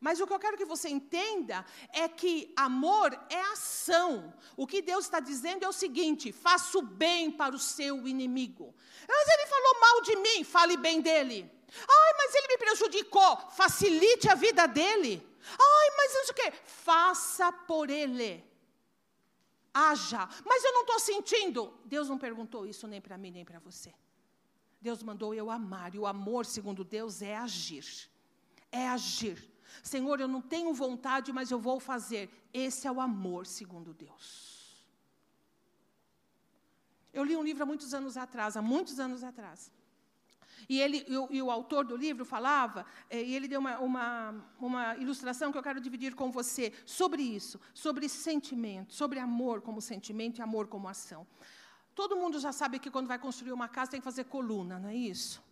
Mas 0.00 0.20
o 0.20 0.26
que 0.26 0.34
eu 0.34 0.38
quero 0.38 0.56
que 0.56 0.66
você 0.66 0.90
entenda 0.90 1.64
é 1.90 2.06
que 2.06 2.52
amor 2.54 3.18
é 3.30 3.40
ação. 3.52 4.34
O 4.54 4.66
que 4.66 4.82
Deus 4.82 5.06
está 5.06 5.18
dizendo 5.18 5.64
é 5.64 5.68
o 5.68 5.72
seguinte: 5.72 6.30
faça 6.30 6.78
o 6.78 6.82
bem 6.82 7.30
para 7.30 7.54
o 7.54 7.58
seu 7.58 8.06
inimigo. 8.06 8.74
Mas 9.08 9.28
ele 9.28 9.46
falou 9.46 9.80
mal 9.80 10.00
de 10.02 10.16
mim, 10.16 10.44
fale 10.44 10.76
bem 10.76 11.00
dele. 11.00 11.50
Ai, 11.68 12.12
mas 12.18 12.34
ele 12.34 12.48
me 12.48 12.58
prejudicou, 12.58 13.36
facilite 13.50 14.28
a 14.28 14.34
vida 14.34 14.66
dele. 14.66 15.26
Ai, 15.50 15.96
mas 15.96 16.14
isso 16.14 16.32
o 16.32 16.34
quê? 16.34 16.52
Faça 16.64 17.52
por 17.52 17.90
ele 17.90 18.54
haja. 19.74 20.28
Mas 20.46 20.62
eu 20.62 20.72
não 20.72 20.82
estou 20.82 21.00
sentindo. 21.00 21.74
Deus 21.84 22.08
não 22.08 22.16
perguntou 22.16 22.64
isso 22.64 22.86
nem 22.86 23.00
para 23.00 23.18
mim, 23.18 23.32
nem 23.32 23.44
para 23.44 23.58
você. 23.58 23.92
Deus 24.80 25.02
mandou 25.02 25.34
eu 25.34 25.50
amar. 25.50 25.94
E 25.94 25.98
o 25.98 26.06
amor, 26.06 26.46
segundo 26.46 26.84
Deus, 26.84 27.20
é 27.20 27.36
agir. 27.36 28.08
É 28.70 28.86
agir. 28.88 29.50
Senhor, 29.82 30.20
eu 30.20 30.28
não 30.28 30.40
tenho 30.40 30.72
vontade, 30.72 31.32
mas 31.32 31.50
eu 31.50 31.58
vou 31.58 31.80
fazer. 31.80 32.30
Esse 32.52 32.86
é 32.86 32.92
o 32.92 33.00
amor, 33.00 33.44
segundo 33.46 33.92
Deus. 33.92 34.54
Eu 37.12 37.24
li 37.24 37.36
um 37.36 37.42
livro 37.42 37.62
há 37.62 37.66
muitos 37.66 37.92
anos 37.92 38.16
atrás, 38.16 38.56
há 38.56 38.62
muitos 38.62 39.00
anos 39.00 39.24
atrás. 39.24 39.72
E, 40.68 40.80
ele, 40.80 41.04
e, 41.08 41.16
o, 41.16 41.28
e 41.30 41.42
o 41.42 41.50
autor 41.50 41.84
do 41.84 41.96
livro 41.96 42.24
falava, 42.24 42.86
eh, 43.10 43.22
e 43.22 43.34
ele 43.34 43.48
deu 43.48 43.60
uma, 43.60 43.78
uma, 43.78 44.34
uma 44.58 44.96
ilustração 44.96 45.52
que 45.52 45.58
eu 45.58 45.62
quero 45.62 45.80
dividir 45.80 46.14
com 46.14 46.30
você 46.30 46.72
sobre 46.86 47.22
isso, 47.22 47.60
sobre 47.72 48.08
sentimento, 48.08 48.94
sobre 48.94 49.18
amor 49.18 49.60
como 49.60 49.80
sentimento 49.80 50.38
e 50.38 50.42
amor 50.42 50.68
como 50.68 50.88
ação. 50.88 51.26
Todo 51.94 52.16
mundo 52.16 52.38
já 52.40 52.52
sabe 52.52 52.78
que 52.78 52.90
quando 52.90 53.06
vai 53.06 53.18
construir 53.18 53.52
uma 53.52 53.68
casa 53.68 53.92
tem 53.92 54.00
que 54.00 54.04
fazer 54.04 54.24
coluna, 54.24 54.78
não 54.78 54.88
é 54.88 54.96
isso? 54.96 55.42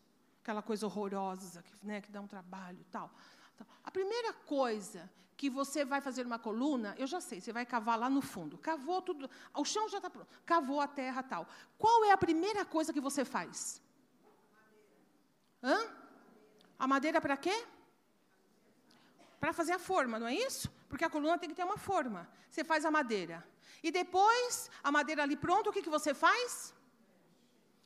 Aquela 0.43 0.63
coisa 0.63 0.87
horrorosa, 0.87 1.63
que, 1.63 1.87
né, 1.87 2.01
que 2.01 2.11
dá 2.11 2.21
um 2.21 2.27
trabalho 2.27 2.85
tal. 2.91 3.11
Então, 3.55 3.67
a 3.85 3.91
primeira 3.91 4.33
coisa 4.33 5.09
que 5.37 5.51
você 5.51 5.85
vai 5.85 6.01
fazer 6.01 6.25
uma 6.25 6.39
coluna, 6.39 6.95
eu 6.97 7.05
já 7.05 7.21
sei, 7.21 7.41
você 7.41 7.53
vai 7.53 7.67
cavar 7.67 7.99
lá 7.99 8.09
no 8.09 8.23
fundo. 8.23 8.57
Cavou 8.59 9.03
tudo, 9.03 9.29
o 9.53 9.65
chão 9.65 9.89
já 9.89 9.97
está 9.97 10.09
pronto, 10.09 10.29
cavou 10.47 10.81
a 10.81 10.87
terra 10.87 11.21
tal. 11.21 11.49
Qual 11.77 12.05
é 12.05 12.13
a 12.13 12.17
primeira 12.17 12.65
coisa 12.65 12.93
que 12.93 13.01
você 13.01 13.25
faz? 13.25 13.82
Hã? 15.63 15.79
A 16.79 16.87
madeira 16.87 17.21
para 17.21 17.37
quê? 17.37 17.65
Para 19.39 19.53
fazer 19.53 19.73
a 19.73 19.79
forma, 19.79 20.19
não 20.19 20.27
é 20.27 20.35
isso? 20.35 20.71
Porque 20.89 21.05
a 21.05 21.11
coluna 21.11 21.39
tem 21.39 21.49
que 21.49 21.55
ter 21.55 21.65
uma 21.65 21.79
forma. 21.79 22.29
Você 22.51 22.65
faz 22.65 22.85
a 22.85 22.91
madeira. 22.91 23.47
E 23.83 23.91
depois, 23.91 24.71
a 24.83 24.91
madeira 24.93 25.23
ali 25.23 25.37
pronta, 25.37 25.71
o 25.71 25.73
que, 25.73 25.83
que 25.83 25.91
você 25.91 26.15
faz? 26.15 26.75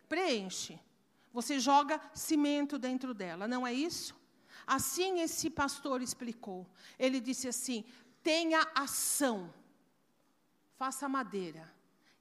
Preenche. 0.08 0.78
Você 1.32 1.60
joga 1.60 2.00
cimento 2.14 2.78
dentro 2.78 3.12
dela, 3.12 3.46
não 3.46 3.66
é 3.66 3.72
isso? 3.72 4.14
Assim 4.66 5.20
esse 5.20 5.50
pastor 5.50 6.00
explicou. 6.00 6.66
Ele 6.98 7.20
disse 7.20 7.46
assim: 7.46 7.84
tenha 8.22 8.66
ação, 8.74 9.52
faça 10.76 11.08
madeira, 11.08 11.72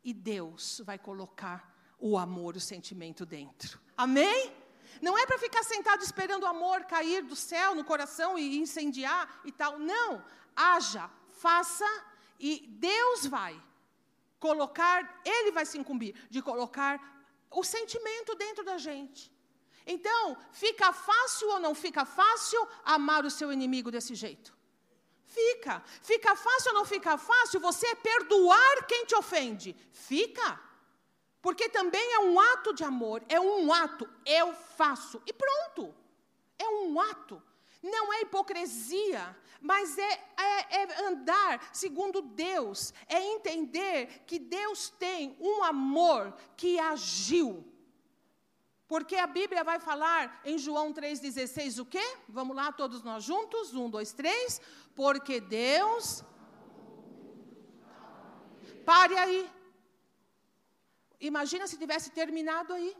e 0.03 0.13
Deus 0.13 0.81
vai 0.85 0.99
colocar 0.99 1.73
o 1.97 2.17
amor, 2.17 2.55
o 2.55 2.59
sentimento 2.59 3.25
dentro. 3.25 3.79
Amém? 3.97 4.64
Não 5.01 5.17
é 5.17 5.25
para 5.25 5.37
ficar 5.37 5.63
sentado 5.63 6.01
esperando 6.03 6.43
o 6.43 6.47
amor 6.47 6.85
cair 6.85 7.23
do 7.23 7.35
céu 7.35 7.75
no 7.75 7.83
coração 7.83 8.37
e 8.37 8.57
incendiar 8.57 9.41
e 9.43 9.51
tal. 9.51 9.79
Não. 9.79 10.23
Haja, 10.55 11.09
faça 11.29 11.85
e 12.39 12.65
Deus 12.67 13.25
vai 13.25 13.61
colocar, 14.39 15.21
Ele 15.25 15.51
vai 15.51 15.65
se 15.65 15.77
incumbir 15.77 16.15
de 16.29 16.41
colocar 16.41 16.99
o 17.49 17.63
sentimento 17.63 18.35
dentro 18.35 18.63
da 18.63 18.77
gente. 18.77 19.31
Então, 19.85 20.37
fica 20.51 20.91
fácil 20.91 21.49
ou 21.49 21.59
não 21.59 21.75
fica 21.75 22.05
fácil 22.05 22.67
amar 22.83 23.23
o 23.23 23.29
seu 23.29 23.51
inimigo 23.51 23.91
desse 23.91 24.15
jeito? 24.15 24.55
Fica. 25.25 25.83
Fica 26.01 26.35
fácil 26.35 26.69
ou 26.71 26.75
não 26.79 26.85
fica 26.85 27.17
fácil 27.17 27.59
você 27.59 27.95
perdoar 27.95 28.85
quem 28.87 29.05
te 29.05 29.15
ofende? 29.15 29.75
Fica. 29.91 30.59
Porque 31.45 31.69
também 31.69 32.13
é 32.13 32.19
um 32.21 32.39
ato 32.39 32.73
de 32.73 32.83
amor, 32.83 33.23
é 33.29 33.39
um 33.39 33.71
ato, 33.71 34.09
eu 34.25 34.51
faço 34.51 35.21
e 35.27 35.31
pronto. 35.31 35.93
É 36.57 36.67
um 36.67 36.99
ato. 36.99 37.39
Não 37.83 38.11
é 38.11 38.21
hipocrisia, 38.21 39.37
mas 39.61 39.95
é, 39.95 40.13
é, 40.35 40.81
é, 40.81 41.05
andar 41.05 41.69
segundo 41.71 42.19
Deus, 42.19 42.91
é 43.07 43.21
entender 43.21 44.23
que 44.25 44.39
Deus 44.39 44.89
tem 44.89 45.37
um 45.39 45.63
amor 45.63 46.35
que 46.57 46.79
agiu. 46.79 47.63
Porque 48.87 49.15
a 49.15 49.27
Bíblia 49.27 49.63
vai 49.63 49.79
falar 49.79 50.41
em 50.45 50.57
João 50.57 50.91
3,16 50.91 51.79
o 51.79 51.85
quê? 51.85 52.17
Vamos 52.27 52.55
lá, 52.55 52.71
todos 52.71 53.03
nós 53.03 53.23
juntos? 53.23 53.71
Um, 53.71 53.87
dois, 53.87 54.11
três. 54.13 54.59
Porque 54.95 55.39
Deus. 55.39 56.23
Pare 58.83 59.15
aí. 59.15 59.47
Imagina 61.19 61.67
se 61.67 61.77
tivesse 61.77 62.11
terminado 62.11 62.73
aí. 62.73 62.95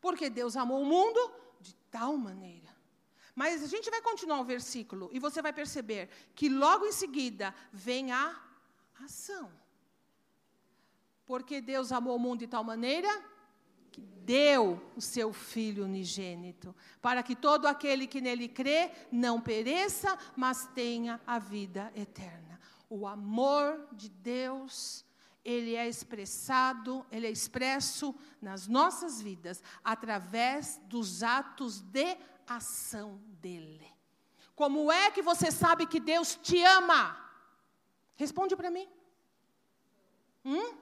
Porque 0.00 0.28
Deus 0.28 0.56
amou 0.56 0.82
o 0.82 0.86
mundo 0.86 1.32
de 1.60 1.74
tal 1.90 2.16
maneira. 2.16 2.70
Mas 3.34 3.62
a 3.62 3.66
gente 3.66 3.90
vai 3.90 4.02
continuar 4.02 4.40
o 4.40 4.44
versículo 4.44 5.08
e 5.12 5.18
você 5.18 5.40
vai 5.40 5.52
perceber 5.52 6.08
que 6.34 6.48
logo 6.48 6.86
em 6.86 6.92
seguida 6.92 7.54
vem 7.72 8.12
a 8.12 8.38
ação. 9.02 9.50
Porque 11.24 11.60
Deus 11.60 11.92
amou 11.92 12.16
o 12.16 12.18
mundo 12.18 12.40
de 12.40 12.46
tal 12.46 12.62
maneira 12.62 13.08
que 13.90 14.00
deu 14.00 14.80
o 14.96 15.00
seu 15.00 15.32
Filho 15.32 15.84
unigênito, 15.84 16.74
para 17.00 17.22
que 17.22 17.36
todo 17.36 17.66
aquele 17.66 18.06
que 18.06 18.22
nele 18.22 18.48
crê 18.48 18.90
não 19.10 19.40
pereça, 19.40 20.18
mas 20.34 20.66
tenha 20.74 21.20
a 21.26 21.38
vida 21.38 21.92
eterna. 21.94 22.58
O 22.88 23.06
amor 23.06 23.88
de 23.92 24.08
Deus, 24.08 25.04
ele 25.44 25.74
é 25.74 25.88
expressado, 25.88 27.04
ele 27.10 27.26
é 27.26 27.30
expresso 27.30 28.14
nas 28.40 28.66
nossas 28.66 29.20
vidas 29.20 29.62
através 29.82 30.80
dos 30.84 31.22
atos 31.22 31.80
de 31.80 32.16
ação 32.46 33.20
dele. 33.40 33.90
Como 34.54 34.92
é 34.92 35.10
que 35.10 35.22
você 35.22 35.50
sabe 35.50 35.86
que 35.86 35.98
Deus 35.98 36.36
te 36.36 36.62
ama? 36.62 37.18
Responde 38.14 38.54
para 38.54 38.70
mim. 38.70 38.88
Hum? 40.44 40.76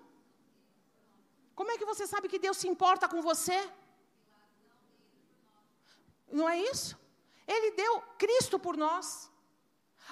Como 1.54 1.70
é 1.70 1.78
que 1.78 1.84
você 1.84 2.06
sabe 2.06 2.28
que 2.28 2.38
Deus 2.38 2.56
se 2.56 2.68
importa 2.68 3.08
com 3.08 3.22
você? 3.22 3.58
Não 6.30 6.48
é 6.48 6.58
isso? 6.58 6.98
Ele 7.46 7.70
deu 7.72 8.00
Cristo 8.18 8.58
por 8.58 8.76
nós. 8.76 9.30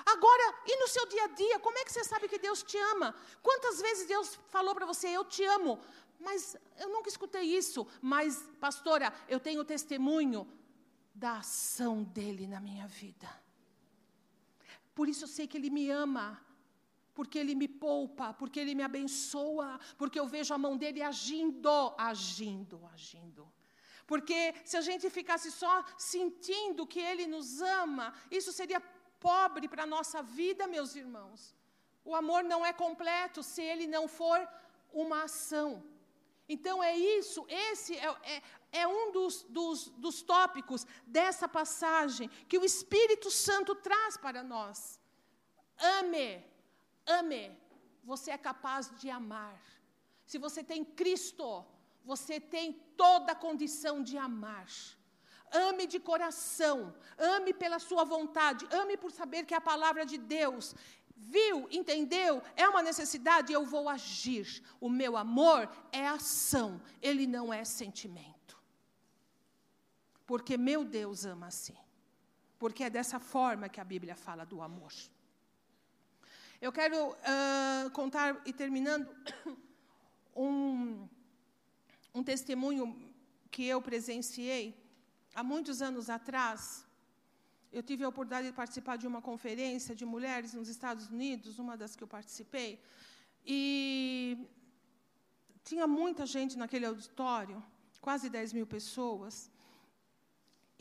Agora, 0.04 0.54
e 0.66 0.76
no 0.80 0.88
seu 0.88 1.06
dia 1.06 1.24
a 1.24 1.28
dia, 1.28 1.58
como 1.58 1.78
é 1.78 1.84
que 1.84 1.92
você 1.92 2.04
sabe 2.04 2.28
que 2.28 2.38
Deus 2.38 2.62
te 2.62 2.76
ama? 2.76 3.14
Quantas 3.42 3.80
vezes 3.80 4.06
Deus 4.06 4.38
falou 4.48 4.74
para 4.74 4.86
você, 4.86 5.08
eu 5.08 5.24
te 5.24 5.44
amo? 5.44 5.78
Mas 6.20 6.56
eu 6.78 6.88
nunca 6.88 7.08
escutei 7.08 7.42
isso. 7.42 7.86
Mas, 8.00 8.42
pastora, 8.60 9.12
eu 9.28 9.38
tenho 9.38 9.64
testemunho 9.64 10.46
da 11.14 11.38
ação 11.38 12.02
dele 12.02 12.46
na 12.46 12.60
minha 12.60 12.86
vida. 12.86 13.28
Por 14.94 15.08
isso 15.08 15.24
eu 15.24 15.28
sei 15.28 15.46
que 15.46 15.56
ele 15.56 15.70
me 15.70 15.90
ama 15.90 16.44
porque 17.18 17.36
Ele 17.36 17.52
me 17.56 17.66
poupa, 17.66 18.32
porque 18.32 18.60
Ele 18.60 18.76
me 18.76 18.84
abençoa, 18.84 19.80
porque 19.96 20.20
eu 20.20 20.26
vejo 20.28 20.54
a 20.54 20.58
mão 20.64 20.76
dele 20.76 21.02
agindo, 21.02 21.92
agindo, 21.98 22.88
agindo. 22.94 23.52
Porque 24.06 24.54
se 24.64 24.76
a 24.76 24.80
gente 24.80 25.10
ficasse 25.10 25.50
só 25.50 25.84
sentindo 25.98 26.86
que 26.86 27.00
Ele 27.00 27.26
nos 27.26 27.60
ama, 27.60 28.14
isso 28.30 28.52
seria 28.52 28.80
pobre 29.20 29.68
para 29.68 29.82
a 29.84 29.86
nossa 29.86 30.22
vida, 30.22 30.66
meus 30.66 30.94
irmãos. 30.94 31.54
O 32.04 32.14
amor 32.14 32.42
não 32.44 32.64
é 32.64 32.72
completo 32.72 33.42
se 33.42 33.62
ele 33.62 33.86
não 33.86 34.08
for 34.08 34.48
uma 34.92 35.24
ação. 35.24 35.84
Então 36.48 36.82
é 36.82 36.96
isso, 36.96 37.44
esse 37.48 37.94
é, 37.96 38.06
é, 38.22 38.42
é 38.72 38.88
um 38.88 39.12
dos, 39.12 39.42
dos, 39.42 39.88
dos 39.90 40.22
tópicos 40.22 40.86
dessa 41.06 41.46
passagem 41.46 42.28
que 42.48 42.56
o 42.56 42.64
Espírito 42.64 43.30
Santo 43.30 43.74
traz 43.74 44.16
para 44.16 44.42
nós. 44.42 44.98
Ame 45.78 46.42
Ame, 47.08 47.58
você 48.04 48.30
é 48.30 48.38
capaz 48.38 48.90
de 49.00 49.08
amar. 49.08 49.58
Se 50.26 50.36
você 50.36 50.62
tem 50.62 50.84
Cristo, 50.84 51.64
você 52.04 52.38
tem 52.38 52.74
toda 52.96 53.32
a 53.32 53.34
condição 53.34 54.02
de 54.02 54.18
amar. 54.18 54.68
Ame 55.52 55.86
de 55.86 55.98
coração, 55.98 56.94
ame 57.16 57.52
pela 57.52 57.78
sua 57.78 58.04
vontade, 58.04 58.66
ame 58.70 58.96
por 58.96 59.10
saber 59.10 59.44
que 59.44 59.54
é 59.54 59.56
a 59.56 59.60
palavra 59.60 60.04
de 60.04 60.18
Deus. 60.18 60.74
Viu, 61.16 61.66
entendeu? 61.70 62.42
É 62.56 62.68
uma 62.68 62.82
necessidade, 62.82 63.52
eu 63.52 63.64
vou 63.64 63.88
agir. 63.88 64.62
O 64.80 64.88
meu 64.88 65.16
amor 65.16 65.68
é 65.90 66.06
ação, 66.06 66.80
ele 67.02 67.26
não 67.26 67.52
é 67.52 67.64
sentimento. 67.64 68.56
Porque 70.24 70.56
meu 70.56 70.84
Deus 70.84 71.24
ama 71.24 71.48
assim. 71.48 71.76
Porque 72.58 72.84
é 72.84 72.90
dessa 72.90 73.18
forma 73.18 73.68
que 73.68 73.80
a 73.80 73.84
Bíblia 73.84 74.14
fala 74.14 74.44
do 74.44 74.62
amor. 74.62 74.92
Eu 76.60 76.72
quero 76.72 77.10
uh, 77.12 77.90
contar, 77.92 78.40
e 78.44 78.52
terminando, 78.52 79.08
um, 80.34 81.08
um 82.14 82.22
testemunho 82.22 83.12
que 83.50 83.64
eu 83.66 83.80
presenciei 83.80 84.76
há 85.38 85.42
muitos 85.54 85.80
anos 85.88 86.06
atrás. 86.18 86.60
Eu 87.76 87.82
tive 87.88 88.02
a 88.02 88.08
oportunidade 88.12 88.48
de 88.48 88.56
participar 88.62 88.96
de 89.02 89.06
uma 89.06 89.20
conferência 89.30 89.94
de 90.00 90.04
mulheres 90.14 90.52
nos 90.58 90.68
Estados 90.68 91.06
Unidos, 91.14 91.60
uma 91.64 91.76
das 91.82 91.94
que 91.94 92.02
eu 92.02 92.08
participei, 92.08 92.70
e 93.46 93.62
tinha 95.62 95.86
muita 95.86 96.24
gente 96.26 96.54
naquele 96.62 96.86
auditório, 96.86 97.62
quase 98.00 98.28
10 98.28 98.52
mil 98.58 98.66
pessoas, 98.66 99.34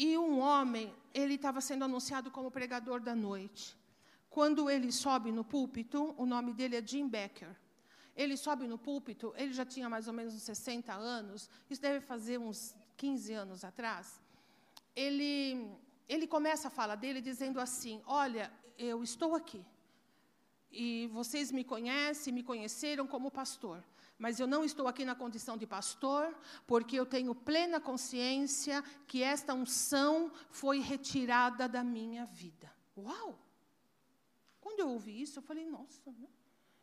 e 0.05 0.17
um 0.17 0.39
homem, 0.39 0.85
ele 1.13 1.35
estava 1.35 1.61
sendo 1.61 1.83
anunciado 1.85 2.31
como 2.31 2.49
pregador 2.49 2.99
da 2.99 3.15
noite. 3.15 3.77
Quando 4.29 4.69
ele 4.69 4.91
sobe 4.91 5.31
no 5.31 5.43
púlpito, 5.43 6.15
o 6.17 6.25
nome 6.25 6.51
dele 6.53 6.75
é 6.77 6.83
Jim 6.91 7.07
Becker. 7.07 7.53
Ele 8.15 8.35
sobe 8.35 8.65
no 8.67 8.77
púlpito, 8.77 9.33
ele 9.37 9.53
já 9.53 9.65
tinha 9.65 9.87
mais 9.87 10.07
ou 10.07 10.13
menos 10.13 10.33
uns 10.33 10.43
60 10.43 10.93
anos, 10.93 11.49
isso 11.69 11.81
deve 11.81 11.99
fazer 12.01 12.39
uns 12.39 12.75
15 12.95 13.33
anos 13.33 13.63
atrás. 13.63 14.26
Ele, 14.97 15.69
ele 16.09 16.25
começa 16.25 16.69
a 16.69 16.71
fala 16.71 16.95
dele 16.95 17.21
dizendo 17.21 17.59
assim: 17.59 18.01
Olha, 18.07 18.51
eu 18.79 19.03
estou 19.03 19.35
aqui. 19.35 19.63
E 20.71 21.07
vocês 21.13 21.51
me 21.51 21.63
conhecem, 21.63 22.33
me 22.33 22.41
conheceram 22.41 23.05
como 23.05 23.29
pastor. 23.29 23.83
Mas 24.17 24.39
eu 24.39 24.47
não 24.47 24.65
estou 24.65 24.87
aqui 24.87 25.05
na 25.05 25.13
condição 25.13 25.55
de 25.55 25.67
pastor, 25.67 26.35
porque 26.65 26.95
eu 26.95 27.05
tenho 27.05 27.35
plena 27.35 27.79
consciência 27.79 28.83
que 29.07 29.21
esta 29.21 29.53
unção 29.53 30.31
foi 30.49 30.79
retirada 30.79 31.69
da 31.69 31.83
minha 31.83 32.25
vida. 32.25 32.71
Uau! 32.97 33.37
Quando 34.59 34.79
eu 34.79 34.89
ouvi 34.89 35.21
isso, 35.21 35.37
eu 35.37 35.43
falei, 35.43 35.63
nossa. 35.63 36.11
Né? 36.11 36.27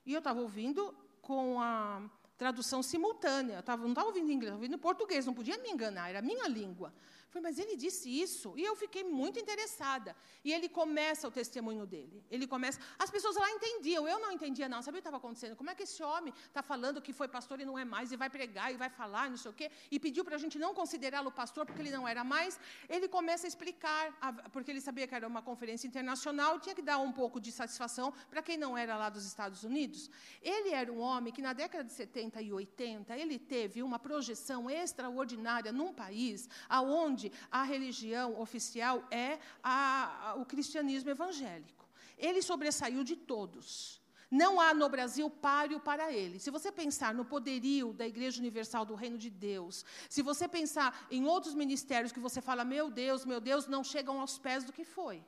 E 0.07 0.13
eu 0.13 0.19
estava 0.19 0.41
ouvindo 0.41 0.95
com 1.21 1.61
a 1.61 2.09
tradução 2.39 2.81
simultânea. 2.81 3.57
Eu 3.57 3.63
tava, 3.65 3.83
não 3.83 3.91
estava 3.91 4.07
ouvindo 4.07 4.31
inglês, 4.31 4.53
estava 4.53 4.63
ouvindo 4.63 4.79
português, 4.79 5.27
não 5.27 5.35
podia 5.35 5.59
me 5.59 5.71
enganar, 5.71 6.09
era 6.11 6.21
a 6.21 6.23
minha 6.23 6.47
língua. 6.47 6.95
Falei, 7.35 7.51
mas 7.51 7.59
ele 7.59 7.75
disse 7.75 8.09
isso. 8.09 8.55
E 8.57 8.63
eu 8.63 8.77
fiquei 8.77 9.03
muito 9.03 9.41
interessada. 9.41 10.15
E 10.45 10.53
ele 10.53 10.69
começa 10.69 11.27
o 11.27 11.33
testemunho 11.33 11.85
dele. 11.85 12.23
Ele 12.31 12.47
começa. 12.47 12.79
As 12.97 13.11
pessoas 13.11 13.35
lá 13.35 13.51
entendiam, 13.51 14.07
eu 14.07 14.21
não 14.21 14.31
entendia, 14.31 14.69
não. 14.69 14.81
Sabia 14.81 15.01
o 15.01 15.03
que 15.03 15.09
estava 15.09 15.17
acontecendo? 15.17 15.57
Como 15.57 15.69
é 15.69 15.75
que 15.75 15.83
esse 15.83 16.01
homem 16.01 16.33
está 16.47 16.63
falando 16.63 17.03
que 17.03 17.13
foi 17.13 17.27
pastor 17.27 17.61
e 17.61 17.65
não 17.65 17.77
é 17.77 17.85
mais, 17.85 18.13
e 18.13 18.17
vai 18.17 18.31
pregar 18.31 18.73
e 18.73 18.77
vai 18.77 18.89
falar, 18.89 19.29
não 19.29 19.37
sei 19.37 19.51
o 19.51 19.55
quê, 19.55 19.69
e 19.91 19.99
pediu 19.99 20.25
para 20.25 20.37
a 20.37 20.39
gente 20.39 20.61
não 20.61 20.73
considerá-lo 20.75 21.33
pastor 21.33 21.67
porque 21.67 21.83
ele 21.83 21.91
não 21.91 22.07
era 22.07 22.23
mais. 22.23 22.61
Ele 22.89 23.09
começa 23.09 23.49
a 23.49 23.49
explicar, 23.49 24.13
porque 24.53 24.71
ele 24.71 24.81
sabia 24.81 25.09
que 25.09 25.15
era 25.17 25.27
uma 25.27 25.43
conferência 25.43 25.89
internacional, 25.89 26.61
tinha 26.61 26.75
que 26.75 26.83
dar 26.83 26.99
um 26.99 27.11
pouco 27.11 27.41
de 27.41 27.51
satisfação 27.51 28.13
para 28.31 28.43
quem 28.43 28.57
não 28.57 28.79
era 28.79 28.97
lá 28.97 29.09
dos 29.09 29.27
Estados 29.27 29.65
Unidos. 29.65 30.09
Ele 30.41 30.71
era 30.71 30.93
um 30.93 31.01
homem 31.01 31.33
que 31.33 31.43
na 31.43 31.53
década 31.53 31.83
de 31.83 31.93
70 31.93 32.41
e 32.43 32.53
80, 32.53 33.17
ele 33.17 33.41
teve 33.41 33.83
uma 33.83 33.99
projeção 33.99 34.71
extraordinária 34.71 35.73
num 35.73 35.93
país 35.93 36.49
aonde 36.69 37.24
onde 37.25 37.33
a 37.51 37.63
religião 37.63 38.41
oficial 38.41 39.07
é 39.11 39.39
a, 39.63 40.31
a, 40.31 40.35
o 40.35 40.45
cristianismo 40.45 41.11
evangélico. 41.11 41.89
Ele 42.19 42.43
sobressaiu 42.43 43.03
de 43.05 43.17
todos. 43.17 44.01
Não 44.31 44.61
há 44.61 44.75
no 44.75 44.89
Brasil 44.89 45.29
páreo 45.31 45.79
para 45.79 46.13
ele. 46.13 46.41
Se 46.41 46.51
você 46.51 46.73
pensar 46.73 47.15
no 47.15 47.25
poderio 47.25 47.93
da 47.93 48.07
Igreja 48.07 48.41
Universal 48.41 48.85
do 48.85 48.95
Reino 48.95 49.19
de 49.19 49.31
Deus, 49.31 49.85
se 50.09 50.23
você 50.23 50.49
pensar 50.49 51.07
em 51.11 51.25
outros 51.27 51.55
ministérios 51.55 52.13
que 52.13 52.19
você 52.19 52.41
fala, 52.41 52.65
meu 52.65 52.91
Deus, 52.91 53.25
meu 53.25 53.41
Deus, 53.41 53.67
não 53.67 53.85
chegam 53.85 54.21
aos 54.21 54.39
pés 54.39 54.65
do 54.65 54.73
que 54.73 54.85
foi. 54.85 55.23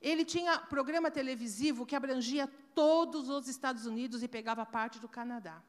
Ele 0.00 0.24
tinha 0.24 0.58
programa 0.58 1.10
televisivo 1.10 1.86
que 1.86 1.96
abrangia 1.96 2.46
todos 2.74 3.28
os 3.28 3.48
Estados 3.48 3.86
Unidos 3.86 4.22
e 4.22 4.28
pegava 4.28 4.64
parte 4.64 5.00
do 5.00 5.08
Canadá. 5.08 5.62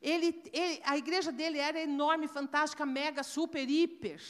Ele, 0.00 0.40
ele, 0.52 0.80
a 0.84 0.96
igreja 0.96 1.32
dele 1.32 1.58
era 1.58 1.80
enorme, 1.80 2.28
fantástica, 2.28 2.86
mega, 2.86 3.22
super, 3.22 3.68
hiper. 3.68 4.20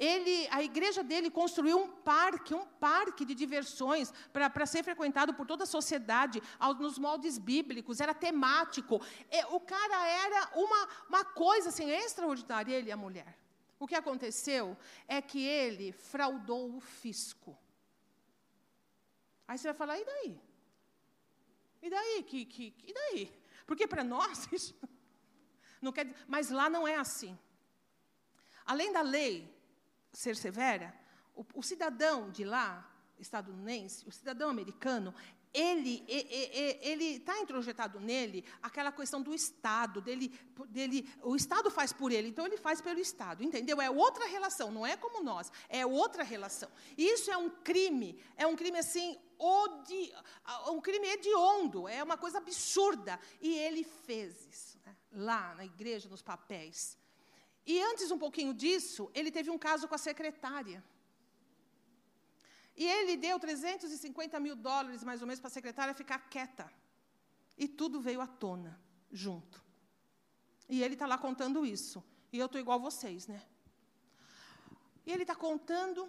Ele, 0.00 0.48
a 0.50 0.62
igreja 0.62 1.04
dele 1.04 1.30
construiu 1.30 1.78
um 1.78 1.88
parque, 1.88 2.54
um 2.54 2.64
parque 2.64 3.22
de 3.22 3.34
diversões 3.34 4.10
para 4.32 4.64
ser 4.64 4.82
frequentado 4.82 5.34
por 5.34 5.46
toda 5.46 5.64
a 5.64 5.66
sociedade, 5.66 6.42
nos 6.78 6.98
moldes 6.98 7.36
bíblicos, 7.36 8.00
era 8.00 8.14
temático. 8.14 8.98
E, 9.30 9.44
o 9.54 9.60
cara 9.60 10.08
era 10.08 10.52
uma, 10.54 10.88
uma 11.06 11.24
coisa 11.26 11.68
assim, 11.68 11.90
extraordinária, 11.90 12.74
ele 12.74 12.88
e 12.88 12.92
a 12.92 12.96
mulher. 12.96 13.38
O 13.78 13.86
que 13.86 13.94
aconteceu 13.94 14.74
é 15.06 15.20
que 15.20 15.44
ele 15.44 15.92
fraudou 15.92 16.74
o 16.74 16.80
fisco. 16.80 17.54
Aí 19.46 19.58
você 19.58 19.68
vai 19.68 19.74
falar, 19.74 19.98
e 19.98 20.04
daí? 20.06 20.40
E 21.82 21.90
daí? 21.90 22.22
Que, 22.22 22.46
que, 22.46 22.74
e 22.86 22.94
daí? 22.94 23.42
Porque 23.66 23.86
para 23.86 24.02
nós 24.02 24.48
isso 24.50 24.74
não 25.82 25.92
quer 25.92 26.14
Mas 26.26 26.48
lá 26.48 26.70
não 26.70 26.88
é 26.88 26.96
assim. 26.96 27.38
Além 28.64 28.92
da 28.92 29.02
lei 29.02 29.59
ser 30.12 30.36
severa, 30.36 30.94
o, 31.34 31.44
o 31.54 31.62
cidadão 31.62 32.30
de 32.30 32.44
lá, 32.44 32.86
estadunidense, 33.18 34.06
o 34.06 34.12
cidadão 34.12 34.50
americano, 34.50 35.14
ele 35.52 36.04
ele 36.08 37.16
está 37.16 37.40
introjetado 37.40 37.98
nele 37.98 38.44
aquela 38.62 38.92
questão 38.92 39.20
do 39.20 39.34
Estado, 39.34 40.00
dele, 40.00 40.28
dele, 40.68 41.12
o 41.22 41.34
Estado 41.34 41.70
faz 41.70 41.92
por 41.92 42.12
ele, 42.12 42.28
então 42.28 42.46
ele 42.46 42.56
faz 42.56 42.80
pelo 42.80 43.00
Estado, 43.00 43.42
entendeu? 43.42 43.80
É 43.80 43.90
outra 43.90 44.26
relação, 44.26 44.70
não 44.70 44.86
é 44.86 44.96
como 44.96 45.22
nós, 45.22 45.50
é 45.68 45.84
outra 45.84 46.22
relação. 46.22 46.70
Isso 46.96 47.30
é 47.30 47.36
um 47.36 47.50
crime, 47.50 48.22
é 48.36 48.46
um 48.46 48.54
crime 48.54 48.78
assim, 48.78 49.18
odi, 49.38 50.12
um 50.68 50.80
crime 50.80 51.08
hediondo, 51.08 51.88
é 51.88 52.02
uma 52.02 52.16
coisa 52.16 52.38
absurda. 52.38 53.18
E 53.40 53.56
ele 53.58 53.82
fez 53.82 54.46
isso, 54.46 54.78
né? 54.86 54.94
lá 55.10 55.54
na 55.56 55.64
igreja, 55.64 56.08
nos 56.08 56.22
papéis. 56.22 56.96
E 57.66 57.80
antes 57.80 58.10
um 58.10 58.18
pouquinho 58.18 58.52
disso, 58.54 59.10
ele 59.14 59.30
teve 59.30 59.50
um 59.50 59.58
caso 59.58 59.86
com 59.86 59.94
a 59.94 59.98
secretária. 59.98 60.82
E 62.76 62.86
ele 62.86 63.16
deu 63.16 63.38
350 63.38 64.40
mil 64.40 64.56
dólares, 64.56 65.04
mais 65.04 65.20
ou 65.20 65.26
menos, 65.26 65.40
para 65.40 65.48
a 65.48 65.50
secretária 65.50 65.94
ficar 65.94 66.18
quieta. 66.30 66.72
E 67.56 67.68
tudo 67.68 68.00
veio 68.00 68.20
à 68.20 68.26
tona, 68.26 68.80
junto. 69.12 69.62
E 70.68 70.82
ele 70.82 70.94
está 70.94 71.06
lá 71.06 71.18
contando 71.18 71.66
isso. 71.66 72.02
E 72.32 72.38
eu 72.38 72.46
estou 72.46 72.60
igual 72.60 72.80
vocês, 72.80 73.26
né? 73.26 73.42
E 75.04 75.12
ele 75.12 75.22
está 75.22 75.34
contando, 75.34 76.08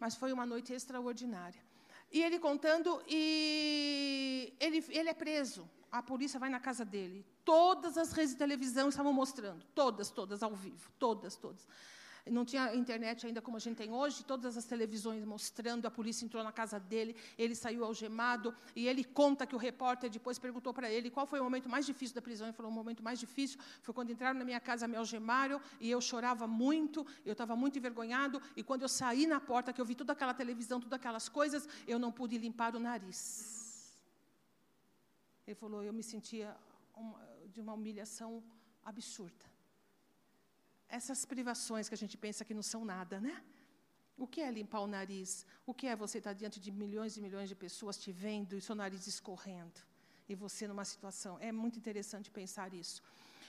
mas 0.00 0.16
foi 0.16 0.32
uma 0.32 0.46
noite 0.46 0.72
extraordinária. 0.72 1.62
E 2.10 2.22
ele 2.22 2.38
contando, 2.38 3.02
e 3.06 4.54
ele, 4.58 4.84
ele 4.88 5.10
é 5.10 5.14
preso. 5.14 5.68
A 5.90 6.02
polícia 6.02 6.38
vai 6.38 6.50
na 6.50 6.60
casa 6.60 6.84
dele. 6.84 7.24
Todas 7.44 7.96
as 7.96 8.12
redes 8.12 8.32
de 8.32 8.38
televisão 8.38 8.88
estavam 8.88 9.12
mostrando. 9.12 9.64
Todas, 9.74 10.10
todas, 10.10 10.42
ao 10.42 10.54
vivo. 10.54 10.90
Todas, 10.98 11.36
todas 11.36 11.66
não 12.30 12.44
tinha 12.44 12.74
internet 12.74 13.26
ainda 13.26 13.40
como 13.40 13.56
a 13.56 13.60
gente 13.60 13.76
tem 13.76 13.92
hoje, 13.92 14.24
todas 14.24 14.56
as 14.56 14.64
televisões 14.64 15.24
mostrando, 15.24 15.86
a 15.86 15.90
polícia 15.90 16.24
entrou 16.24 16.42
na 16.42 16.52
casa 16.52 16.78
dele, 16.78 17.16
ele 17.36 17.54
saiu 17.54 17.84
algemado, 17.84 18.54
e 18.74 18.86
ele 18.86 19.04
conta 19.04 19.46
que 19.46 19.54
o 19.54 19.58
repórter 19.58 20.10
depois 20.10 20.38
perguntou 20.38 20.72
para 20.72 20.90
ele 20.90 21.10
qual 21.10 21.26
foi 21.26 21.40
o 21.40 21.44
momento 21.44 21.68
mais 21.68 21.86
difícil 21.86 22.14
da 22.14 22.22
prisão. 22.22 22.46
Ele 22.46 22.56
falou: 22.56 22.70
o 22.70 22.74
momento 22.74 23.02
mais 23.02 23.18
difícil 23.18 23.58
foi 23.82 23.94
quando 23.94 24.10
entraram 24.10 24.38
na 24.38 24.44
minha 24.44 24.60
casa, 24.60 24.88
me 24.88 24.96
algemaram, 24.96 25.60
e 25.80 25.90
eu 25.90 26.00
chorava 26.00 26.46
muito, 26.46 27.06
eu 27.24 27.32
estava 27.32 27.56
muito 27.56 27.78
envergonhado, 27.78 28.40
e 28.56 28.62
quando 28.62 28.82
eu 28.82 28.88
saí 28.88 29.26
na 29.26 29.40
porta, 29.40 29.72
que 29.72 29.80
eu 29.80 29.84
vi 29.84 29.94
toda 29.94 30.12
aquela 30.12 30.34
televisão, 30.34 30.80
todas 30.80 30.96
aquelas 30.96 31.28
coisas, 31.28 31.68
eu 31.86 31.98
não 31.98 32.12
pude 32.12 32.36
limpar 32.38 32.74
o 32.74 32.80
nariz. 32.80 33.57
Ele 35.48 35.60
falou: 35.64 35.82
eu 35.82 35.92
me 35.92 36.04
sentia 36.12 36.56
uma, 36.94 37.20
de 37.52 37.60
uma 37.60 37.74
humilhação 37.78 38.30
absurda 38.84 39.44
essas 40.88 41.24
privações 41.24 41.88
que 41.88 41.94
a 41.94 42.02
gente 42.02 42.16
pensa 42.16 42.44
que 42.44 42.54
não 42.54 42.62
são 42.62 42.84
nada, 42.84 43.20
né? 43.20 43.44
O 44.16 44.26
que 44.26 44.40
é 44.40 44.50
limpar 44.50 44.80
o 44.80 44.86
nariz? 44.86 45.46
O 45.66 45.74
que 45.74 45.86
é 45.86 45.94
você 45.94 46.18
estar 46.18 46.32
diante 46.32 46.58
de 46.58 46.70
milhões 46.72 47.16
e 47.16 47.20
milhões 47.20 47.48
de 47.48 47.54
pessoas 47.54 47.96
te 47.96 48.10
vendo 48.10 48.56
e 48.56 48.60
seu 48.60 48.74
nariz 48.74 49.06
escorrendo? 49.06 49.80
E 50.28 50.34
você 50.34 50.66
numa 50.66 50.84
situação. 50.84 51.38
É 51.38 51.52
muito 51.52 51.78
interessante 51.78 52.30
pensar 52.30 52.74
isso. 52.74 53.02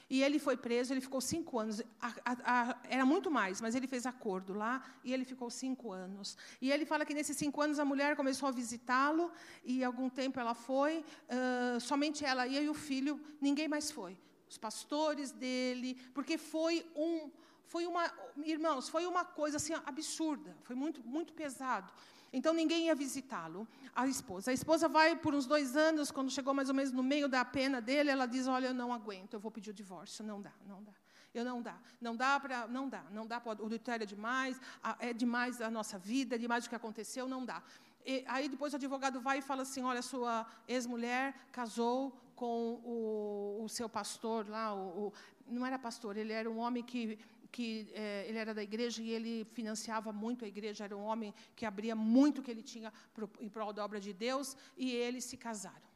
E 0.09 0.23
ele 0.23 0.39
foi 0.39 0.57
preso, 0.57 0.93
ele 0.93 1.01
ficou 1.01 1.21
cinco 1.21 1.59
anos. 1.59 1.81
A, 2.01 2.13
a, 2.25 2.33
a, 2.71 2.77
era 2.89 3.05
muito 3.05 3.29
mais, 3.29 3.61
mas 3.61 3.75
ele 3.75 3.87
fez 3.87 4.05
acordo 4.05 4.53
lá 4.53 4.83
e 5.03 5.13
ele 5.13 5.23
ficou 5.23 5.49
cinco 5.49 5.91
anos. 5.91 6.37
E 6.61 6.71
ele 6.71 6.85
fala 6.85 7.05
que 7.05 7.13
nesses 7.13 7.37
cinco 7.37 7.61
anos 7.61 7.77
a 7.77 7.85
mulher 7.85 8.15
começou 8.15 8.49
a 8.49 8.51
visitá-lo 8.51 9.31
e 9.63 9.83
algum 9.83 10.09
tempo 10.09 10.39
ela 10.39 10.55
foi, 10.55 10.99
uh, 10.99 11.79
somente 11.79 12.25
ela 12.25 12.47
ia 12.47 12.61
e 12.61 12.69
o 12.69 12.73
filho, 12.73 13.19
ninguém 13.39 13.67
mais 13.67 13.91
foi 13.91 14.17
os 14.49 14.57
pastores 14.57 15.31
dele, 15.31 15.95
porque 16.13 16.37
foi 16.37 16.83
um, 16.95 17.29
foi 17.65 17.85
uma, 17.85 18.11
irmãos, 18.43 18.89
foi 18.89 19.05
uma 19.05 19.23
coisa 19.23 19.57
assim 19.57 19.73
absurda, 19.85 20.57
foi 20.63 20.75
muito, 20.75 21.03
muito 21.03 21.33
pesado. 21.33 21.93
Então 22.31 22.53
ninguém 22.53 22.85
ia 22.85 22.95
visitá-lo, 22.95 23.67
a 23.95 24.07
esposa. 24.07 24.51
A 24.51 24.53
esposa 24.53 24.87
vai 24.87 25.15
por 25.15 25.33
uns 25.33 25.45
dois 25.45 25.75
anos, 25.75 26.11
quando 26.11 26.29
chegou 26.29 26.53
mais 26.53 26.69
ou 26.69 26.75
menos 26.75 26.91
no 26.91 27.03
meio 27.03 27.27
da 27.27 27.43
pena 27.43 27.81
dele, 27.81 28.09
ela 28.09 28.25
diz: 28.25 28.47
Olha, 28.47 28.67
eu 28.67 28.73
não 28.73 28.93
aguento, 28.93 29.33
eu 29.33 29.39
vou 29.39 29.51
pedir 29.51 29.71
o 29.71 29.73
divórcio. 29.73 30.23
Não 30.23 30.41
dá, 30.41 30.53
não 30.67 30.83
dá. 30.83 30.93
Eu 31.33 31.45
não 31.45 31.61
dá, 31.61 31.77
não 32.01 32.15
dá 32.15 32.39
para, 32.39 32.67
não 32.67 32.89
dá, 32.89 33.03
não 33.11 33.27
dá. 33.27 33.41
O 33.45 33.51
adultério 33.51 34.03
é 34.03 34.07
demais, 34.07 34.59
é 34.99 35.13
demais 35.13 35.61
a 35.61 35.69
nossa 35.69 35.97
vida, 35.99 36.35
é 36.35 36.37
demais 36.39 36.65
o 36.65 36.69
que 36.69 36.75
aconteceu, 36.75 37.27
não 37.27 37.45
dá. 37.45 37.61
E, 38.05 38.23
aí 38.27 38.49
depois 38.49 38.73
o 38.73 38.77
advogado 38.77 39.21
vai 39.21 39.37
e 39.37 39.41
fala 39.41 39.61
assim: 39.61 39.83
Olha, 39.83 40.01
sua 40.01 40.45
ex-mulher 40.67 41.35
casou 41.51 42.17
com 42.35 42.81
o, 42.83 43.63
o 43.63 43.69
seu 43.69 43.87
pastor 43.87 44.47
lá, 44.49 44.73
o, 44.73 45.07
o, 45.07 45.13
não 45.45 45.65
era 45.65 45.77
pastor, 45.77 46.17
ele 46.17 46.33
era 46.33 46.49
um 46.49 46.57
homem 46.57 46.81
que, 46.81 47.19
que 47.51 47.89
é, 47.93 48.25
ele 48.27 48.37
era 48.37 48.53
da 48.53 48.63
igreja 48.63 49.01
e 49.01 49.09
ele 49.09 49.45
financiava 49.53 50.11
muito 50.11 50.45
a 50.45 50.47
igreja, 50.47 50.83
era 50.83 50.95
um 50.95 51.03
homem 51.03 51.33
que 51.55 51.65
abria 51.65 51.95
muito 51.95 52.39
o 52.39 52.43
que 52.43 52.51
ele 52.51 52.63
tinha 52.63 52.93
pro, 53.13 53.29
em 53.39 53.49
prol 53.49 53.73
da 53.73 53.83
obra 53.83 53.99
de 53.99 54.13
Deus, 54.13 54.55
e 54.77 54.91
eles 54.91 55.23
se 55.23 55.37
casaram. 55.37 55.89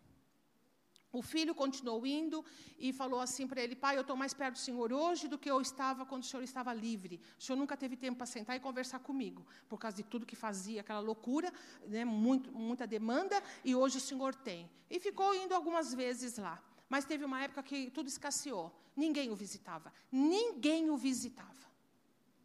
O 1.13 1.21
filho 1.21 1.53
continuou 1.53 2.07
indo 2.07 2.43
e 2.75 2.91
falou 2.91 3.19
assim 3.19 3.45
para 3.47 3.61
ele: 3.61 3.75
Pai, 3.75 3.95
eu 3.95 4.01
estou 4.01 4.17
mais 4.17 4.33
perto 4.33 4.53
do 4.53 4.59
Senhor 4.59 4.91
hoje 4.91 5.27
do 5.27 5.37
que 5.37 5.49
eu 5.49 5.61
estava 5.61 6.07
quando 6.07 6.23
o 6.23 6.25
Senhor 6.25 6.41
estava 6.41 6.73
livre. 6.73 7.21
O 7.39 7.43
Senhor 7.43 7.55
nunca 7.55 7.77
teve 7.77 7.95
tempo 7.95 8.17
para 8.17 8.25
sentar 8.25 8.55
e 8.55 8.59
conversar 8.59 8.97
comigo, 8.97 9.45
por 9.69 9.77
causa 9.77 9.95
de 9.95 10.03
tudo 10.03 10.25
que 10.25 10.35
fazia, 10.35 10.81
aquela 10.81 10.99
loucura, 10.99 11.53
né, 11.85 12.03
muito, 12.03 12.51
muita 12.51 12.87
demanda, 12.87 13.41
e 13.63 13.75
hoje 13.75 13.99
o 13.99 14.01
Senhor 14.01 14.33
tem. 14.33 14.67
E 14.89 14.99
ficou 14.99 15.35
indo 15.35 15.53
algumas 15.53 15.93
vezes 15.93 16.37
lá. 16.37 16.59
Mas 16.89 17.05
teve 17.05 17.25
uma 17.25 17.41
época 17.41 17.63
que 17.63 17.89
tudo 17.91 18.07
escasseou. 18.07 18.71
Ninguém 18.95 19.31
o 19.31 19.35
visitava. 19.35 19.91
Ninguém 20.11 20.89
o 20.89 20.97
visitava. 20.97 21.71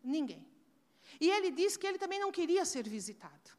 Ninguém. 0.02 0.46
E 1.20 1.28
ele 1.28 1.50
disse 1.50 1.78
que 1.78 1.86
ele 1.86 1.98
também 1.98 2.20
não 2.20 2.30
queria 2.30 2.64
ser 2.64 2.88
visitado. 2.88 3.57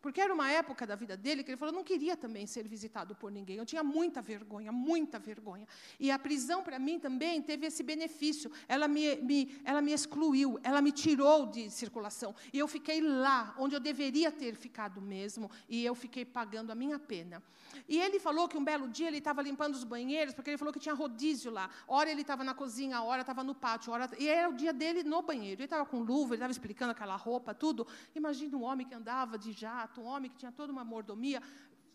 Porque 0.00 0.20
era 0.20 0.32
uma 0.32 0.50
época 0.50 0.86
da 0.86 0.96
vida 0.96 1.16
dele 1.16 1.44
que 1.44 1.50
ele 1.50 1.56
falou, 1.58 1.74
eu 1.74 1.76
não 1.76 1.84
queria 1.84 2.16
também 2.16 2.46
ser 2.46 2.66
visitado 2.66 3.14
por 3.14 3.30
ninguém. 3.30 3.56
Eu 3.56 3.66
tinha 3.66 3.82
muita 3.82 4.22
vergonha, 4.22 4.72
muita 4.72 5.18
vergonha. 5.18 5.66
E 5.98 6.10
a 6.10 6.18
prisão, 6.18 6.62
para 6.62 6.78
mim, 6.78 6.98
também 6.98 7.42
teve 7.42 7.66
esse 7.66 7.82
benefício. 7.82 8.50
Ela 8.66 8.88
me, 8.88 9.16
me, 9.16 9.60
ela 9.64 9.82
me 9.82 9.92
excluiu, 9.92 10.58
ela 10.62 10.80
me 10.80 10.90
tirou 10.90 11.46
de 11.46 11.70
circulação. 11.70 12.34
E 12.52 12.58
eu 12.58 12.66
fiquei 12.66 13.00
lá, 13.00 13.54
onde 13.58 13.74
eu 13.74 13.80
deveria 13.80 14.32
ter 14.32 14.54
ficado 14.54 15.02
mesmo, 15.02 15.50
e 15.68 15.84
eu 15.84 15.94
fiquei 15.94 16.24
pagando 16.24 16.70
a 16.70 16.74
minha 16.74 16.98
pena. 16.98 17.42
E 17.88 17.98
ele 17.98 18.18
falou 18.18 18.48
que 18.48 18.56
um 18.56 18.64
belo 18.64 18.88
dia 18.88 19.08
ele 19.08 19.18
estava 19.18 19.42
limpando 19.42 19.74
os 19.74 19.84
banheiros, 19.84 20.34
porque 20.34 20.50
ele 20.50 20.58
falou 20.58 20.72
que 20.72 20.80
tinha 20.80 20.94
rodízio 20.94 21.50
lá. 21.50 21.68
Ora 21.86 22.10
ele 22.10 22.22
estava 22.22 22.42
na 22.42 22.54
cozinha, 22.54 23.02
ora 23.02 23.20
estava 23.20 23.44
no 23.44 23.54
pátio, 23.54 23.92
ora... 23.92 24.08
e 24.18 24.28
era 24.28 24.48
o 24.48 24.54
dia 24.54 24.72
dele 24.72 25.02
no 25.02 25.22
banheiro. 25.22 25.60
Ele 25.60 25.66
estava 25.66 25.84
com 25.84 26.00
luva, 26.00 26.34
ele 26.34 26.36
estava 26.36 26.52
explicando 26.52 26.92
aquela 26.92 27.16
roupa, 27.16 27.54
tudo. 27.54 27.86
Imagina 28.14 28.56
um 28.56 28.62
homem 28.62 28.86
que 28.86 28.94
andava 28.94 29.38
de 29.38 29.52
jato, 29.52 29.89
um 29.98 30.04
homem 30.04 30.30
que 30.30 30.36
tinha 30.36 30.52
toda 30.52 30.72
uma 30.72 30.84
mordomia, 30.84 31.42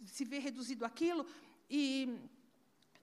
se 0.05 0.25
vê 0.25 0.39
reduzido 0.39 0.83
aquilo. 0.83 1.25
E 1.69 2.19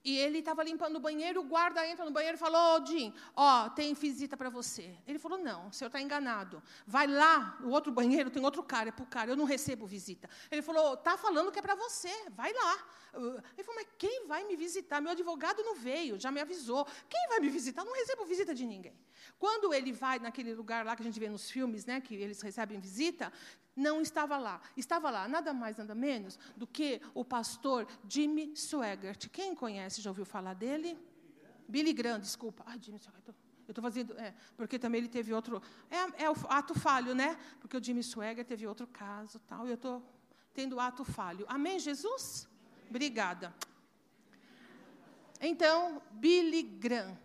e 0.05 0.19
ele 0.19 0.39
estava 0.39 0.65
limpando 0.65 0.97
o 0.97 1.01
banheiro, 1.01 1.41
o 1.41 1.45
guarda 1.45 1.87
entra 1.87 2.05
no 2.05 2.11
banheiro 2.11 2.37
e 2.37 2.39
falou, 2.39 2.83
ô 2.83 2.85
Jim, 2.85 3.15
ó, 3.37 3.69
tem 3.69 3.95
visita 3.95 4.37
para 4.37 4.51
você. 4.51 4.97
Ele 5.07 5.17
falou, 5.17 5.39
não, 5.39 5.69
o 5.69 5.73
senhor 5.73 5.87
está 5.87 6.01
enganado. 6.01 6.61
Vai 6.85 7.07
lá, 7.07 7.57
no 7.61 7.71
outro 7.71 7.93
banheiro 7.93 8.29
tem 8.29 8.45
outro 8.45 8.65
cara, 8.65 8.89
é 8.89 8.93
para 8.93 9.05
o 9.05 9.07
cara, 9.07 9.31
eu 9.31 9.37
não 9.37 9.45
recebo 9.45 9.87
visita. 9.87 10.29
Ele 10.51 10.61
falou, 10.61 10.95
está 10.95 11.17
falando 11.17 11.53
que 11.53 11.59
é 11.59 11.63
para 11.63 11.77
você, 11.77 12.13
vai 12.31 12.53
lá. 12.53 12.79
Ele 13.15 13.63
falou, 13.63 13.81
mas 13.81 13.87
quem 13.97 14.27
vai 14.27 14.45
me 14.45 14.57
visitar? 14.57 15.01
Meu 15.01 15.13
advogado 15.13 15.63
não 15.63 15.77
veio, 15.77 16.19
já 16.19 16.33
me 16.33 16.41
avisou. 16.41 16.85
Quem 17.09 17.29
vai 17.29 17.39
me 17.39 17.49
visitar? 17.49 17.83
Eu 17.83 17.87
não 17.87 17.95
recebo 17.95 18.25
visita 18.25 18.53
de 18.53 18.67
ninguém. 18.67 18.99
Quando 19.39 19.73
ele 19.73 19.93
vai 19.93 20.19
naquele 20.19 20.53
lugar 20.53 20.85
lá 20.85 20.97
que 20.97 21.03
a 21.03 21.05
gente 21.05 21.21
vê 21.21 21.29
nos 21.29 21.49
filmes, 21.49 21.87
né, 21.87 22.01
que 22.01 22.15
eles 22.17 22.41
recebem 22.41 22.81
visita, 22.81 23.33
não 23.75 24.01
estava 24.01 24.37
lá. 24.37 24.61
Estava 24.77 25.11
lá 25.11 25.27
nada 25.29 25.53
mais, 25.53 25.77
nada 25.77 25.95
menos 25.95 26.39
do 26.57 26.67
que 26.67 27.01
o 27.15 27.25
pastor 27.25 27.87
Jimmy 28.09 28.57
Swaggart. 28.57 29.29
Quem 29.29 29.55
conhece, 29.55 30.01
já 30.01 30.11
ouviu 30.11 30.25
falar 30.25 30.55
dele? 30.55 30.99
Billy 31.69 31.93
Graham, 31.93 32.21
desculpa. 32.21 32.63
Ai, 32.67 32.79
Jimmy 32.81 32.99
Swaggart. 32.99 33.35
Eu 33.67 33.73
estou 33.73 33.83
fazendo. 33.83 34.19
É, 34.19 34.35
porque 34.57 34.79
também 34.79 34.99
ele 34.99 35.09
teve 35.09 35.33
outro. 35.33 35.63
É, 35.91 36.25
é, 36.25 36.31
o 36.31 36.35
ato 36.49 36.75
falho, 36.79 37.15
né? 37.15 37.39
Porque 37.61 37.77
o 37.77 37.83
Jimmy 37.83 38.03
Swagger 38.03 38.45
teve 38.45 38.67
outro 38.67 38.87
caso 38.87 39.39
tal. 39.41 39.67
E 39.67 39.71
eu 39.71 39.75
estou 39.75 40.03
tendo 40.53 40.79
ato 40.79 41.05
falho. 41.05 41.47
Amém, 41.49 41.79
Jesus? 41.79 42.49
Obrigada. 42.91 43.55
Então, 45.41 46.03
Billy 46.13 46.63
Graham. 46.63 47.17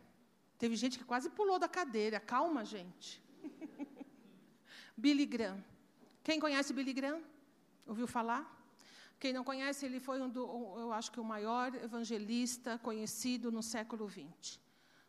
Teve 0.57 0.75
gente 0.75 0.97
que 0.97 1.03
quase 1.03 1.29
pulou 1.29 1.59
da 1.59 1.67
cadeira. 1.67 2.19
Calma, 2.19 2.63
gente. 2.65 3.21
Billy 4.97 5.25
Graham. 5.25 5.63
Quem 6.27 6.41
conhece 6.41 6.73
Billy 6.73 6.91
Graham? 6.91 7.21
Ouviu 7.85 8.05
falar? 8.05 8.43
Quem 9.17 9.31
não 9.31 9.45
conhece, 9.45 9.85
ele 9.85 9.97
foi, 9.97 10.21
um 10.21 10.27
do, 10.27 10.41
eu 10.77 10.91
acho 10.91 11.09
que 11.09 11.21
o 11.21 11.23
maior 11.23 11.73
evangelista 11.75 12.77
conhecido 12.79 13.49
no 13.49 13.63
século 13.63 14.09
XX. 14.09 14.59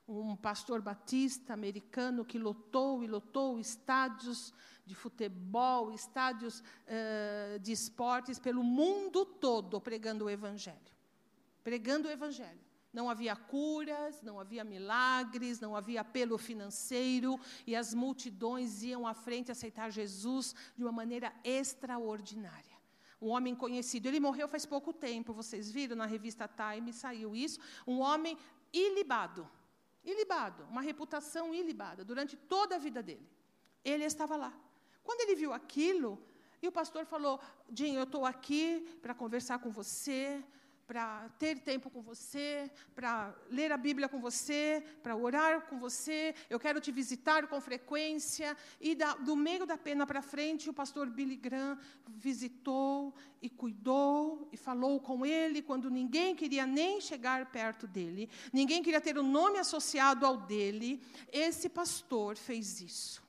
Um 0.07 0.37
pastor 0.37 0.81
batista 0.81 1.53
americano 1.53 2.25
que 2.25 2.39
lotou 2.39 3.03
e 3.03 3.09
lotou 3.09 3.59
estádios 3.59 4.55
de 4.87 4.95
futebol, 4.95 5.91
estádios 5.93 6.61
uh, 6.61 7.59
de 7.59 7.73
esportes 7.73 8.39
pelo 8.39 8.63
mundo 8.63 9.25
todo, 9.25 9.81
pregando 9.81 10.27
o 10.27 10.31
Evangelho. 10.31 10.93
Pregando 11.65 12.07
o 12.07 12.13
Evangelho. 12.13 12.68
Não 12.93 13.11
havia 13.11 13.37
curas, 13.37 14.23
não 14.23 14.41
havia 14.41 14.65
milagres, 14.65 15.61
não 15.61 15.77
havia 15.77 16.01
apelo 16.01 16.39
financeiro, 16.39 17.39
e 17.67 17.77
as 17.77 17.93
multidões 17.93 18.83
iam 18.83 19.07
à 19.07 19.15
frente 19.15 19.53
aceitar 19.53 19.91
Jesus 19.91 20.55
de 20.77 20.83
uma 20.83 20.93
maneira 20.93 21.33
extraordinária 21.45 22.79
um 23.21 23.29
homem 23.29 23.55
conhecido. 23.55 24.07
Ele 24.07 24.21
morreu 24.21 24.49
faz 24.49 24.65
pouco 24.65 24.93
tempo, 24.93 25.33
vocês 25.33 25.71
viram 25.71 25.97
na 25.97 26.07
revista 26.07 26.49
Time, 26.49 26.93
saiu 26.93 27.35
isso. 27.35 27.59
Um 27.87 28.01
homem 28.01 28.39
ilibado, 28.73 29.49
ilibado, 30.05 30.65
uma 30.65 30.81
reputação 30.81 31.55
ilibada 31.55 32.05
durante 32.05 32.37
toda 32.37 32.77
a 32.77 32.79
vida 32.79 33.03
dele. 33.03 33.29
Ele 33.85 34.05
estava 34.05 34.37
lá. 34.37 34.53
Quando 35.03 35.21
ele 35.23 35.35
viu 35.35 35.53
aquilo, 35.53 36.23
e 36.61 36.69
o 36.69 36.73
pastor 36.73 37.05
falou: 37.07 37.41
Jim, 37.73 37.95
eu 37.95 38.05
estou 38.05 38.25
aqui 38.25 38.99
para 39.03 39.15
conversar 39.15 39.59
com 39.59 39.71
você, 39.71 40.45
para 40.89 41.29
ter 41.39 41.59
tempo 41.59 41.91
com 41.91 42.01
você, 42.01 42.71
para 42.95 43.35
ler 43.51 43.71
a 43.71 43.77
Bíblia 43.77 44.09
com 44.09 44.19
você, 44.19 44.83
para 45.03 45.15
orar 45.15 45.67
com 45.69 45.79
você. 45.79 46.35
Eu 46.49 46.59
quero 46.59 46.81
te 46.81 46.91
visitar 46.91 47.47
com 47.47 47.61
frequência. 47.61 48.57
E 48.81 48.95
da, 48.95 49.13
do 49.13 49.37
meio 49.37 49.67
da 49.67 49.77
pena 49.77 50.07
para 50.07 50.23
frente, 50.23 50.71
o 50.71 50.73
pastor 50.73 51.11
Billy 51.11 51.37
Graham 51.37 51.79
visitou 52.09 53.15
e 53.43 53.51
cuidou 53.51 54.49
e 54.51 54.57
falou 54.57 54.99
com 54.99 55.27
ele 55.27 55.61
quando 55.61 55.91
ninguém 55.91 56.35
queria 56.35 56.67
nem 56.67 57.03
chegar 57.03 57.53
perto 57.53 57.87
dele, 57.87 58.31
ninguém 58.51 58.83
queria 58.83 59.01
ter 59.01 59.19
o 59.19 59.23
nome 59.23 59.59
associado 59.59 60.25
ao 60.25 60.39
dele. 60.39 61.03
Esse 61.31 61.69
pastor 61.69 62.35
fez 62.35 62.81
isso 62.81 63.28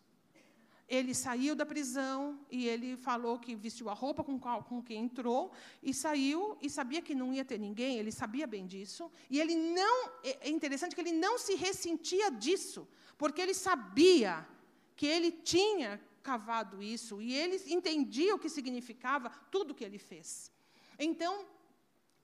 ele 0.90 1.14
saiu 1.14 1.56
da 1.56 1.68
prisão 1.68 2.40
e 2.50 2.68
ele 2.68 2.98
falou 2.98 3.38
que 3.38 3.56
vestiu 3.56 3.90
a 3.90 3.94
roupa 3.94 4.24
com, 4.24 4.40
com 4.40 4.82
quem 4.82 5.04
entrou 5.04 5.54
e 5.84 5.94
saiu 5.94 6.58
e 6.60 6.68
sabia 6.68 7.00
que 7.00 7.14
não 7.14 7.32
ia 7.32 7.46
ter 7.46 7.60
ninguém, 7.60 8.00
ele 8.00 8.12
sabia 8.12 8.48
bem 8.48 8.66
disso. 8.66 9.12
E 9.30 9.40
ele 9.40 9.56
não, 9.56 10.10
é, 10.24 10.48
é 10.48 10.50
interessante 10.50 10.96
que 10.96 11.02
ele 11.02 11.12
não 11.12 11.38
se 11.38 11.54
ressentia 11.54 12.32
disso, 12.32 12.88
porque 13.20 13.40
ele 13.40 13.54
sabia 13.54 14.48
que 14.96 15.06
ele 15.06 15.32
tinha 15.32 16.02
cavado 16.24 16.82
isso 16.82 17.22
e 17.22 17.36
ele 17.36 17.62
entendia 17.72 18.34
o 18.34 18.40
que 18.40 18.50
significava 18.50 19.30
tudo 19.52 19.76
que 19.76 19.84
ele 19.84 20.00
fez. 20.00 20.52
Então, 20.98 21.46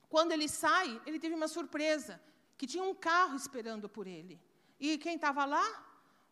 quando 0.08 0.32
ele 0.32 0.48
sai, 0.48 1.00
ele 1.06 1.20
teve 1.20 1.36
uma 1.36 1.48
surpresa, 1.48 2.20
que 2.58 2.66
tinha 2.66 2.82
um 2.82 2.94
carro 2.94 3.36
esperando 3.36 3.88
por 3.88 4.08
ele. 4.08 4.40
E 4.80 4.98
quem 4.98 5.14
estava 5.14 5.44
lá? 5.44 5.84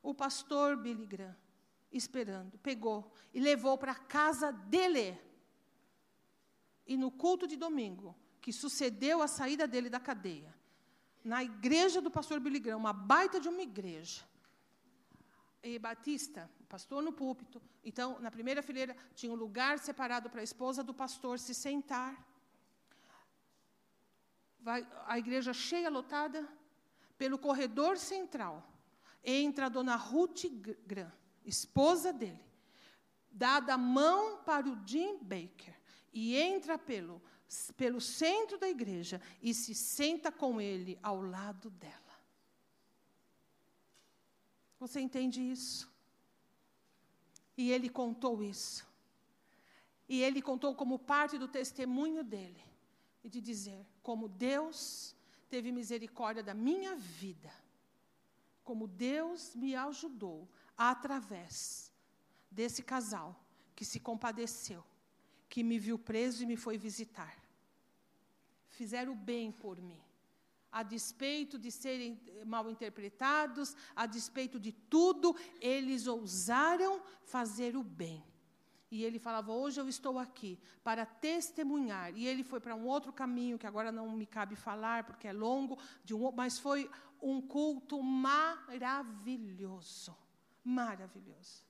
O 0.03 0.13
pastor 0.13 0.77
Billy 0.77 1.07
Graham 1.07 1.44
esperando. 1.97 2.59
Pegou 2.59 3.13
e 3.33 3.41
levou 3.41 3.79
para 3.79 3.93
a 3.93 3.95
casa 3.95 4.51
dele. 4.53 5.19
E 6.87 6.97
no 6.97 7.11
culto 7.11 7.47
de 7.47 7.57
domingo, 7.57 8.15
que 8.41 8.53
sucedeu 8.53 9.23
a 9.23 9.29
saída 9.29 9.67
dele 9.67 9.89
da 9.89 9.99
cadeia, 9.99 10.55
na 11.23 11.43
igreja 11.43 12.01
do 12.01 12.11
pastor 12.11 12.39
Billy 12.41 12.59
Graham, 12.59 12.77
uma 12.77 12.93
baita 12.93 13.41
de 13.41 13.49
uma 13.49 13.63
igreja, 13.63 14.23
e 15.63 15.79
Batista, 15.79 16.51
pastor 16.69 17.03
no 17.03 17.11
púlpito. 17.11 17.63
Então, 17.83 18.21
na 18.21 18.31
primeira 18.31 18.63
fileira, 18.63 18.95
tinha 19.15 19.33
um 19.33 19.35
lugar 19.35 19.79
separado 19.79 20.29
para 20.29 20.41
a 20.41 20.45
esposa 20.45 20.85
do 20.85 20.93
pastor 20.93 21.39
se 21.39 21.55
sentar. 21.55 22.23
Vai, 24.61 24.87
a 25.07 25.19
igreja 25.19 25.55
cheia, 25.55 25.89
lotada. 25.89 26.47
Pelo 27.17 27.39
corredor 27.39 27.97
central, 27.97 28.69
entra 29.25 29.67
a 29.67 29.69
dona 29.71 29.97
Ruth 29.97 30.45
Graham 30.87 31.24
esposa 31.45 32.13
dele, 32.13 32.45
dada 33.31 33.75
a 33.75 33.79
mão 33.79 34.43
para 34.45 34.69
o 34.69 34.79
Jim 34.87 35.19
Baker 35.19 35.75
e 36.13 36.37
entra 36.37 36.79
pelo, 36.79 37.21
pelo 37.77 38.01
centro 38.01 38.59
da 38.59 38.69
igreja 38.69 39.21
e 39.43 39.53
se 39.53 39.75
senta 39.75 40.31
com 40.31 40.61
ele 40.61 40.99
ao 41.03 41.21
lado 41.21 41.71
dela. 41.71 41.95
Você 44.79 45.01
entende 45.01 45.41
isso? 45.41 45.93
E 47.57 47.71
ele 47.71 47.89
contou 47.89 48.43
isso. 48.43 48.87
E 50.09 50.23
ele 50.23 50.43
contou 50.43 50.75
como 50.75 50.99
parte 50.99 51.39
do 51.39 51.49
testemunho 51.49 52.23
dele. 52.23 52.63
E 53.23 53.29
de 53.29 53.41
dizer: 53.41 53.87
como 54.03 54.29
Deus 54.29 55.17
teve 55.49 55.73
misericórdia 55.73 56.43
da 56.43 56.53
minha 56.53 56.95
vida, 56.95 57.51
como 58.63 58.87
Deus 58.87 59.55
me 59.55 59.75
ajudou 59.75 60.49
através 60.77 61.93
desse 62.51 62.83
casal 62.83 63.41
que 63.75 63.85
se 63.85 64.01
compadeceu, 64.01 64.85
que 65.49 65.63
me 65.63 65.79
viu 65.79 65.99
preso 65.99 66.43
e 66.43 66.47
me 66.47 66.57
foi 66.57 66.79
visitar. 66.79 67.37
Fizeram 68.69 69.15
bem 69.17 69.53
por 69.53 69.81
mim. 69.81 70.01
A 70.71 70.83
despeito 70.83 71.57
de 71.59 71.71
serem 71.71 72.21
mal 72.45 72.69
interpretados, 72.69 73.77
a 73.95 74.07
despeito 74.07 74.59
de 74.59 74.73
tudo, 74.73 75.37
eles 75.61 76.09
ousaram 76.09 77.01
fazer 77.23 77.77
o 77.77 77.85
bem. 77.85 78.25
E 78.91 79.05
ele 79.05 79.21
falava: 79.21 79.53
Hoje 79.53 79.81
eu 79.81 79.89
estou 79.89 80.19
aqui 80.19 80.59
para 80.83 81.07
testemunhar. 81.07 82.17
E 82.17 82.27
ele 82.27 82.43
foi 82.43 82.59
para 82.59 82.75
um 82.75 82.87
outro 82.87 83.13
caminho, 83.13 83.59
que 83.59 83.69
agora 83.69 83.93
não 83.93 84.11
me 84.11 84.27
cabe 84.27 84.57
falar, 84.57 85.05
porque 85.05 85.29
é 85.29 85.33
longo, 85.33 85.79
um, 86.11 86.33
mas 86.33 86.59
foi 86.59 86.91
um 87.23 87.41
culto 87.41 88.03
maravilhoso 88.03 88.85
maravilhoso. 90.65 91.65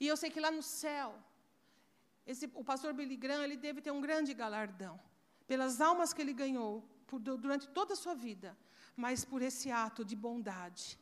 E 0.00 0.06
eu 0.06 0.16
sei 0.16 0.30
que 0.30 0.40
lá 0.40 0.50
no 0.50 0.62
céu, 0.62 1.14
esse, 2.26 2.50
o 2.54 2.64
pastor 2.64 2.92
Billy 2.92 3.16
Graham, 3.16 3.44
ele 3.44 3.56
deve 3.56 3.80
ter 3.80 3.90
um 3.90 4.00
grande 4.00 4.34
galardão 4.34 5.00
pelas 5.46 5.80
almas 5.80 6.12
que 6.12 6.20
ele 6.20 6.32
ganhou 6.32 6.82
por, 7.06 7.20
durante 7.20 7.68
toda 7.68 7.92
a 7.92 7.96
sua 7.96 8.14
vida, 8.14 8.56
mas 8.96 9.24
por 9.24 9.40
esse 9.42 9.70
ato 9.70 10.04
de 10.04 10.16
bondade, 10.16 10.98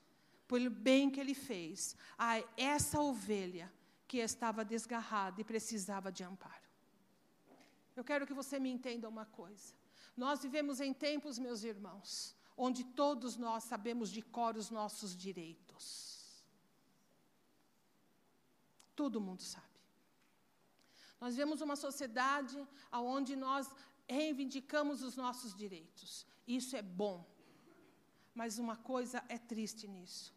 pelo 0.46 0.70
bem 0.70 1.08
que 1.08 1.20
ele 1.20 1.34
fez 1.34 1.96
a 2.18 2.42
essa 2.56 3.00
ovelha 3.00 3.72
que 4.06 4.18
estava 4.18 4.64
desgarrada 4.64 5.40
e 5.40 5.44
precisava 5.44 6.12
de 6.12 6.22
amparo. 6.22 6.68
Eu 7.96 8.04
quero 8.04 8.26
que 8.26 8.34
você 8.34 8.58
me 8.58 8.70
entenda 8.70 9.08
uma 9.08 9.24
coisa. 9.24 9.74
Nós 10.16 10.42
vivemos 10.42 10.80
em 10.80 10.92
tempos, 10.92 11.38
meus 11.38 11.62
irmãos, 11.64 12.34
onde 12.56 12.84
todos 12.84 13.36
nós 13.36 13.64
sabemos 13.64 14.10
de 14.10 14.20
cor 14.20 14.56
os 14.56 14.70
nossos 14.70 15.16
direitos. 15.16 16.11
Todo 18.94 19.20
mundo 19.20 19.42
sabe. 19.42 19.66
Nós 21.20 21.36
vemos 21.36 21.60
uma 21.60 21.76
sociedade 21.76 22.56
onde 22.92 23.36
nós 23.36 23.70
reivindicamos 24.08 25.02
os 25.02 25.16
nossos 25.16 25.54
direitos. 25.54 26.26
Isso 26.46 26.76
é 26.76 26.82
bom. 26.82 27.24
Mas 28.34 28.58
uma 28.58 28.76
coisa 28.76 29.24
é 29.28 29.38
triste 29.38 29.86
nisso. 29.86 30.34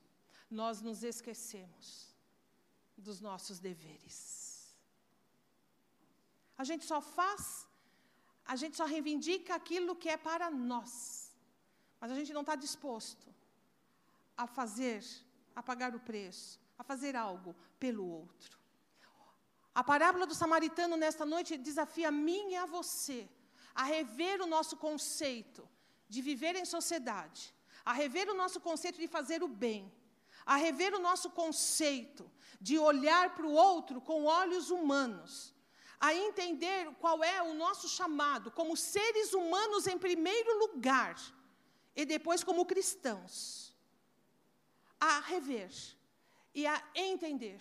Nós 0.49 0.82
nos 0.82 1.03
esquecemos 1.03 2.14
dos 2.97 3.20
nossos 3.20 3.60
deveres. 3.60 4.76
A 6.58 6.64
gente 6.64 6.86
só 6.86 7.01
faz, 7.01 7.68
a 8.45 8.56
gente 8.56 8.78
só 8.78 8.86
reivindica 8.86 9.56
aquilo 9.56 9.95
que 9.95 10.10
é 10.10 10.18
para 10.18 10.49
nós. 10.49 11.32
Mas 11.99 12.12
a 12.12 12.16
gente 12.16 12.34
não 12.34 12.41
está 12.41 12.56
disposto 12.56 13.34
a 14.38 14.45
fazer, 14.45 15.03
a 15.56 15.64
pagar 15.64 15.95
o 15.95 15.99
preço, 15.99 16.60
a 16.78 16.84
fazer 16.84 17.15
algo 17.15 17.55
pelo 17.80 18.05
outro. 18.05 18.57
A 19.73 19.84
parábola 19.84 20.26
do 20.26 20.36
samaritano 20.36 20.95
nesta 20.95 21.26
noite 21.26 21.57
desafia 21.57 22.07
a 22.07 22.11
mim 22.11 22.51
e 22.51 22.55
a 22.55 22.65
você 22.65 23.30
a 23.76 23.84
rever 23.84 24.41
o 24.41 24.47
nosso 24.47 24.78
conceito 24.78 25.67
de 26.07 26.21
viver 26.21 26.55
em 26.55 26.63
sociedade, 26.63 27.53
a 27.84 27.91
rever 27.91 28.30
o 28.30 28.34
nosso 28.34 28.61
conceito 28.61 28.97
de 28.97 29.07
fazer 29.07 29.43
o 29.43 29.49
bem, 29.49 29.91
a 30.45 30.55
rever 30.55 30.93
o 30.95 30.99
nosso 30.99 31.30
conceito 31.30 32.32
de 32.61 32.80
olhar 32.80 33.36
para 33.36 33.45
o 33.45 33.51
outro 33.51 33.99
com 33.99 34.23
olhos 34.23 34.69
humanos, 34.69 35.53
a 35.99 36.13
entender 36.13 36.89
qual 36.99 37.21
é 37.23 37.41
o 37.43 37.53
nosso 37.53 37.89
chamado 37.89 38.49
como 38.49 38.78
seres 38.78 39.34
humanos 39.34 39.88
em 39.88 39.97
primeiro 39.97 40.57
lugar 40.59 41.15
e 41.95 42.05
depois 42.05 42.43
como 42.43 42.65
cristãos, 42.65 43.76
a 44.99 45.19
rever 45.19 45.69
e 46.56 46.66
a 46.66 46.82
entender 46.95 47.60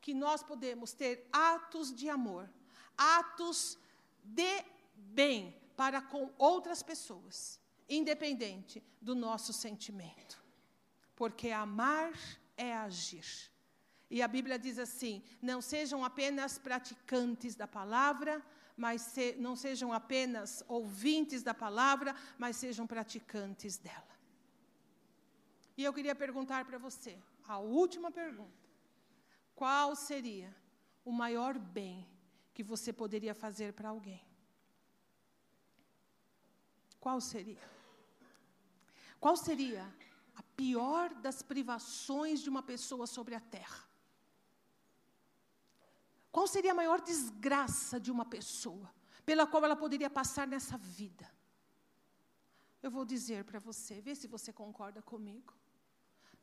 que 0.00 0.12
nós 0.12 0.42
podemos 0.42 0.92
ter 0.92 1.26
atos 1.32 1.92
de 1.92 2.10
amor, 2.10 2.48
atos 2.96 3.78
de 4.22 4.62
bem 4.94 5.56
para 5.74 6.02
com 6.02 6.30
outras 6.36 6.82
pessoas, 6.82 7.58
independente 7.88 8.82
do 9.00 9.14
nosso 9.14 9.52
sentimento. 9.52 10.44
Porque 11.16 11.50
amar 11.50 12.12
é 12.56 12.74
agir. 12.74 13.50
E 14.10 14.20
a 14.20 14.28
Bíblia 14.28 14.58
diz 14.58 14.78
assim: 14.78 15.22
não 15.40 15.62
sejam 15.62 16.04
apenas 16.04 16.58
praticantes 16.58 17.54
da 17.54 17.66
palavra, 17.66 18.44
mas 18.76 19.00
se, 19.00 19.34
não 19.38 19.56
sejam 19.56 19.92
apenas 19.92 20.62
ouvintes 20.68 21.42
da 21.42 21.54
palavra, 21.54 22.14
mas 22.36 22.56
sejam 22.56 22.86
praticantes 22.86 23.78
dela. 23.78 24.14
E 25.76 25.82
eu 25.82 25.92
queria 25.92 26.14
perguntar 26.14 26.64
para 26.64 26.78
você, 26.78 27.18
a 27.46 27.58
última 27.58 28.10
pergunta: 28.10 28.68
qual 29.54 29.94
seria 29.94 30.54
o 31.04 31.12
maior 31.12 31.58
bem 31.58 32.08
que 32.52 32.62
você 32.62 32.92
poderia 32.92 33.34
fazer 33.34 33.72
para 33.72 33.88
alguém? 33.90 34.24
Qual 36.98 37.20
seria? 37.20 37.62
Qual 39.20 39.36
seria 39.36 39.84
a 40.34 40.42
pior 40.56 41.14
das 41.14 41.42
privações 41.42 42.40
de 42.40 42.48
uma 42.48 42.62
pessoa 42.62 43.06
sobre 43.06 43.34
a 43.34 43.40
terra? 43.40 43.84
Qual 46.32 46.46
seria 46.46 46.72
a 46.72 46.74
maior 46.74 47.00
desgraça 47.00 48.00
de 48.00 48.10
uma 48.10 48.24
pessoa 48.24 48.92
pela 49.24 49.46
qual 49.46 49.64
ela 49.64 49.76
poderia 49.76 50.10
passar 50.10 50.46
nessa 50.46 50.76
vida? 50.76 51.30
Eu 52.82 52.90
vou 52.90 53.04
dizer 53.04 53.44
para 53.44 53.58
você, 53.58 54.00
vê 54.00 54.14
se 54.14 54.26
você 54.26 54.52
concorda 54.52 55.00
comigo. 55.00 55.54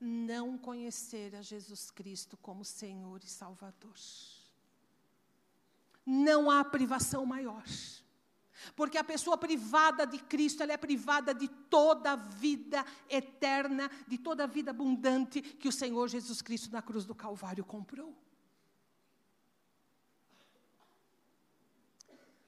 Não 0.04 0.58
conhecer 0.58 1.36
a 1.36 1.44
Jesus 1.44 1.92
Cristo 1.92 2.36
como 2.36 2.66
Senhor 2.66 3.22
e 3.24 3.28
Salvador. 3.28 3.94
Não 6.04 6.50
há 6.50 6.66
privação 6.66 7.24
maior. 7.24 7.64
Porque 8.76 8.98
a 8.98 9.04
pessoa 9.04 9.38
privada 9.38 10.06
de 10.06 10.18
Cristo, 10.18 10.64
ela 10.64 10.74
é 10.74 10.78
privada 10.78 11.36
de 11.36 11.48
toda 11.48 12.14
a 12.14 12.16
vida 12.16 12.84
eterna, 13.08 13.92
de 14.08 14.18
toda 14.18 14.44
a 14.44 14.48
vida 14.48 14.72
abundante 14.72 15.40
que 15.40 15.68
o 15.68 15.72
Senhor 15.72 16.08
Jesus 16.08 16.42
Cristo 16.42 16.72
na 16.72 16.82
cruz 16.82 17.06
do 17.06 17.14
Calvário 17.14 17.64
comprou. 17.64 18.16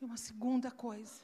E 0.02 0.06
uma 0.06 0.18
segunda 0.18 0.72
coisa. 0.72 1.22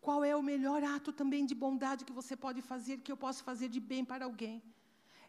Qual 0.00 0.24
é 0.24 0.34
o 0.34 0.42
melhor 0.42 0.82
ato 0.82 1.12
também 1.12 1.44
de 1.44 1.54
bondade 1.54 2.04
que 2.04 2.12
você 2.12 2.34
pode 2.36 2.62
fazer, 2.62 2.98
que 2.98 3.12
eu 3.12 3.16
posso 3.16 3.44
fazer 3.44 3.68
de 3.68 3.78
bem 3.78 4.04
para 4.04 4.24
alguém? 4.24 4.62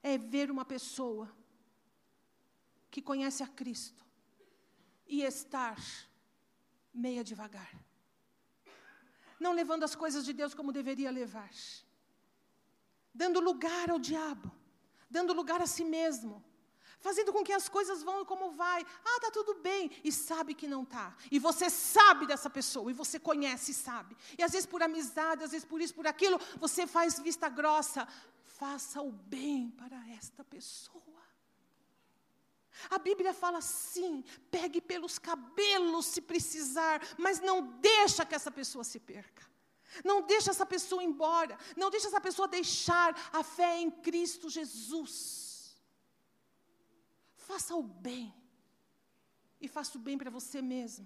É 0.01 0.17
ver 0.17 0.49
uma 0.49 0.63
pessoa 0.63 1.29
que 2.89 3.01
conhece 3.01 3.43
a 3.43 3.47
Cristo 3.47 4.03
e 5.05 5.21
estar 5.23 5.77
meia 6.93 7.23
devagar. 7.23 7.71
Não 9.39 9.53
levando 9.53 9.83
as 9.83 9.95
coisas 9.95 10.23
de 10.23 10.33
Deus 10.33 10.53
como 10.53 10.71
deveria 10.71 11.11
levar. 11.11 11.51
Dando 13.13 13.39
lugar 13.39 13.89
ao 13.89 13.99
diabo, 13.99 14.51
dando 15.09 15.33
lugar 15.33 15.61
a 15.61 15.67
si 15.67 15.83
mesmo, 15.83 16.43
fazendo 17.01 17.33
com 17.33 17.43
que 17.43 17.51
as 17.51 17.67
coisas 17.67 18.03
vão 18.03 18.23
como 18.23 18.51
vai. 18.51 18.85
Ah, 19.03 19.19
tá 19.19 19.31
tudo 19.31 19.55
bem, 19.55 19.91
e 20.03 20.11
sabe 20.11 20.53
que 20.53 20.67
não 20.67 20.85
tá. 20.85 21.15
E 21.29 21.39
você 21.39 21.69
sabe 21.69 22.25
dessa 22.25 22.49
pessoa, 22.49 22.89
e 22.89 22.93
você 22.93 23.19
conhece 23.19 23.71
e 23.71 23.73
sabe. 23.73 24.15
E 24.37 24.43
às 24.43 24.51
vezes 24.51 24.65
por 24.65 24.81
amizade, 24.81 25.43
às 25.43 25.51
vezes 25.51 25.65
por 25.65 25.81
isso, 25.81 25.93
por 25.93 26.07
aquilo, 26.07 26.39
você 26.57 26.87
faz 26.87 27.19
vista 27.19 27.49
grossa. 27.49 28.07
Faça 28.43 29.01
o 29.01 29.11
bem 29.11 29.71
para 29.71 29.97
esta 30.09 30.43
pessoa. 30.43 31.01
A 32.89 32.97
Bíblia 32.97 33.33
fala 33.33 33.57
assim: 33.57 34.23
pegue 34.49 34.79
pelos 34.79 35.17
cabelos 35.17 36.05
se 36.05 36.21
precisar, 36.21 37.01
mas 37.17 37.39
não 37.39 37.61
deixa 37.79 38.25
que 38.25 38.35
essa 38.35 38.51
pessoa 38.51 38.83
se 38.83 38.99
perca. 38.99 39.49
Não 40.05 40.21
deixa 40.21 40.51
essa 40.51 40.65
pessoa 40.65 41.03
embora, 41.03 41.57
não 41.75 41.89
deixa 41.89 42.07
essa 42.07 42.21
pessoa 42.21 42.47
deixar 42.47 43.13
a 43.33 43.43
fé 43.43 43.79
em 43.79 43.91
Cristo 43.91 44.49
Jesus. 44.49 45.40
Faça 47.51 47.75
o 47.75 47.83
bem. 47.83 48.33
E 49.59 49.67
faça 49.67 49.97
o 49.97 50.01
bem 50.07 50.17
para 50.17 50.31
você 50.37 50.61
mesmo. 50.61 51.05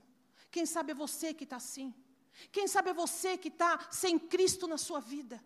Quem 0.52 0.66
sabe 0.74 0.92
é 0.92 0.96
você 1.06 1.34
que 1.34 1.44
está 1.44 1.56
assim. 1.56 1.90
Quem 2.52 2.68
sabe 2.68 2.92
é 2.92 2.94
você 2.94 3.36
que 3.36 3.48
está 3.48 3.72
sem 3.92 4.20
Cristo 4.20 4.68
na 4.68 4.78
sua 4.78 5.00
vida. 5.00 5.44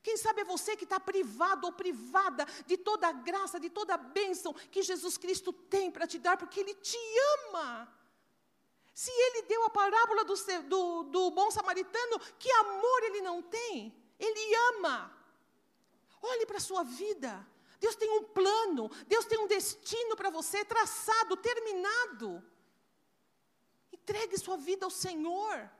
Quem 0.00 0.16
sabe 0.16 0.42
é 0.42 0.44
você 0.44 0.76
que 0.76 0.84
está 0.84 1.00
privado 1.00 1.66
ou 1.66 1.72
privada 1.72 2.46
de 2.66 2.76
toda 2.76 3.08
a 3.08 3.12
graça, 3.12 3.58
de 3.58 3.68
toda 3.68 3.94
a 3.94 4.04
bênção 4.18 4.52
que 4.72 4.80
Jesus 4.90 5.16
Cristo 5.18 5.52
tem 5.52 5.90
para 5.90 6.06
te 6.06 6.20
dar, 6.20 6.36
porque 6.36 6.60
Ele 6.60 6.74
te 6.74 7.00
ama. 7.34 7.92
Se 8.94 9.10
Ele 9.10 9.42
deu 9.42 9.64
a 9.64 9.70
parábola 9.70 10.24
do, 10.24 10.34
do, 10.68 11.02
do 11.14 11.30
bom 11.32 11.50
samaritano, 11.50 12.20
que 12.38 12.50
amor 12.52 13.02
Ele 13.02 13.22
não 13.22 13.42
tem? 13.42 13.92
Ele 14.20 14.54
ama. 14.70 15.12
Olhe 16.22 16.46
para 16.46 16.58
a 16.58 16.66
sua 16.68 16.84
vida. 16.84 17.44
Deus 17.80 17.96
tem 17.96 18.10
um 18.10 18.24
plano, 18.24 18.90
Deus 19.06 19.24
tem 19.24 19.38
um 19.38 19.46
destino 19.46 20.16
para 20.16 20.30
você 20.30 20.64
traçado, 20.64 21.36
terminado. 21.36 22.42
Entregue 23.92 24.38
sua 24.38 24.56
vida 24.56 24.84
ao 24.84 24.90
Senhor. 24.90 25.70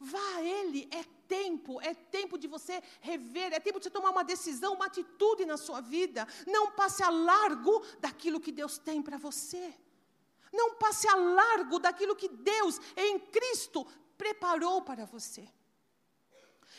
Vá 0.00 0.36
a 0.36 0.42
Ele, 0.42 0.88
é 0.92 1.02
tempo, 1.26 1.80
é 1.80 1.92
tempo 1.92 2.38
de 2.38 2.46
você 2.46 2.82
rever, 3.00 3.52
é 3.52 3.58
tempo 3.58 3.78
de 3.78 3.84
você 3.84 3.90
tomar 3.90 4.10
uma 4.10 4.22
decisão, 4.22 4.74
uma 4.74 4.86
atitude 4.86 5.44
na 5.44 5.56
sua 5.56 5.80
vida. 5.80 6.26
Não 6.46 6.70
passe 6.70 7.02
a 7.02 7.10
largo 7.10 7.84
daquilo 7.98 8.40
que 8.40 8.52
Deus 8.52 8.78
tem 8.78 9.02
para 9.02 9.18
você. 9.18 9.74
Não 10.52 10.76
passe 10.76 11.08
a 11.08 11.14
largo 11.14 11.78
daquilo 11.78 12.16
que 12.16 12.28
Deus, 12.28 12.80
em 12.96 13.18
Cristo, 13.18 13.86
preparou 14.16 14.82
para 14.82 15.04
você. 15.04 15.48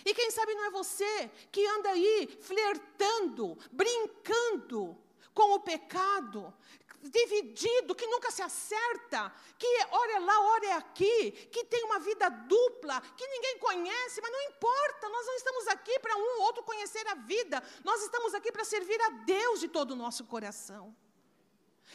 E 0.06 0.14
quem 0.14 0.32
sabe 0.32 0.54
não 0.54 0.66
é 0.66 0.70
você 0.72 1.30
que 1.52 1.66
anda 1.66 1.90
aí 1.90 2.38
flertando, 2.42 3.58
brincando 3.72 4.98
com 5.34 5.54
o 5.54 5.60
pecado, 5.60 6.54
dividido, 7.02 7.96
que 7.96 8.06
nunca 8.08 8.30
se 8.32 8.42
acerta, 8.42 9.34
que 9.58 9.68
ora 9.92 10.20
lá, 10.20 10.42
ora 10.42 10.76
aqui, 10.78 11.32
que 11.52 11.64
tem 11.66 11.84
uma 11.86 12.00
vida 12.00 12.30
dupla, 12.30 13.02
que 13.16 13.28
ninguém 13.28 13.58
conhece, 13.60 14.22
mas 14.22 14.32
não 14.32 14.42
importa, 14.44 15.10
nós 15.10 15.26
não 15.26 15.36
estamos 15.36 15.68
aqui 15.68 15.98
para 16.00 16.16
um 16.16 16.38
ou 16.38 16.42
outro 16.42 16.64
conhecer 16.64 17.08
a 17.08 17.16
vida, 17.16 17.64
nós 17.84 18.02
estamos 18.02 18.34
aqui 18.34 18.52
para 18.52 18.66
servir 18.66 19.02
a 19.02 19.10
Deus 19.10 19.60
de 19.60 19.68
todo 19.68 19.92
o 19.92 19.96
nosso 19.96 20.26
coração. 20.26 20.96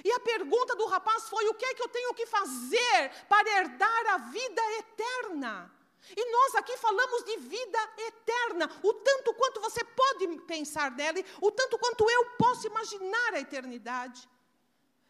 E 0.03 0.11
a 0.11 0.21
pergunta 0.21 0.75
do 0.75 0.87
rapaz 0.87 1.29
foi: 1.29 1.47
o 1.49 1.55
que 1.55 1.65
é 1.65 1.75
que 1.75 1.83
eu 1.83 1.89
tenho 1.89 2.15
que 2.15 2.27
fazer 2.27 3.11
para 3.29 3.49
herdar 3.59 4.07
a 4.15 4.19
vida 4.19 4.63
eterna? 4.79 5.71
E 6.11 6.31
nós 6.31 6.55
aqui 6.57 6.77
falamos 6.77 7.25
de 7.25 7.37
vida 7.39 7.79
eterna, 7.99 8.71
o 8.83 8.93
tanto 8.93 9.33
quanto 9.35 9.61
você 9.61 9.83
pode 9.83 10.27
pensar 10.43 10.91
nela, 10.91 11.19
o 11.41 11.51
tanto 11.51 11.79
quanto 11.79 12.09
eu 12.11 12.31
posso 12.33 12.67
imaginar 12.67 13.35
a 13.35 13.41
eternidade. 13.41 14.29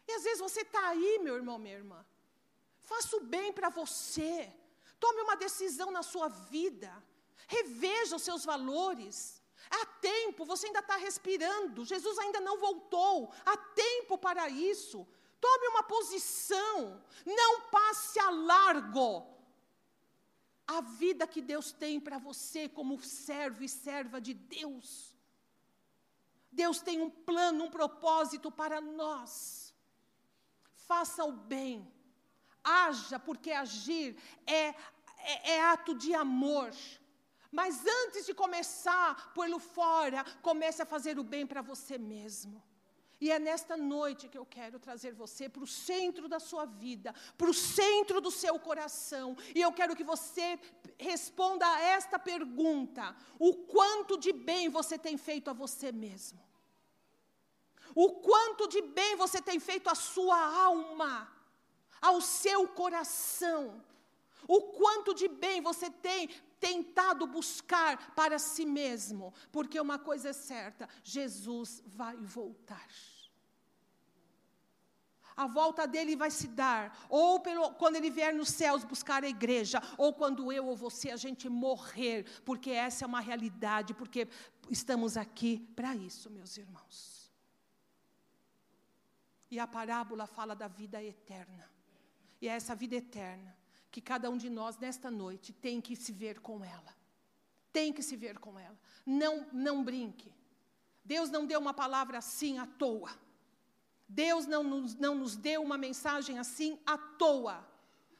E 0.06 0.12
às 0.12 0.22
vezes 0.22 0.38
você 0.38 0.60
está 0.60 0.88
aí, 0.88 1.18
meu 1.18 1.34
irmão, 1.34 1.58
minha 1.58 1.74
irmã. 1.74 2.04
Faça 2.80 3.16
o 3.16 3.20
bem 3.20 3.52
para 3.52 3.70
você. 3.70 4.52
Tome 5.00 5.22
uma 5.22 5.36
decisão 5.36 5.90
na 5.90 6.02
sua 6.02 6.28
vida. 6.28 6.90
Reveja 7.48 8.16
os 8.16 8.22
seus 8.22 8.44
valores. 8.44 9.42
Há 9.70 9.86
tempo, 9.86 10.44
você 10.44 10.66
ainda 10.66 10.80
está 10.80 10.96
respirando. 10.96 11.84
Jesus 11.84 12.18
ainda 12.18 12.40
não 12.40 12.58
voltou. 12.58 13.32
Há 13.44 13.56
tempo 13.56 14.16
para 14.16 14.48
isso. 14.48 15.06
Tome 15.40 15.68
uma 15.68 15.82
posição. 15.82 17.02
Não 17.26 17.62
passe 17.62 18.20
a 18.20 18.30
largo 18.30 19.33
a 20.66 20.80
vida 20.80 21.26
que 21.26 21.42
Deus 21.42 21.72
tem 21.72 22.00
para 22.00 22.18
você 22.18 22.68
como 22.68 23.00
servo 23.02 23.62
e 23.62 23.68
serva 23.68 24.20
de 24.20 24.34
Deus. 24.34 25.14
Deus 26.50 26.80
tem 26.80 27.00
um 27.00 27.10
plano, 27.10 27.64
um 27.64 27.70
propósito 27.70 28.50
para 28.50 28.80
nós 28.80 29.64
faça 30.86 31.24
o 31.24 31.32
bem, 31.32 31.90
haja, 32.62 33.18
porque 33.18 33.50
agir 33.50 34.16
é, 34.46 34.68
é, 35.18 35.52
é 35.54 35.62
ato 35.62 35.94
de 35.94 36.14
amor. 36.14 36.72
Mas 37.50 37.84
antes 37.86 38.26
de 38.26 38.34
começar 38.34 39.32
pelo 39.32 39.58
fora, 39.58 40.24
comece 40.42 40.82
a 40.82 40.86
fazer 40.86 41.18
o 41.18 41.24
bem 41.24 41.46
para 41.46 41.62
você 41.62 41.96
mesmo. 41.96 42.62
E 43.24 43.30
é 43.30 43.38
nesta 43.38 43.74
noite 43.76 44.28
que 44.28 44.40
eu 44.42 44.46
quero 44.56 44.78
trazer 44.86 45.12
você 45.22 45.48
para 45.48 45.64
o 45.66 45.66
centro 45.66 46.28
da 46.28 46.40
sua 46.48 46.64
vida, 46.66 47.14
para 47.38 47.50
o 47.52 47.54
centro 47.54 48.20
do 48.20 48.30
seu 48.30 48.56
coração. 48.68 49.28
E 49.54 49.60
eu 49.66 49.72
quero 49.78 49.96
que 49.98 50.04
você 50.14 50.46
responda 50.98 51.66
a 51.66 51.80
esta 51.96 52.18
pergunta: 52.18 53.16
o 53.38 53.52
quanto 53.74 54.18
de 54.24 54.32
bem 54.48 54.68
você 54.68 54.98
tem 55.06 55.16
feito 55.16 55.48
a 55.48 55.54
você 55.64 55.90
mesmo? 55.90 56.42
o 57.94 58.08
quanto 58.28 58.66
de 58.68 58.82
bem 58.82 59.14
você 59.16 59.40
tem 59.40 59.60
feito 59.60 59.88
à 59.88 59.94
sua 59.94 60.38
alma, 60.64 61.32
ao 62.00 62.20
seu 62.20 62.66
coração, 62.66 63.82
o 64.48 64.60
quanto 64.60 65.14
de 65.14 65.28
bem 65.28 65.60
você 65.60 65.88
tem 65.88 66.28
tentado 66.60 67.26
buscar 67.26 68.14
para 68.14 68.38
si 68.38 68.66
mesmo, 68.66 69.32
porque 69.52 69.78
uma 69.80 69.98
coisa 69.98 70.30
é 70.30 70.32
certa: 70.32 70.88
Jesus 71.02 71.82
vai 71.86 72.16
voltar. 72.16 72.86
A 75.36 75.46
volta 75.46 75.86
dele 75.86 76.14
vai 76.14 76.30
se 76.30 76.46
dar, 76.46 77.06
ou 77.08 77.40
pelo, 77.40 77.72
quando 77.74 77.96
ele 77.96 78.08
vier 78.08 78.32
nos 78.32 78.50
céus 78.50 78.84
buscar 78.84 79.24
a 79.24 79.28
igreja, 79.28 79.82
ou 79.98 80.12
quando 80.12 80.52
eu 80.52 80.66
ou 80.66 80.76
você 80.76 81.10
a 81.10 81.16
gente 81.16 81.48
morrer, 81.48 82.24
porque 82.44 82.70
essa 82.70 83.04
é 83.04 83.06
uma 83.06 83.20
realidade, 83.20 83.94
porque 83.94 84.28
estamos 84.70 85.16
aqui 85.16 85.58
para 85.74 85.94
isso, 85.96 86.30
meus 86.30 86.56
irmãos. 86.56 87.32
E 89.50 89.58
a 89.58 89.66
parábola 89.66 90.26
fala 90.26 90.54
da 90.54 90.68
vida 90.68 91.02
eterna. 91.02 91.68
E 92.40 92.48
é 92.48 92.52
essa 92.52 92.74
vida 92.74 92.94
eterna 92.94 93.56
que 93.90 94.00
cada 94.00 94.28
um 94.28 94.36
de 94.36 94.50
nós, 94.50 94.76
nesta 94.76 95.10
noite, 95.10 95.52
tem 95.52 95.80
que 95.80 95.94
se 95.94 96.10
ver 96.10 96.40
com 96.40 96.64
ela. 96.64 96.94
Tem 97.72 97.92
que 97.92 98.02
se 98.02 98.16
ver 98.16 98.38
com 98.38 98.58
ela. 98.58 98.76
Não, 99.06 99.46
não 99.52 99.84
brinque. 99.84 100.32
Deus 101.04 101.30
não 101.30 101.46
deu 101.46 101.60
uma 101.60 101.72
palavra 101.72 102.18
assim 102.18 102.58
à 102.58 102.66
toa. 102.66 103.10
Deus 104.14 104.46
não 104.46 104.62
nos, 104.62 104.94
não 104.94 105.16
nos 105.16 105.34
deu 105.34 105.60
uma 105.60 105.76
mensagem 105.76 106.38
assim 106.38 106.78
à 106.86 106.96
toa. 106.96 107.68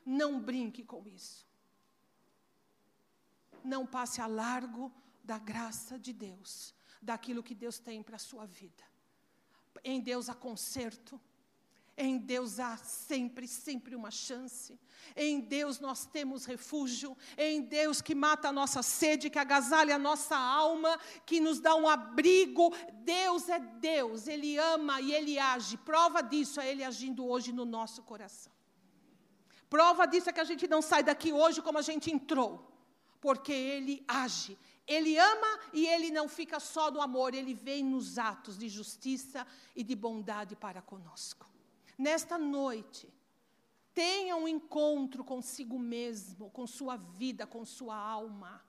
Não 0.05 0.41
brinque 0.41 0.83
com 0.85 1.07
isso. 1.07 1.47
Não 3.63 3.87
passe 3.87 4.21
a 4.21 4.27
largo 4.27 4.93
da 5.23 5.39
graça 5.39 5.97
de 5.97 6.13
Deus, 6.13 6.75
daquilo 7.01 7.45
que 7.45 7.55
Deus 7.55 7.79
tem 7.79 8.03
para 8.03 8.17
a 8.17 8.19
sua 8.19 8.45
vida. 8.45 8.83
Em 9.85 10.01
Deus 10.01 10.29
há 10.29 10.35
conserto. 10.35 11.19
Em 11.97 12.19
Deus 12.19 12.59
há 12.59 12.77
sempre, 12.77 13.47
sempre 13.47 13.95
uma 13.95 14.11
chance. 14.11 14.79
Em 15.15 15.41
Deus 15.41 15.79
nós 15.79 16.05
temos 16.05 16.45
refúgio. 16.45 17.17
Em 17.39 17.63
Deus 17.63 18.03
que 18.03 18.15
mata 18.17 18.49
a 18.49 18.53
nossa 18.53 18.83
sede, 18.83 19.31
que 19.31 19.39
agasalha 19.39 19.95
a 19.95 19.99
nossa 19.99 20.37
alma, 20.37 20.99
que 21.25 21.39
nos 21.39 21.61
dá 21.61 21.75
um 21.77 21.89
abrigo. 21.89 22.75
Deus 23.05 23.49
é 23.49 23.61
Deus, 23.61 24.27
Ele 24.27 24.59
ama 24.59 25.01
e 25.01 25.13
Ele 25.13 25.39
age. 25.39 25.77
Prova 25.77 26.21
disso 26.21 26.61
é 26.61 26.69
Ele 26.69 26.83
agindo 26.83 27.25
hoje 27.25 27.53
no 27.53 27.65
nosso 27.65 28.03
coração. 28.03 28.53
Prova 29.71 30.05
disso 30.07 30.31
é 30.31 30.33
que 30.33 30.41
a 30.41 30.45
gente 30.45 30.67
não 30.67 30.83
sai 30.83 31.03
daqui 31.03 31.33
hoje 31.33 31.63
como 31.63 31.79
a 31.79 31.83
gente 31.83 32.11
entrou, 32.11 32.71
porque 33.21 33.53
Ele 33.53 34.05
age. 34.09 34.59
Ele 34.87 35.17
ama 35.17 35.61
e 35.73 35.87
Ele 35.87 36.11
não 36.11 36.29
fica 36.29 36.59
só 36.59 36.91
no 36.91 37.01
amor, 37.01 37.35
Ele 37.35 37.55
vem 37.55 37.85
nos 37.85 38.19
atos 38.19 38.59
de 38.59 38.69
justiça 38.69 39.47
e 39.77 39.85
de 39.85 39.95
bondade 39.95 40.57
para 40.57 40.83
conosco. 40.83 41.54
Nesta 41.97 42.37
noite, 42.37 43.13
tenha 43.95 44.37
um 44.37 44.49
encontro 44.49 45.23
consigo 45.23 45.79
mesmo, 45.79 46.51
com 46.51 46.67
sua 46.67 46.97
vida, 46.97 47.47
com 47.47 47.65
sua 47.65 47.97
alma. 47.97 48.65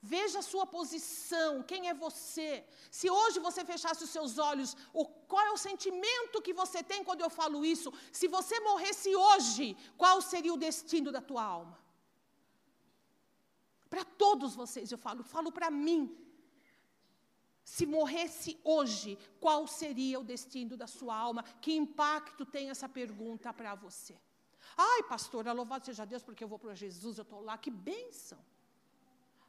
Veja 0.00 0.38
a 0.38 0.42
sua 0.42 0.64
posição, 0.64 1.62
quem 1.62 1.88
é 1.88 1.94
você. 1.94 2.64
Se 2.90 3.10
hoje 3.10 3.40
você 3.40 3.64
fechasse 3.64 4.04
os 4.04 4.10
seus 4.10 4.38
olhos, 4.38 4.76
o, 4.92 5.04
qual 5.04 5.44
é 5.44 5.50
o 5.50 5.56
sentimento 5.56 6.40
que 6.40 6.54
você 6.54 6.82
tem 6.82 7.02
quando 7.02 7.20
eu 7.20 7.28
falo 7.28 7.64
isso? 7.64 7.92
Se 8.12 8.28
você 8.28 8.60
morresse 8.60 9.14
hoje, 9.14 9.76
qual 9.96 10.22
seria 10.22 10.54
o 10.54 10.56
destino 10.56 11.10
da 11.10 11.20
tua 11.20 11.42
alma? 11.42 11.78
Para 13.90 14.04
todos 14.04 14.54
vocês 14.54 14.92
eu 14.92 14.98
falo, 14.98 15.24
falo 15.24 15.50
para 15.50 15.70
mim. 15.70 16.16
Se 17.68 17.84
morresse 17.84 18.58
hoje, 18.64 19.18
qual 19.38 19.66
seria 19.66 20.18
o 20.18 20.24
destino 20.24 20.74
da 20.74 20.86
sua 20.86 21.14
alma? 21.14 21.42
Que 21.60 21.72
impacto 21.74 22.46
tem 22.46 22.70
essa 22.70 22.88
pergunta 22.88 23.52
para 23.52 23.74
você? 23.74 24.16
Ai, 24.74 25.02
pastora, 25.02 25.52
louvado 25.52 25.84
seja 25.84 26.06
Deus, 26.06 26.22
porque 26.22 26.42
eu 26.42 26.48
vou 26.48 26.58
para 26.58 26.74
Jesus, 26.74 27.18
eu 27.18 27.22
estou 27.22 27.42
lá, 27.42 27.58
que 27.58 27.70
bênção. 27.70 28.38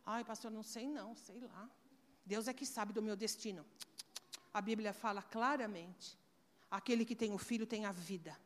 Ai, 0.05 0.25
pastor, 0.25 0.51
não 0.51 0.63
sei 0.63 0.85
não, 0.85 1.15
sei 1.15 1.39
lá. 1.39 1.69
Deus 2.25 2.49
é 2.49 2.53
que 2.53 2.65
sabe 2.65 2.91
do 2.91 3.01
meu 3.01 3.15
destino. 3.15 3.65
A 4.53 4.59
Bíblia 4.59 4.91
fala 4.91 5.21
claramente: 5.21 6.19
aquele 6.69 7.05
que 7.05 7.15
tem 7.15 7.31
o 7.33 7.37
filho 7.37 7.65
tem 7.65 7.85
a 7.85 7.93
vida. 7.93 8.37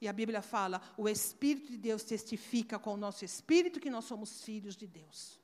E 0.00 0.08
a 0.08 0.14
Bíblia 0.14 0.40
fala: 0.40 0.80
o 0.96 1.06
Espírito 1.06 1.72
de 1.72 1.76
Deus 1.76 2.02
testifica 2.04 2.78
com 2.78 2.94
o 2.94 2.96
nosso 2.96 3.22
espírito 3.22 3.80
que 3.80 3.90
nós 3.90 4.06
somos 4.06 4.42
filhos 4.42 4.76
de 4.76 4.86
Deus. 4.86 5.39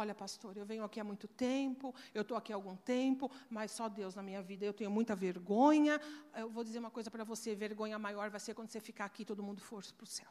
Olha, 0.00 0.14
pastor, 0.14 0.54
eu 0.58 0.66
venho 0.66 0.84
aqui 0.84 1.00
há 1.00 1.04
muito 1.04 1.26
tempo, 1.26 1.94
eu 2.12 2.20
estou 2.20 2.36
aqui 2.36 2.52
há 2.52 2.56
algum 2.56 2.76
tempo, 2.76 3.30
mas 3.48 3.70
só 3.70 3.88
Deus 3.88 4.14
na 4.14 4.22
minha 4.22 4.42
vida. 4.42 4.62
Eu 4.62 4.74
tenho 4.74 4.90
muita 4.90 5.16
vergonha. 5.16 5.98
Eu 6.34 6.50
vou 6.50 6.62
dizer 6.62 6.80
uma 6.80 6.90
coisa 6.90 7.10
para 7.10 7.24
você: 7.24 7.54
vergonha 7.54 7.98
maior 7.98 8.28
vai 8.28 8.38
ser 8.38 8.52
quando 8.52 8.70
você 8.70 8.78
ficar 8.78 9.06
aqui 9.06 9.22
e 9.22 9.24
todo 9.24 9.42
mundo 9.42 9.62
for 9.62 9.82
para 9.94 10.04
o 10.04 10.06
céu. 10.06 10.28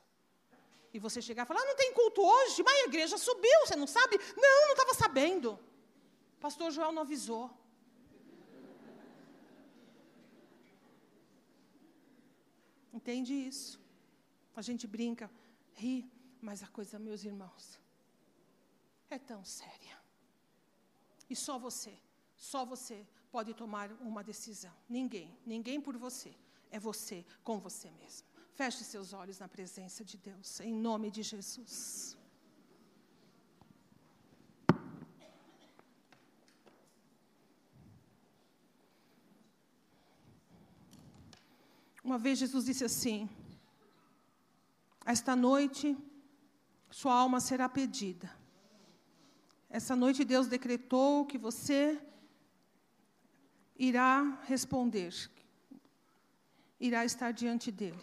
E 0.94 1.00
você 1.00 1.20
chegar 1.20 1.44
e 1.44 1.46
falar: 1.48 1.62
ah, 1.62 1.66
não 1.66 1.76
tem 1.76 1.92
culto 1.94 2.22
hoje, 2.22 2.62
mas 2.62 2.76
a 2.76 2.88
igreja 2.90 3.18
subiu, 3.18 3.60
você 3.66 3.76
não 3.76 3.88
sabe? 3.88 4.20
Não, 4.38 4.68
não 4.68 4.74
estava 4.74 4.94
sabendo. 4.94 5.60
Pastor 6.40 6.70
Joel 6.70 6.92
não 6.92 7.02
avisou. 7.02 7.50
Entende 12.94 13.34
isso? 13.34 13.82
A 14.56 14.62
gente 14.62 14.86
brinca, 14.86 15.28
ri, 15.74 16.08
mas 16.40 16.62
a 16.62 16.68
coisa, 16.68 17.00
meus 17.00 17.24
irmãos, 17.24 17.84
é 19.10 19.18
tão 19.18 19.44
séria. 19.44 19.98
E 21.30 21.36
só 21.36 21.58
você, 21.58 21.94
só 22.36 22.66
você 22.66 23.06
pode 23.32 23.54
tomar 23.54 23.92
uma 24.02 24.24
decisão. 24.24 24.74
Ninguém, 24.88 25.38
ninguém 25.46 25.80
por 25.82 25.98
você. 25.98 26.34
É 26.72 26.80
você 26.80 27.26
com 27.44 27.60
você 27.60 27.90
mesmo. 27.92 28.28
Feche 28.54 28.84
seus 28.84 29.14
olhos 29.14 29.40
na 29.40 29.48
presença 29.48 30.04
de 30.04 30.18
Deus, 30.18 30.60
em 30.60 30.74
nome 30.74 31.12
de 31.12 31.24
Jesus. 31.24 32.18
Uma 42.04 42.20
vez 42.20 42.38
Jesus 42.38 42.66
disse 42.66 42.86
assim: 42.86 43.28
Esta 45.06 45.36
noite 45.36 45.98
sua 46.92 47.14
alma 47.14 47.40
será 47.42 47.68
pedida. 47.68 48.45
Essa 49.76 49.94
noite 49.94 50.24
Deus 50.24 50.48
decretou 50.48 51.26
que 51.26 51.38
você 51.38 52.02
irá 53.78 54.40
responder, 54.44 55.14
irá 56.80 57.04
estar 57.04 57.34
diante 57.34 57.74
dele. 57.74 58.02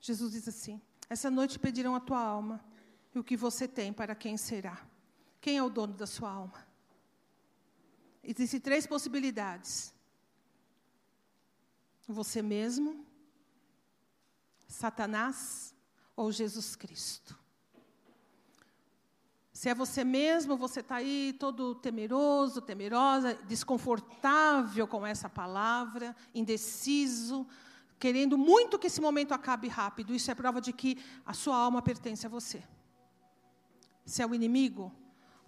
Jesus 0.00 0.32
diz 0.32 0.48
assim: 0.48 0.82
Essa 1.08 1.30
noite 1.30 1.56
pedirão 1.56 1.94
a 1.94 2.00
tua 2.00 2.18
alma 2.18 2.60
e 3.14 3.18
o 3.20 3.22
que 3.22 3.36
você 3.36 3.68
tem 3.68 3.92
para 3.92 4.12
quem 4.12 4.36
será. 4.36 4.84
Quem 5.40 5.56
é 5.56 5.62
o 5.62 5.70
dono 5.70 5.94
da 5.94 6.04
sua 6.04 6.32
alma? 6.32 6.66
Existem 8.20 8.58
três 8.58 8.88
possibilidades 8.88 9.94
você 12.08 12.42
mesmo, 12.42 13.06
Satanás 14.66 15.72
ou 16.16 16.32
Jesus 16.32 16.74
Cristo. 16.74 17.39
Se 19.60 19.68
é 19.68 19.74
você 19.74 20.04
mesmo, 20.04 20.56
você 20.56 20.80
está 20.80 20.94
aí 20.94 21.36
todo 21.38 21.74
temeroso, 21.74 22.62
temerosa, 22.62 23.34
desconfortável 23.46 24.86
com 24.88 25.06
essa 25.06 25.28
palavra, 25.28 26.16
indeciso, 26.34 27.46
querendo 27.98 28.38
muito 28.38 28.78
que 28.78 28.86
esse 28.86 29.02
momento 29.02 29.34
acabe 29.34 29.68
rápido. 29.68 30.14
Isso 30.14 30.30
é 30.30 30.34
prova 30.34 30.62
de 30.62 30.72
que 30.72 30.96
a 31.26 31.34
sua 31.34 31.58
alma 31.58 31.82
pertence 31.82 32.24
a 32.24 32.30
você. 32.30 32.62
Se 34.02 34.22
é 34.22 34.26
o 34.26 34.34
inimigo, 34.34 34.90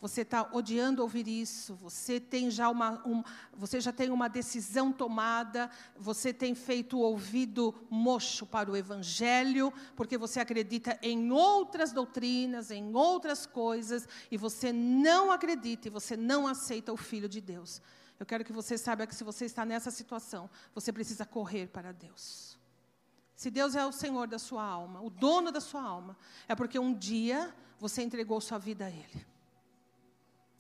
você 0.02 0.22
está 0.22 0.48
odiando 0.52 1.00
ouvir 1.00 1.28
isso, 1.28 1.76
você 1.76 2.18
tem 2.18 2.50
já 2.50 2.68
uma, 2.68 3.00
um, 3.06 3.22
você 3.52 3.80
já 3.80 3.92
tem 3.92 4.10
uma 4.10 4.26
decisão 4.26 4.90
tomada, 4.90 5.70
você 5.96 6.32
tem 6.32 6.56
feito 6.56 6.98
o 6.98 7.02
ouvido 7.02 7.72
mocho 7.88 8.44
para 8.44 8.68
o 8.68 8.76
Evangelho, 8.76 9.72
porque 9.94 10.18
você 10.18 10.40
acredita 10.40 10.98
em 11.00 11.30
outras 11.30 11.92
doutrinas, 11.92 12.72
em 12.72 12.92
outras 12.92 13.46
coisas, 13.46 14.08
e 14.28 14.36
você 14.36 14.72
não 14.72 15.30
acredita 15.30 15.86
e 15.86 15.90
você 15.90 16.16
não 16.16 16.48
aceita 16.48 16.92
o 16.92 16.96
Filho 16.96 17.28
de 17.28 17.40
Deus. 17.40 17.80
Eu 18.18 18.26
quero 18.26 18.44
que 18.44 18.52
você 18.52 18.76
saiba 18.76 19.06
que 19.06 19.14
se 19.14 19.22
você 19.22 19.44
está 19.44 19.64
nessa 19.64 19.92
situação, 19.92 20.50
você 20.74 20.92
precisa 20.92 21.24
correr 21.24 21.68
para 21.68 21.92
Deus. 21.92 22.58
Se 23.36 23.52
Deus 23.52 23.76
é 23.76 23.86
o 23.86 23.92
Senhor 23.92 24.26
da 24.26 24.40
sua 24.40 24.64
alma, 24.64 25.00
o 25.00 25.08
dono 25.08 25.52
da 25.52 25.60
sua 25.60 25.82
alma, 25.82 26.16
é 26.48 26.56
porque 26.56 26.76
um 26.76 26.92
dia 26.92 27.54
você 27.78 28.02
entregou 28.02 28.40
sua 28.40 28.58
vida 28.58 28.86
a 28.86 28.90
Ele. 28.90 29.31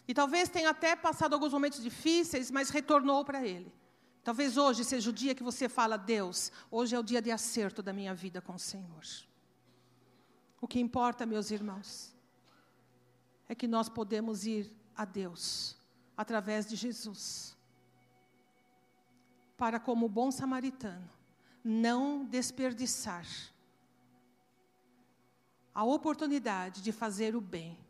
E 0.06 0.14
talvez 0.14 0.48
tenha 0.48 0.70
até 0.70 0.96
passado 0.96 1.34
alguns 1.34 1.52
momentos 1.52 1.82
difíceis, 1.82 2.50
mas 2.50 2.70
retornou 2.70 3.24
para 3.24 3.46
Ele. 3.46 3.72
Talvez 4.24 4.56
hoje 4.56 4.84
seja 4.84 5.10
o 5.10 5.12
dia 5.12 5.34
que 5.34 5.42
você 5.42 5.68
fala, 5.68 5.96
Deus, 5.96 6.52
hoje 6.70 6.94
é 6.94 6.98
o 6.98 7.02
dia 7.02 7.20
de 7.20 7.30
acerto 7.30 7.82
da 7.82 7.92
minha 7.92 8.14
vida 8.14 8.40
com 8.40 8.54
o 8.54 8.58
Senhor. 8.58 9.04
O 10.60 10.68
que 10.68 10.78
importa, 10.78 11.26
meus 11.26 11.50
irmãos, 11.50 12.14
é 13.48 13.54
que 13.54 13.66
nós 13.66 13.88
podemos 13.88 14.46
ir 14.46 14.72
a 14.96 15.04
Deus 15.04 15.76
através 16.16 16.66
de 16.66 16.76
Jesus. 16.76 17.56
Para, 19.56 19.80
como 19.80 20.08
bom 20.08 20.30
samaritano, 20.30 21.08
não 21.64 22.24
desperdiçar 22.24 23.26
a 25.74 25.84
oportunidade 25.84 26.82
de 26.82 26.92
fazer 26.92 27.34
o 27.34 27.40
bem 27.40 27.81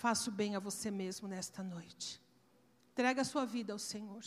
Faça 0.00 0.30
o 0.30 0.32
bem 0.32 0.56
a 0.56 0.58
você 0.58 0.90
mesmo 0.90 1.28
nesta 1.28 1.62
noite. 1.62 2.18
Entrega 2.92 3.20
a 3.20 3.24
sua 3.32 3.44
vida 3.44 3.74
ao 3.74 3.78
Senhor. 3.78 4.24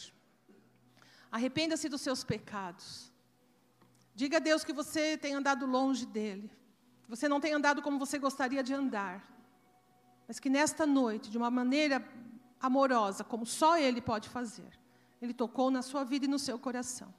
Arrependa-se 1.32 1.90
dos 1.90 2.00
seus 2.00 2.24
pecados. 2.24 3.12
Diga 4.14 4.38
a 4.38 4.40
Deus 4.40 4.64
que 4.64 4.72
você 4.72 5.18
tem 5.18 5.34
andado 5.34 5.66
longe 5.66 6.06
dele. 6.06 6.48
Que 7.04 7.10
você 7.10 7.28
não 7.28 7.40
tem 7.40 7.54
andado 7.54 7.82
como 7.82 7.98
você 7.98 8.20
gostaria 8.20 8.62
de 8.62 8.72
andar. 8.72 9.28
Mas 10.28 10.40
que 10.40 10.48
nesta 10.48 10.86
noite, 10.86 11.32
de 11.32 11.40
uma 11.40 11.50
maneira 11.50 12.08
amorosa, 12.62 13.24
como 13.24 13.44
só 13.44 13.76
Ele 13.76 14.00
pode 14.00 14.30
fazer, 14.30 14.72
Ele 15.20 15.34
tocou 15.34 15.72
na 15.72 15.82
sua 15.82 16.04
vida 16.04 16.26
e 16.26 16.28
no 16.28 16.38
seu 16.38 16.60
coração. 16.60 17.12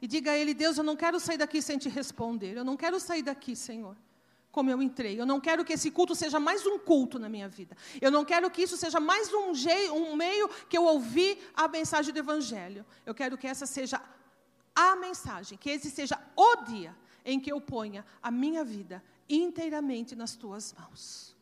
E 0.00 0.06
diga 0.06 0.30
a 0.30 0.36
Ele: 0.36 0.54
Deus, 0.54 0.78
eu 0.78 0.84
não 0.84 0.94
quero 0.94 1.18
sair 1.18 1.38
daqui 1.38 1.60
sem 1.60 1.78
te 1.78 1.88
responder. 1.88 2.56
Eu 2.56 2.64
não 2.64 2.76
quero 2.76 3.00
sair 3.00 3.22
daqui, 3.22 3.56
Senhor, 3.56 3.96
como 4.56 4.70
eu 4.70 4.80
entrei. 4.80 5.20
Eu 5.20 5.26
não 5.26 5.38
quero 5.38 5.62
que 5.66 5.74
esse 5.74 5.90
culto 5.90 6.14
seja 6.14 6.40
mais 6.40 6.64
um 6.64 6.78
culto 6.78 7.18
na 7.18 7.28
minha 7.28 7.46
vida. 7.46 7.76
Eu 8.00 8.10
não 8.10 8.24
quero 8.24 8.50
que 8.50 8.62
isso 8.62 8.74
seja 8.78 8.98
mais 8.98 9.30
um, 9.30 9.54
jeito, 9.54 9.92
um 9.92 10.16
meio 10.16 10.48
que 10.70 10.78
eu 10.78 10.84
ouvi 10.84 11.38
a 11.54 11.68
mensagem 11.68 12.10
do 12.14 12.18
Evangelho. 12.18 12.82
Eu 13.04 13.14
quero 13.14 13.36
que 13.36 13.46
essa 13.46 13.66
seja 13.66 14.00
a 14.74 14.96
mensagem, 14.96 15.58
que 15.58 15.68
esse 15.68 15.90
seja 15.90 16.18
o 16.34 16.64
dia 16.64 16.96
em 17.22 17.38
que 17.38 17.52
eu 17.52 17.60
ponha 17.60 18.02
a 18.22 18.30
minha 18.30 18.64
vida 18.64 19.04
inteiramente 19.28 20.16
nas 20.16 20.34
tuas 20.34 20.72
mãos. 20.72 21.36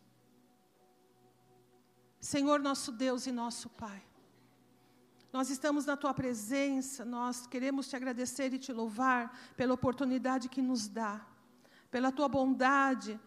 Senhor, 2.18 2.58
nosso 2.58 2.90
Deus 2.90 3.28
e 3.28 3.32
nosso 3.32 3.68
Pai. 3.68 4.02
Nós 5.32 5.50
estamos 5.50 5.86
na 5.86 5.96
tua 5.96 6.12
presença, 6.12 7.04
nós 7.04 7.46
queremos 7.46 7.88
te 7.88 7.94
agradecer 7.94 8.52
e 8.52 8.58
te 8.58 8.72
louvar 8.72 9.38
pela 9.56 9.72
oportunidade 9.72 10.48
que 10.48 10.60
nos 10.60 10.88
dá, 10.88 11.24
pela 11.94 12.10
tua 12.10 12.26
bondade, 12.26 13.20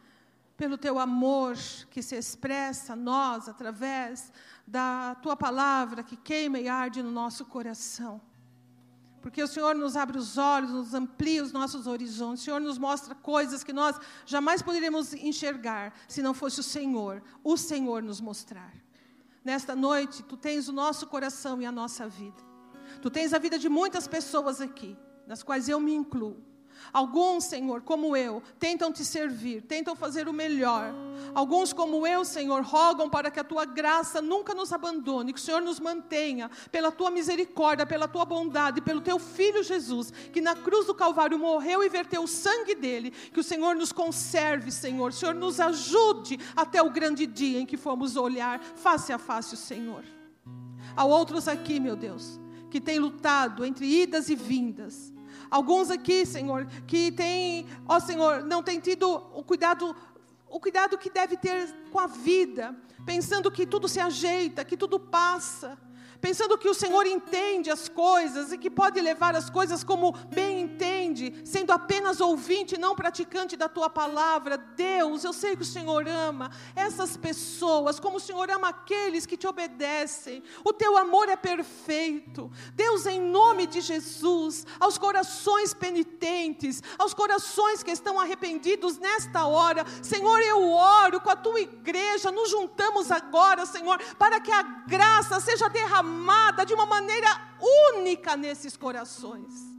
pelo 0.57 0.77
teu 0.77 0.99
amor 0.99 1.55
que 1.89 2.01
se 2.01 2.17
expressa 2.17 2.91
a 2.91 2.95
nós 2.97 3.47
através 3.47 4.29
da 4.67 5.15
tua 5.23 5.37
palavra 5.37 6.03
que 6.03 6.17
queima 6.17 6.59
e 6.59 6.67
arde 6.67 7.01
no 7.01 7.09
nosso 7.09 7.45
coração. 7.45 8.19
Porque 9.21 9.41
o 9.41 9.47
Senhor 9.47 9.73
nos 9.73 9.95
abre 9.95 10.17
os 10.17 10.37
olhos, 10.37 10.71
nos 10.71 10.93
amplia 10.93 11.41
os 11.41 11.53
nossos 11.53 11.87
horizontes, 11.87 12.41
o 12.41 12.43
Senhor 12.43 12.59
nos 12.59 12.77
mostra 12.77 13.15
coisas 13.15 13.63
que 13.63 13.71
nós 13.71 13.97
jamais 14.25 14.61
poderíamos 14.61 15.13
enxergar 15.13 15.93
se 16.05 16.21
não 16.21 16.33
fosse 16.33 16.59
o 16.59 16.63
Senhor, 16.63 17.23
o 17.45 17.55
Senhor 17.55 18.03
nos 18.03 18.19
mostrar. 18.19 18.73
Nesta 19.45 19.77
noite, 19.77 20.23
tu 20.23 20.35
tens 20.35 20.67
o 20.67 20.73
nosso 20.73 21.07
coração 21.07 21.61
e 21.61 21.65
a 21.65 21.71
nossa 21.71 22.05
vida. 22.05 22.43
Tu 23.01 23.09
tens 23.09 23.33
a 23.33 23.39
vida 23.39 23.57
de 23.57 23.69
muitas 23.69 24.09
pessoas 24.09 24.59
aqui, 24.59 24.97
das 25.25 25.41
quais 25.41 25.69
eu 25.69 25.79
me 25.79 25.93
incluo. 25.93 26.43
Alguns, 26.93 27.45
Senhor, 27.45 27.81
como 27.81 28.15
eu, 28.15 28.41
tentam 28.59 28.91
te 28.91 29.03
servir, 29.03 29.61
tentam 29.61 29.95
fazer 29.95 30.27
o 30.27 30.33
melhor. 30.33 30.93
Alguns, 31.33 31.73
como 31.73 32.07
eu, 32.07 32.23
Senhor, 32.23 32.61
rogam 32.63 33.09
para 33.09 33.29
que 33.29 33.39
a 33.39 33.43
tua 33.43 33.65
graça 33.65 34.21
nunca 34.21 34.53
nos 34.53 34.71
abandone, 34.71 35.33
que 35.33 35.39
o 35.39 35.41
Senhor 35.41 35.61
nos 35.61 35.79
mantenha 35.79 36.49
pela 36.71 36.91
tua 36.91 37.11
misericórdia, 37.11 37.85
pela 37.85 38.07
tua 38.07 38.25
bondade, 38.25 38.81
pelo 38.81 39.01
teu 39.01 39.19
filho 39.19 39.63
Jesus, 39.63 40.11
que 40.31 40.41
na 40.41 40.55
cruz 40.55 40.87
do 40.87 40.95
Calvário 40.95 41.37
morreu 41.37 41.83
e 41.83 41.89
verteu 41.89 42.23
o 42.23 42.27
sangue 42.27 42.75
dele. 42.75 43.11
Que 43.11 43.39
o 43.39 43.43
Senhor 43.43 43.75
nos 43.75 43.91
conserve, 43.91 44.71
Senhor. 44.71 45.09
O 45.09 45.13
Senhor 45.13 45.35
nos 45.35 45.59
ajude 45.59 46.39
até 46.55 46.81
o 46.81 46.89
grande 46.89 47.25
dia 47.25 47.59
em 47.59 47.65
que 47.65 47.77
fomos 47.77 48.15
olhar 48.15 48.59
face 48.75 49.11
a 49.11 49.17
face 49.17 49.53
o 49.53 49.57
Senhor. 49.57 50.03
Há 50.95 51.05
outros 51.05 51.47
aqui, 51.47 51.79
meu 51.79 51.95
Deus, 51.95 52.39
que 52.71 52.81
têm 52.81 52.97
lutado 52.97 53.63
entre 53.63 53.85
idas 53.85 54.29
e 54.29 54.35
vindas 54.35 55.13
Alguns 55.49 55.89
aqui, 55.89 56.25
Senhor, 56.25 56.65
que 56.85 57.11
têm, 57.11 57.67
ó 57.87 57.99
Senhor, 57.99 58.43
não 58.43 58.61
têm 58.61 58.79
tido 58.79 59.09
o 59.33 59.43
cuidado, 59.43 59.95
o 60.49 60.59
cuidado 60.59 60.97
que 60.97 61.09
deve 61.09 61.37
ter 61.37 61.73
com 61.91 61.99
a 61.99 62.07
vida, 62.07 62.75
pensando 63.05 63.51
que 63.51 63.65
tudo 63.65 63.87
se 63.87 63.99
ajeita, 63.99 64.65
que 64.65 64.77
tudo 64.77 64.99
passa 64.99 65.77
pensando 66.19 66.57
que 66.57 66.69
o 66.69 66.73
Senhor 66.73 67.05
entende 67.05 67.69
as 67.69 67.87
coisas 67.87 68.51
e 68.51 68.57
que 68.57 68.69
pode 68.69 68.99
levar 68.99 69.35
as 69.35 69.49
coisas 69.49 69.83
como 69.83 70.11
bem 70.33 70.61
entende, 70.61 71.41
sendo 71.45 71.71
apenas 71.71 72.19
ouvinte, 72.19 72.77
não 72.77 72.95
praticante 72.95 73.55
da 73.55 73.69
tua 73.69 73.89
palavra. 73.89 74.57
Deus, 74.57 75.23
eu 75.23 75.33
sei 75.33 75.55
que 75.55 75.61
o 75.61 75.65
Senhor 75.65 76.07
ama 76.07 76.51
essas 76.75 77.15
pessoas, 77.17 77.99
como 77.99 78.17
o 78.17 78.19
Senhor 78.19 78.49
ama 78.49 78.69
aqueles 78.69 79.25
que 79.25 79.37
te 79.37 79.47
obedecem. 79.47 80.43
O 80.63 80.73
teu 80.73 80.97
amor 80.97 81.29
é 81.29 81.35
perfeito. 81.35 82.51
Deus, 82.73 83.05
em 83.05 83.21
nome 83.21 83.67
de 83.67 83.81
Jesus, 83.81 84.65
aos 84.79 84.97
corações 84.97 85.73
penitentes, 85.73 86.81
aos 86.97 87.13
corações 87.13 87.83
que 87.83 87.91
estão 87.91 88.19
arrependidos 88.19 88.97
nesta 88.97 89.45
hora, 89.45 89.85
Senhor, 90.01 90.39
eu 90.39 90.69
oro 90.71 91.21
com 91.21 91.29
a 91.29 91.35
tua 91.35 91.59
igreja, 91.59 92.31
nos 92.31 92.49
juntamos 92.49 93.11
agora, 93.11 93.65
Senhor, 93.65 93.99
para 94.17 94.39
que 94.39 94.51
a 94.51 94.61
graça 94.61 95.39
seja 95.39 95.69
derramada 95.69 96.06
derramada 96.07 96.65
de 96.65 96.73
uma 96.73 96.85
maneira 96.85 97.27
única 97.93 98.37
nesses 98.37 98.77
corações. 98.77 99.75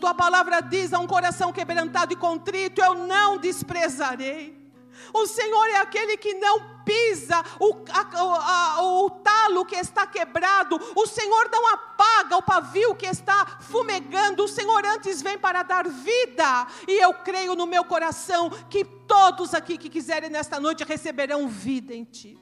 Tua 0.00 0.14
palavra 0.14 0.60
diz: 0.60 0.92
a 0.92 0.98
um 0.98 1.06
coração 1.06 1.52
quebrantado 1.52 2.12
e 2.12 2.16
contrito 2.16 2.80
eu 2.80 2.94
não 2.94 3.38
desprezarei. 3.38 4.56
O 5.12 5.26
Senhor 5.26 5.66
é 5.68 5.76
aquele 5.76 6.16
que 6.16 6.34
não 6.34 6.82
pisa 6.82 7.44
o, 7.60 7.84
a, 7.90 8.76
a, 8.76 8.82
o 8.82 9.10
talo 9.10 9.64
que 9.64 9.76
está 9.76 10.06
quebrado. 10.06 10.80
O 10.94 11.06
Senhor 11.06 11.50
não 11.52 11.68
apaga 11.68 12.36
o 12.36 12.42
pavio 12.42 12.94
que 12.94 13.06
está 13.06 13.58
fumegando. 13.60 14.44
O 14.44 14.48
Senhor 14.48 14.84
antes 14.86 15.20
vem 15.20 15.38
para 15.38 15.62
dar 15.62 15.86
vida. 15.86 16.66
E 16.88 16.92
eu 16.98 17.12
creio 17.12 17.54
no 17.54 17.66
meu 17.66 17.84
coração 17.84 18.48
que 18.70 18.84
todos 18.84 19.52
aqui 19.52 19.76
que 19.76 19.90
quiserem 19.90 20.30
nesta 20.30 20.58
noite 20.58 20.82
receberão 20.82 21.46
vida 21.46 21.94
em 21.94 22.04
Ti. 22.04 22.38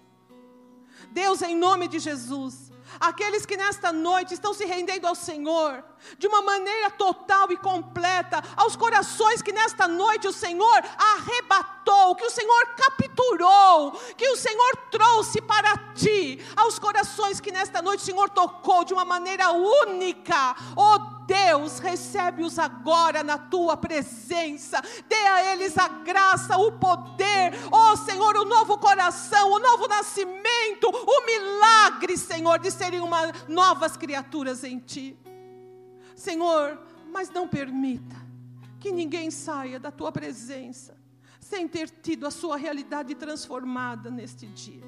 Deus, 1.11 1.43
em 1.43 1.56
nome 1.56 1.89
de 1.89 1.98
Jesus, 1.98 2.73
aqueles 3.01 3.47
que 3.47 3.57
nesta 3.57 3.93
noite 3.93 4.35
estão 4.35 4.53
se 4.55 4.65
rendendo 4.65 5.07
ao 5.07 5.15
Senhor, 5.15 5.85
de 6.19 6.27
uma 6.27 6.43
maneira 6.43 6.91
total 6.91 7.51
e 7.51 7.57
completa, 7.57 8.43
aos 8.57 8.77
corações 8.77 9.43
que 9.43 9.53
nesta 9.53 9.89
noite 9.89 10.29
o 10.29 10.33
Senhor 10.33 10.83
arrebatou, 10.99 12.15
que 12.15 12.25
o 12.25 12.31
Senhor 12.31 12.75
capturou, 12.77 13.93
que 14.16 14.29
o 14.29 14.37
Senhor 14.37 14.77
trouxe 14.91 15.41
para 15.41 15.77
ti, 15.95 16.45
aos 16.57 16.79
corações 16.79 17.41
que 17.41 17.53
nesta 17.53 17.81
noite 17.81 18.01
o 18.01 18.07
Senhor 18.07 18.31
tocou 18.31 18.85
de 18.85 18.93
uma 18.93 19.05
maneira 19.05 19.51
única, 19.51 20.57
oh 20.77 21.14
Deus, 21.26 21.78
recebe-os 21.78 22.59
agora 22.59 23.22
na 23.22 23.38
tua 23.38 23.76
presença, 23.76 24.80
dê 25.09 25.14
a 25.14 25.52
eles 25.52 25.76
a 25.78 25.88
graça, 25.88 26.56
o 26.56 26.72
poder, 26.72 27.52
oh 27.70 27.96
Senhor, 27.96 28.36
o 28.36 28.44
novo 28.44 28.78
coração, 28.78 29.52
o 29.52 29.59
novo 29.59 29.88
nascimento, 29.88 30.88
o 30.88 31.26
milagre, 31.26 32.16
Senhor, 32.16 32.59
de 32.59 32.70
serem 32.70 33.01
uma, 33.01 33.32
novas 33.48 33.96
criaturas 33.96 34.64
em 34.64 34.78
Ti. 34.78 35.18
Senhor, 36.14 36.78
mas 37.10 37.30
não 37.30 37.48
permita 37.48 38.16
que 38.78 38.92
ninguém 38.92 39.30
saia 39.30 39.80
da 39.80 39.90
tua 39.90 40.12
presença 40.12 40.96
sem 41.40 41.68
ter 41.68 41.90
tido 41.90 42.26
a 42.26 42.30
sua 42.30 42.56
realidade 42.56 43.14
transformada 43.14 44.10
neste 44.10 44.46
dia. 44.46 44.82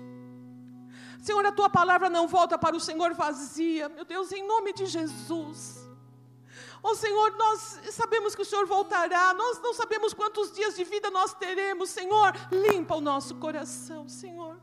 Senhor, 1.21 1.45
a 1.45 1.53
tua 1.53 1.69
palavra 1.69 2.09
não 2.09 2.27
volta 2.27 2.57
para 2.57 2.75
o 2.75 2.81
Senhor 2.81 3.13
vazia, 3.15 3.89
meu 3.89 4.05
Deus, 4.05 4.33
em 4.33 4.47
nome 4.47 4.73
de 4.73 4.87
Jesus. 4.87 5.86
Oh 6.89 6.95
Senhor, 6.95 7.33
nós 7.33 7.81
sabemos 7.91 8.37
que 8.37 8.43
o 8.43 8.45
Senhor 8.45 8.65
voltará, 8.65 9.35
nós 9.35 9.61
não 9.61 9.75
sabemos 9.75 10.15
quantos 10.15 10.53
dias 10.53 10.77
de 10.77 10.85
vida 10.85 11.11
nós 11.11 11.35
teremos, 11.35 11.91
Senhor. 11.91 12.33
Limpa 12.53 12.95
o 12.95 13.01
nosso 13.01 13.35
coração, 13.35 14.09
Senhor. 14.09 14.57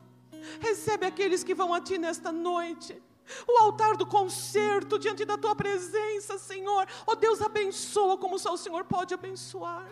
Recebe 0.61 1.05
aqueles 1.05 1.43
que 1.43 1.53
vão 1.53 1.73
a 1.73 1.81
Ti 1.81 1.97
nesta 1.97 2.31
noite. 2.31 3.01
O 3.45 3.61
altar 3.63 3.97
do 3.97 4.05
concerto 4.05 4.97
diante 4.97 5.25
da 5.25 5.37
tua 5.37 5.53
presença, 5.53 6.37
Senhor. 6.37 6.87
Oh 7.05 7.13
Deus, 7.13 7.41
abençoa 7.41 8.17
como 8.17 8.39
só 8.39 8.53
o 8.53 8.57
Senhor 8.57 8.85
pode 8.85 9.13
abençoar. 9.13 9.85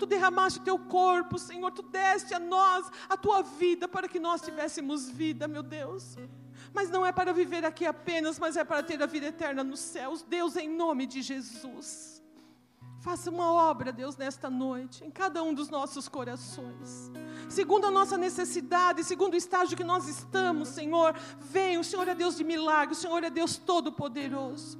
Tu 0.00 0.04
derramaste 0.04 0.58
o 0.58 0.64
teu 0.64 0.76
corpo, 0.80 1.38
Senhor. 1.38 1.70
Tu 1.70 1.82
deste 1.82 2.34
a 2.34 2.40
nós 2.40 2.90
a 3.08 3.16
tua 3.16 3.40
vida 3.40 3.86
para 3.86 4.08
que 4.08 4.18
nós 4.18 4.40
tivéssemos 4.40 5.08
vida, 5.08 5.46
meu 5.46 5.62
Deus. 5.62 6.16
Mas 6.74 6.88
não 6.90 7.04
é 7.04 7.12
para 7.12 7.32
viver 7.32 7.64
aqui 7.64 7.84
apenas, 7.84 8.38
mas 8.38 8.56
é 8.56 8.64
para 8.64 8.82
ter 8.82 9.02
a 9.02 9.06
vida 9.06 9.26
eterna 9.26 9.62
nos 9.62 9.80
céus. 9.80 10.22
Deus, 10.22 10.56
em 10.56 10.68
nome 10.68 11.06
de 11.06 11.20
Jesus. 11.20 12.22
Faça 13.00 13.30
uma 13.30 13.50
obra, 13.52 13.92
Deus, 13.92 14.16
nesta 14.16 14.48
noite, 14.48 15.04
em 15.04 15.10
cada 15.10 15.42
um 15.42 15.52
dos 15.52 15.68
nossos 15.68 16.08
corações. 16.08 17.10
Segundo 17.48 17.86
a 17.86 17.90
nossa 17.90 18.16
necessidade, 18.16 19.02
segundo 19.02 19.34
o 19.34 19.36
estágio 19.36 19.76
que 19.76 19.82
nós 19.82 20.06
estamos, 20.06 20.68
Senhor, 20.68 21.14
vem, 21.40 21.78
o 21.78 21.84
Senhor 21.84 22.06
é 22.06 22.14
Deus 22.14 22.36
de 22.36 22.44
milagres, 22.44 22.98
o 22.98 23.02
Senhor 23.02 23.24
é 23.24 23.28
Deus 23.28 23.56
todo-poderoso. 23.56 24.78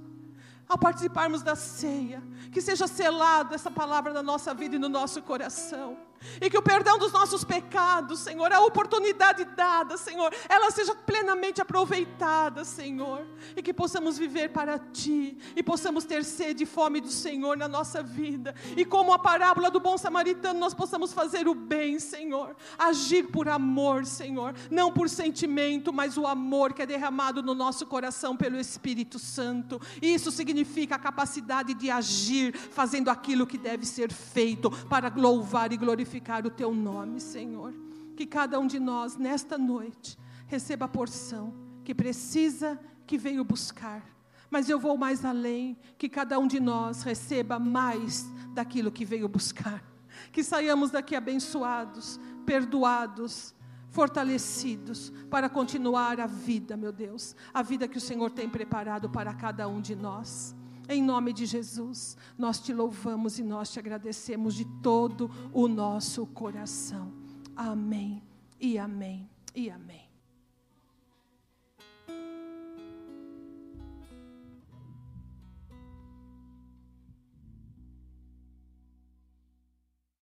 Ao 0.69 0.79
participarmos 0.79 1.43
da 1.43 1.57
ceia, 1.57 2.23
que 2.53 2.61
seja 2.61 2.87
selada 2.87 3.57
essa 3.57 3.71
palavra 3.71 4.13
na 4.13 4.23
nossa 4.23 4.55
vida 4.55 4.77
e 4.77 4.79
no 4.79 4.89
nosso 4.89 5.21
coração 5.21 5.99
e 6.41 6.49
que 6.49 6.59
o 6.59 6.63
perdão 6.63 6.99
dos 6.99 7.13
nossos 7.13 7.45
pecados, 7.45 8.21
Senhor, 8.21 8.53
a 8.53 8.61
oportunidade 8.61 9.45
dada, 9.45 9.97
Senhor, 9.97 10.33
ela 10.49 10.71
seja 10.71 10.95
plenamente 10.95 11.61
aproveitada, 11.61 12.65
Senhor, 12.65 13.27
e 13.57 13.63
que 13.63 13.73
possamos 13.73 14.19
viver 14.19 14.51
para 14.51 14.79
Ti, 14.79 15.37
e 15.57 15.63
possamos 15.63 16.05
ter 16.05 16.25
sede 16.25 16.65
e 16.65 16.67
fome 16.67 17.01
do 17.01 17.11
Senhor 17.11 17.57
na 17.57 17.69
nossa 17.69 18.03
vida, 18.03 18.55
e 18.77 18.85
como 18.85 19.13
a 19.13 19.19
parábola 19.19 19.71
do 19.71 19.81
bom 19.81 19.97
samaritano, 19.99 20.59
nós 20.59 20.75
possamos 20.75 21.13
fazer 21.13 21.49
o 21.49 21.55
bem, 21.55 21.99
Senhor, 21.99 22.55
agir 22.79 23.29
por 23.29 23.49
amor, 23.49 24.07
Senhor, 24.07 24.55
não 24.71 24.93
por 24.93 25.09
sentimento, 25.09 25.93
mas 25.93 26.17
o 26.17 26.27
amor 26.27 26.73
que 26.73 26.83
é 26.83 26.87
derramado 26.87 27.43
no 27.43 27.55
nosso 27.55 27.87
coração 27.87 28.37
pelo 28.37 28.59
Espírito 28.59 29.19
Santo, 29.19 29.81
e 30.01 30.15
isso 30.15 30.31
significa 30.31 30.97
a 30.97 30.99
capacidade 30.99 31.75
de 31.75 31.91
agir, 31.91 32.57
fazendo 32.57 33.09
aquilo 33.09 33.47
que 33.47 33.59
deve 33.59 33.87
ser 33.87 34.13
feito 34.13 34.71
para 34.89 35.13
louvar 35.15 35.73
e 35.73 35.77
glorificar 35.77 36.12
glorificar 36.13 36.47
o 36.47 36.51
teu 36.51 36.75
nome, 36.75 37.21
Senhor. 37.21 37.73
Que 38.17 38.27
cada 38.27 38.59
um 38.59 38.67
de 38.67 38.79
nós, 38.79 39.17
nesta 39.17 39.57
noite, 39.57 40.19
receba 40.47 40.85
a 40.85 40.89
porção 40.89 41.55
que 41.85 41.95
precisa, 41.95 42.79
que 43.07 43.17
veio 43.17 43.45
buscar, 43.45 44.03
Mas 44.51 44.69
eu 44.69 44.79
vou 44.79 44.99
mais 44.99 45.25
além, 45.25 45.79
que 45.97 46.11
cada 46.11 46.39
um 46.39 46.47
de 46.47 46.61
nós 46.61 47.03
receba 47.03 47.59
mais 47.59 48.27
daquilo 48.53 48.93
que 48.93 49.03
veio 49.03 49.27
buscar. 49.27 49.83
Que 50.31 50.45
saiamos 50.45 50.91
daqui 50.91 51.17
abençoados, 51.17 52.21
perdoados, 52.45 53.55
fortalecidos 53.89 55.11
para 55.31 55.49
continuar 55.49 56.21
a 56.21 56.27
vida, 56.27 56.77
meu 56.77 56.93
Deus, 56.93 57.35
a 57.55 57.63
vida 57.63 57.89
que 57.89 57.97
o 57.97 58.01
Senhor 58.01 58.31
tem 58.31 58.47
preparado 58.47 59.09
para 59.09 59.33
cada 59.33 59.67
um 59.67 59.81
de 59.81 59.97
nós. 59.97 60.55
Em 60.93 61.03
nome 61.03 61.33
de 61.33 61.47
Jesus, 61.47 62.19
nós 62.37 62.61
te 62.61 62.71
louvamos 62.71 63.39
e 63.39 63.43
nós 63.43 63.73
te 63.73 63.79
agradecemos 63.79 64.55
de 64.55 64.67
todo 64.83 65.31
o 65.51 65.67
nosso 65.67 66.27
coração. 66.27 67.11
Amém 67.57 68.23
e 68.61 68.77
amém 68.77 69.27
e 69.55 69.71
amém. 69.71 70.02